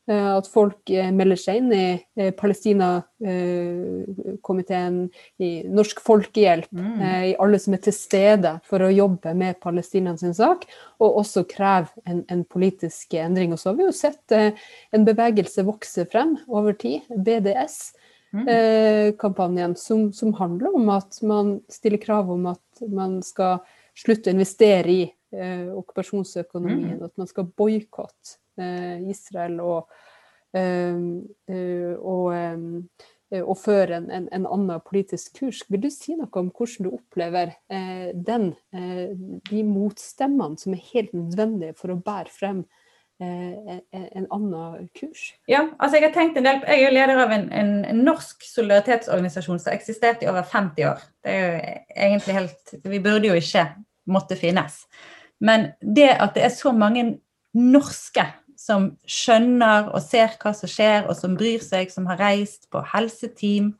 Eh, 0.06 0.36
at 0.38 0.46
folk 0.46 0.86
eh, 0.94 1.08
melder 1.10 1.34
seg 1.40 1.56
inn 1.58 1.72
i 1.74 1.98
eh, 2.14 2.28
Palestina-komiteen, 2.38 5.10
i 5.42 5.66
Norsk 5.66 5.98
Folkehjelp, 6.04 6.68
mm. 6.70 7.00
i 7.32 7.34
alle 7.42 7.58
som 7.58 7.74
er 7.74 7.80
til 7.82 7.94
stede 7.96 8.52
for 8.68 8.82
å 8.86 8.90
jobbe 8.94 9.34
med 9.34 9.58
Palestinas 9.62 10.22
sak, 10.38 10.66
og 11.02 11.16
også 11.24 11.44
kreve 11.50 11.88
en, 12.06 12.22
en 12.30 12.44
politisk 12.46 13.14
endring. 13.18 13.50
Og 13.50 13.58
så 13.58 13.70
har 13.72 13.76
vi 13.80 13.88
jo 13.88 13.94
sett 13.98 14.30
en 14.36 15.04
bevegelse 15.08 15.66
vokse 15.66 16.06
frem 16.12 16.36
over 16.46 16.72
tid, 16.78 17.00
BDS-kampanjen, 17.10 19.72
mm. 19.74 19.80
som, 19.82 20.14
som, 20.14 20.30
handler 20.38 20.70
om 20.78 20.86
at 20.94 21.18
man 21.26 21.66
stiller 21.72 21.98
krav 22.02 22.30
om 22.30 22.46
at 22.54 22.66
man 22.86 23.22
skal 23.26 23.58
slutte 23.98 24.30
å 24.30 24.32
investere 24.38 24.90
i 24.92 25.12
okkupasjonsøkonomien, 25.34 27.00
mm. 27.00 27.04
at 27.10 27.14
man 27.18 27.26
skal 27.26 27.50
boikotte 27.58 28.36
Eh, 28.36 28.45
Israel 29.10 29.60
og, 29.60 29.92
eh, 30.56 30.96
eh, 31.50 31.92
og, 31.96 32.32
og 33.42 33.58
føre 33.58 33.98
en, 33.98 34.08
en, 34.10 34.30
en, 34.32 34.46
annen 34.46 34.82
politisk 34.86 35.40
kurs. 35.40 35.64
Vil 35.68 35.82
du 35.82 35.90
si 35.92 36.16
noe 36.16 36.30
om 36.40 36.50
hvordan 36.54 36.86
du 36.86 36.94
opplever 36.94 37.56
den, 38.14 38.52
de 39.50 39.62
motstemmene 39.66 40.60
som 40.60 40.76
er 40.76 40.84
helt 40.92 41.14
nødvendige 41.16 41.74
for 41.78 41.90
å 41.90 41.98
bære 42.06 42.30
frem 42.30 42.60
en 43.18 44.28
annen 44.30 44.86
kurs? 44.94 45.32
Ja, 45.50 45.64
altså 45.80 45.98
jeg 45.98 46.06
har 46.06 46.14
tenkt 46.14 46.38
en 46.38 46.46
del, 46.46 46.62
jeg 46.68 46.86
er 46.86 46.94
leder 46.94 47.22
av 47.24 47.34
en, 47.34 47.48
en 47.50 48.02
norsk 48.06 48.46
solidaritetsorganisasjon 48.46 49.58
som 49.58 49.72
har 49.72 49.80
eksistert 49.80 50.22
i 50.22 50.30
over 50.30 50.46
50 50.46 50.90
år. 50.92 51.02
Det 51.24 51.34
er 51.34 51.42
jo 51.42 51.60
egentlig 51.96 52.38
helt, 52.38 52.74
Vi 52.84 53.02
burde 53.02 53.32
jo 53.32 53.40
ikke 53.40 53.66
måtte 54.06 54.38
finnes. 54.38 54.84
Men 55.42 55.72
det 55.80 56.10
at 56.14 56.36
det 56.36 56.46
er 56.46 56.54
så 56.54 56.72
mange 56.72 57.08
norske 57.56 58.24
som 58.56 58.88
skjønner 59.08 59.90
og 59.92 60.00
ser 60.04 60.34
hva 60.40 60.52
som 60.56 60.70
skjer, 60.70 61.06
og 61.06 61.16
som 61.18 61.36
bryr 61.38 61.62
seg, 61.64 61.92
som 61.92 62.08
har 62.10 62.20
reist 62.20 62.66
på 62.72 62.82
helseteam 62.94 63.70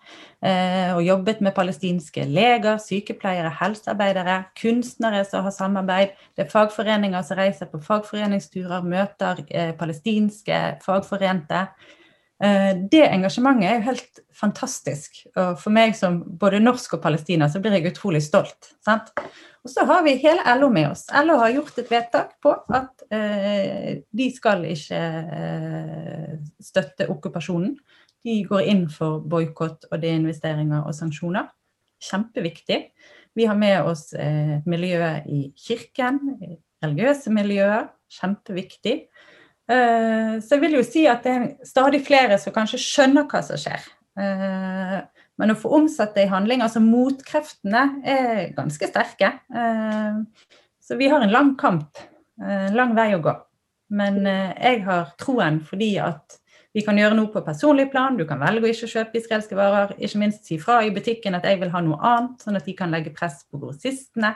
eh, 0.45 0.93
og 0.95 1.03
jobbet 1.07 1.43
med 1.45 1.57
palestinske 1.57 2.27
leger, 2.29 2.79
sykepleiere, 2.83 3.53
helsearbeidere, 3.61 4.39
kunstnere 4.61 5.25
som 5.29 5.47
har 5.49 5.57
samarbeid. 5.57 6.17
Det 6.37 6.47
er 6.47 6.53
fagforeninger 6.53 7.27
som 7.27 7.41
reiser 7.41 7.71
på 7.73 7.83
fagforeningsturer, 7.85 8.85
møter 8.85 9.45
eh, 9.49 9.73
palestinske 9.79 10.63
fagforente. 10.85 11.67
Eh, 12.45 12.73
det 12.93 13.03
engasjementet 13.09 13.69
er 13.69 13.79
jo 13.79 13.87
helt 13.87 14.21
fantastisk. 14.37 15.23
Og 15.33 15.57
for 15.61 15.73
meg 15.73 15.97
som 15.97 16.21
både 16.41 16.61
norsk 16.61 16.99
og 16.99 17.05
palestiner, 17.05 17.49
så 17.49 17.63
blir 17.65 17.79
jeg 17.79 17.93
utrolig 17.95 18.23
stolt. 18.25 18.73
Sant? 18.85 19.13
Og 19.67 19.73
så 19.73 19.87
har 19.89 20.05
vi 20.07 20.19
hele 20.23 20.45
LO 20.61 20.69
med 20.71 20.93
oss. 20.93 21.07
LO 21.25 21.41
har 21.41 21.55
gjort 21.57 21.79
et 21.81 21.91
vedtak 21.91 22.37
på 22.45 22.53
at 22.77 23.07
eh, 23.11 24.03
de 24.15 24.27
skal 24.35 24.63
ikke 24.69 25.01
eh, 25.41 26.35
støtte 26.63 27.09
okkupasjonen. 27.11 27.73
De 28.27 28.37
går 28.47 28.69
inn 28.71 28.85
for 28.91 29.25
boikott 29.27 29.89
og 29.91 30.03
deinvesteringer 30.03 30.87
og 30.87 30.95
sanksjoner. 30.95 31.49
Kjempeviktig. 32.03 32.79
Vi 33.37 33.49
har 33.49 33.59
med 33.59 33.89
oss 33.89 34.13
eh, 34.15 34.59
miljøet 34.69 35.27
i 35.33 35.49
kirken, 35.59 36.21
religiøse 36.85 37.33
miljøer. 37.35 37.89
Kjempeviktig. 38.13 38.97
Eh, 39.67 40.37
så 40.43 40.55
jeg 40.55 40.63
vil 40.63 40.77
jo 40.79 40.85
si 40.87 41.05
at 41.11 41.25
det 41.27 41.33
er 41.35 41.47
stadig 41.67 42.03
flere 42.07 42.39
som 42.39 42.55
kanskje 42.55 42.81
skjønner 42.83 43.27
hva 43.31 43.43
som 43.45 43.59
skjer. 43.61 43.89
Eh, 44.17 44.99
men 45.37 45.53
å 45.53 45.59
få 45.59 45.73
omsatt 45.81 46.15
det 46.17 46.27
i 46.27 46.31
handling, 46.33 46.63
altså 46.65 46.81
motkreftene, 46.85 47.85
er 48.07 48.55
ganske 48.57 48.89
sterke. 48.89 49.33
Eh, 49.51 50.55
så 50.87 50.99
vi 51.01 51.11
har 51.11 51.25
en 51.25 51.35
lang 51.35 51.57
kamp, 51.59 51.99
en 52.41 52.79
lang 52.79 52.95
vei 52.97 53.11
å 53.17 53.23
gå. 53.25 53.35
Men 53.97 54.19
jeg 54.27 54.81
har 54.87 55.13
troen 55.19 55.61
fordi 55.63 55.93
at 56.03 56.39
vi 56.77 56.83
kan 56.85 56.99
gjøre 56.99 57.17
noe 57.17 57.31
på 57.33 57.41
personlig 57.47 57.87
plan. 57.89 58.19
Du 58.19 58.27
kan 58.29 58.43
velge 58.43 58.67
å 58.67 58.71
ikke 58.71 58.89
kjøpe 58.91 59.17
israelske 59.17 59.57
varer. 59.57 59.95
Ikke 59.97 60.21
minst 60.21 60.45
si 60.45 60.59
fra 60.61 60.83
i 60.85 60.91
butikken 60.93 61.39
at 61.39 61.47
jeg 61.49 61.61
vil 61.63 61.71
ha 61.73 61.81
noe 61.83 61.97
annet, 62.05 62.43
sånn 62.45 62.59
at 62.59 62.67
de 62.69 62.75
kan 62.77 62.93
legge 62.93 63.15
press 63.17 63.41
på 63.49 63.61
grossistene. 63.63 64.35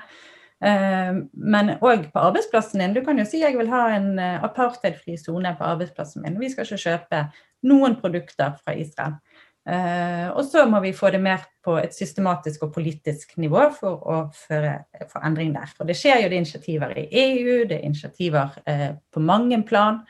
Eh, 0.61 1.13
men 1.33 1.75
òg 1.81 2.09
på 2.13 2.25
arbeidsplassen 2.25 2.83
din. 2.83 2.97
Du 2.97 3.05
kan 3.07 3.19
jo 3.19 3.29
si 3.29 3.43
jeg 3.43 3.57
vil 3.59 3.71
ha 3.73 3.87
en 3.97 4.19
apartheidfri 4.21 5.17
sone 5.21 5.55
på 5.59 5.69
arbeidsplassen 5.69 6.27
min. 6.27 6.41
Vi 6.41 6.53
skal 6.53 6.69
ikke 6.69 6.85
kjøpe 6.89 7.25
noen 7.69 7.97
produkter 8.01 8.57
fra 8.61 8.77
Israel. 8.79 9.21
Uh, 9.69 10.33
og 10.33 10.47
så 10.49 10.63
må 10.67 10.79
vi 10.81 10.95
få 10.97 11.11
det 11.13 11.21
mer 11.21 11.43
på 11.63 11.75
et 11.79 11.93
systematisk 11.93 12.63
og 12.65 12.73
politisk 12.73 13.35
nivå 13.39 13.67
for 13.77 14.07
å 14.09 14.17
føre 14.35 14.79
for 15.11 15.21
endring 15.27 15.53
der. 15.53 15.69
Og 15.79 15.91
det 15.91 15.99
skjer 16.01 16.23
jo 16.25 16.31
det 16.33 16.39
initiativer 16.41 16.95
i 16.97 17.05
EU, 17.21 17.67
det 17.69 17.77
er 17.77 17.85
initiativer 17.85 18.57
uh, 18.65 18.89
på 19.13 19.21
mange 19.21 19.61
plan. 19.69 20.01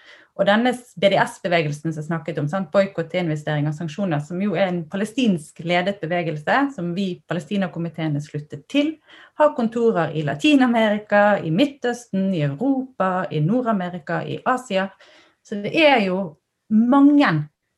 Og 0.40 0.46
denne 0.48 0.70
BDS-bevegelsen 0.72 1.92
som 1.92 2.04
snakket 2.06 2.38
om, 2.40 2.48
boikott, 2.72 3.12
investering 3.20 3.66
og 3.68 3.74
sanksjoner, 3.76 4.22
som 4.24 4.40
jo 4.40 4.54
er 4.56 4.70
en 4.70 4.78
palestinsk 4.88 5.60
ledet 5.68 5.98
bevegelse, 6.00 6.56
som 6.72 6.94
vi 6.96 7.10
Palestinakomiteen 7.28 8.16
er 8.16 8.24
sluttet 8.24 8.64
til, 8.72 8.94
har 9.36 9.52
kontorer 9.58 10.16
i 10.16 10.24
Latin-Amerika, 10.24 11.42
i 11.44 11.52
Midtøsten, 11.52 12.30
i 12.32 12.40
Europa, 12.46 13.26
i 13.28 13.42
Nord-Amerika, 13.44 14.22
i 14.24 14.40
Asia. 14.48 14.88
Så 15.44 15.60
det 15.60 15.76
er 15.76 16.06
jo 16.06 16.22
mange 16.72 17.34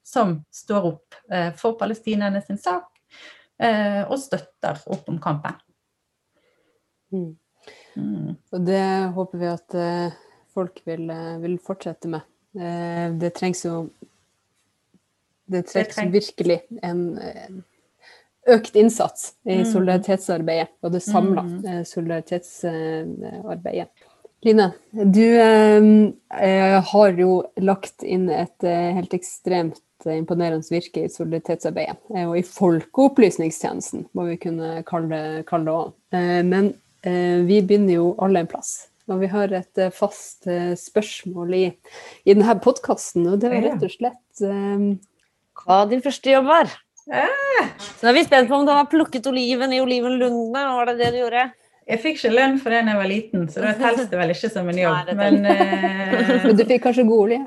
som 0.07 0.39
står 0.55 0.87
opp 0.87 1.21
eh, 1.33 1.51
for 1.59 1.75
palestinerne 1.81 2.45
sin 2.47 2.63
sak, 2.63 2.93
eh, 3.59 4.03
og 4.07 4.19
støtter 4.23 4.85
opp 4.87 5.09
om 5.11 5.19
kampen. 5.23 5.59
Mm. 7.11 7.31
Mm. 7.99 8.35
Og 8.55 8.67
det 8.67 8.85
håper 9.19 9.43
vi 9.43 9.51
at 9.51 9.83
eh, 9.83 10.21
folk 10.55 10.79
vil, 10.87 11.11
vil, 11.43 11.59
fortsette 11.65 12.11
med. 12.13 12.29
Det 12.53 13.31
trengs 13.39 13.65
jo 13.65 13.89
Det 15.49 15.63
trengs, 15.69 15.73
det 15.73 15.85
trengs. 15.95 16.13
virkelig 16.13 16.61
en, 16.83 17.19
en, 17.19 17.65
økt 18.53 18.77
innsats 18.77 19.35
i 19.47 19.57
mm. 19.61 19.65
solidaritetsarbeidet, 19.73 20.69
og 20.83 20.93
det 20.93 21.03
samla 21.05 21.43
mm. 21.47 21.85
solidaritetsarbeidet. 21.87 23.89
Line, 24.43 24.73
du 24.91 25.39
eh, 25.39 26.83
har 26.83 27.19
jo 27.19 27.45
lagt 27.63 28.03
inn 28.03 28.31
et 28.35 28.65
eh, 28.67 28.95
helt 28.97 29.15
ekstremt 29.15 29.83
imponerende 30.11 30.67
virke 30.71 31.05
i 31.05 31.11
solidaritetsarbeidet. 31.11 31.99
Eh, 32.15 32.27
og 32.27 32.39
i 32.39 32.47
folkeopplysningstjenesten, 32.47 34.07
må 34.13 34.27
vi 34.33 34.39
kunne 34.43 34.83
kalle 34.89 35.21
det 35.47 35.77
òg. 35.77 35.93
Eh, 36.15 36.41
men 36.47 36.73
eh, 37.07 37.43
vi 37.47 37.63
begynner 37.63 38.01
jo 38.01 38.13
alle 38.23 38.43
en 38.43 38.51
plass. 38.51 38.75
Og 39.13 39.21
vi 39.23 39.31
har 39.33 39.53
et 39.61 39.83
fast 39.97 40.49
spørsmål 40.81 41.55
i, 41.59 41.65
i 42.25 42.35
denne 42.35 42.57
podkasten, 42.65 43.27
og 43.29 43.41
det 43.43 43.53
er 43.53 43.67
rett 43.69 43.85
og 43.87 43.93
slett 43.93 44.45
hva 45.63 45.83
din 45.91 46.03
første 46.05 46.33
jobb 46.33 46.49
var. 46.49 46.71
Så 47.07 48.07
nå 48.07 48.13
er 48.13 48.17
vi 48.17 48.25
spent 48.25 48.49
på 48.49 48.57
om 48.57 48.67
du 48.67 48.73
har 48.73 48.89
plukket 48.91 49.27
oliven 49.29 49.75
i 49.75 49.81
olivenlundene. 49.83 50.63
Var 50.79 50.93
det 50.93 50.99
det 51.01 51.11
du 51.15 51.19
gjorde? 51.25 51.49
Jeg 51.91 51.99
fikk 51.99 52.21
ikke 52.21 52.31
lønn 52.37 52.61
for 52.63 52.71
det 52.71 52.85
da 52.87 52.93
jeg 52.95 53.01
var 53.01 53.11
liten, 53.11 53.49
så 53.51 53.65
da 53.65 53.73
telles 53.79 54.07
det 54.11 54.19
vel 54.21 54.33
ikke 54.33 54.51
som 54.53 54.69
en 54.71 54.79
jobb. 54.79 55.11
Nei, 55.11 55.17
Men 55.19 55.51
eh, 55.51 56.31
Men 56.47 56.57
du 56.59 56.65
fikk 56.69 56.85
kanskje 56.87 57.09
god 57.09 57.25
olje? 57.27 57.43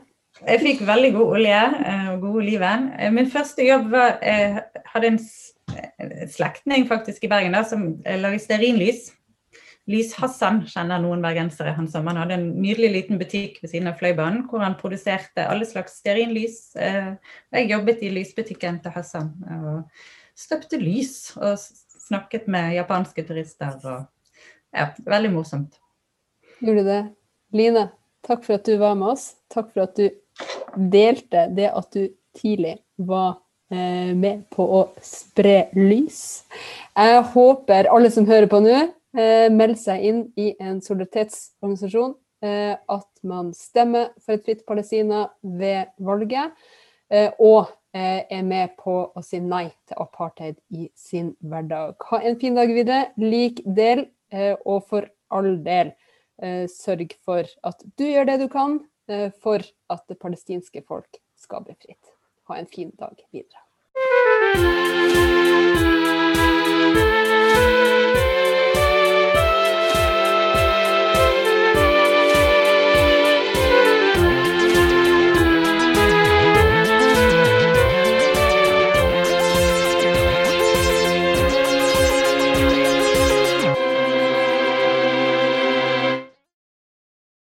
jeg 0.46 0.60
fikk 0.60 0.82
veldig 0.84 1.12
god 1.16 1.30
olje 1.38 1.60
eh, 1.64 2.08
og 2.12 2.26
god 2.26 2.40
oliven. 2.42 2.90
Eh, 3.00 3.12
Min 3.16 3.30
første 3.32 3.64
jobb 3.64 3.88
var 3.94 4.18
Jeg 4.20 4.66
hadde 4.92 5.14
en 5.14 5.20
slektning 6.30 6.84
faktisk 6.90 7.24
i 7.24 7.30
Bergen 7.32 7.56
da, 7.56 7.64
som 7.64 7.88
eh, 8.04 8.20
laget 8.20 8.44
stearinlys. 8.44 9.08
Lys-Hassan 9.92 10.64
kjenner 10.66 11.02
noen 11.04 11.22
bergensere. 11.22 11.76
Han 11.78 11.88
som 11.92 12.08
han 12.10 12.18
hadde 12.18 12.40
en 12.40 12.48
nydelig 12.58 12.90
liten 12.96 13.20
butikk 13.22 13.60
ved 13.62 13.70
siden 13.70 13.90
av 13.92 14.00
Fløibanen 14.00 14.48
hvor 14.50 14.64
han 14.66 14.78
produserte 14.80 15.46
alle 15.46 15.68
slags 15.70 16.00
stearinlys. 16.02 16.76
Eh, 16.76 17.14
Jeg 17.54 17.70
jobbet 17.70 18.02
i 18.02 18.10
lysbutikken 18.10 18.82
til 18.82 18.96
Hassan 18.96 19.30
og 19.60 19.84
støpte 20.36 20.80
lys 20.82 21.36
og 21.38 21.60
snakket 22.08 22.50
med 22.52 22.74
japanske 22.80 23.24
turister. 23.28 23.78
og 23.84 24.06
ja, 24.74 24.90
Veldig 25.06 25.32
morsomt. 25.34 25.78
Gjorde 26.60 26.82
du 26.82 26.90
det? 26.90 27.02
Line, 27.56 27.90
takk 28.26 28.44
for 28.44 28.58
at 28.58 28.66
du 28.66 28.78
var 28.82 28.98
med 28.98 29.14
oss. 29.14 29.36
Takk 29.54 29.72
for 29.74 29.86
at 29.86 29.96
du 29.96 30.10
delte 30.76 31.48
det 31.56 31.70
at 31.72 31.92
du 31.94 32.10
tidlig 32.36 32.80
var 32.98 33.38
eh, 33.72 34.12
med 34.18 34.48
på 34.52 34.66
å 34.66 34.82
spre 35.04 35.68
lys. 35.78 36.44
Jeg 36.98 37.22
håper 37.36 37.92
alle 37.94 38.12
som 38.12 38.28
hører 38.28 38.50
på 38.52 38.60
nå, 38.66 38.90
eh, 39.18 39.48
melde 39.52 39.80
seg 39.80 40.04
inn 40.06 40.22
i 40.40 40.52
en 40.60 40.82
solidaritetsorganisasjon. 40.84 42.16
Eh, 42.46 42.76
at 42.76 43.12
man 43.24 43.54
stemmer 43.56 44.12
for 44.22 44.36
et 44.36 44.46
fritt 44.46 44.66
Palestina 44.68 45.30
ved 45.42 45.94
valget. 46.04 46.52
Eh, 47.10 47.32
og 47.40 47.70
eh, 47.96 48.26
er 48.30 48.44
med 48.44 48.76
på 48.82 48.96
å 49.16 49.24
si 49.26 49.40
nei 49.40 49.70
til 49.88 50.02
apartheid 50.04 50.58
i 50.76 50.90
sin 50.98 51.36
hverdag. 51.40 51.96
Ha 52.12 52.22
en 52.22 52.40
fin 52.42 52.58
dag 52.58 52.74
videre. 52.74 53.12
Lik 53.22 53.62
del, 53.66 54.08
eh, 54.34 54.56
og 54.66 54.84
for 54.90 55.08
all 55.34 55.56
del 55.66 55.94
eh, 56.42 56.66
sørg 56.72 57.16
for 57.26 57.44
at 57.64 57.88
du 57.98 58.06
gjør 58.08 58.26
det 58.32 58.42
du 58.44 58.50
kan 58.52 58.82
for 59.06 59.62
at 59.94 60.02
det 60.10 60.18
palestinske 60.18 60.82
folk 60.82 61.20
skal 61.38 61.62
bli 61.62 61.76
fritt. 61.78 62.10
Ha 62.50 62.58
en 62.58 62.66
fin 62.66 62.90
dag 62.98 63.14
videre. 63.30 63.62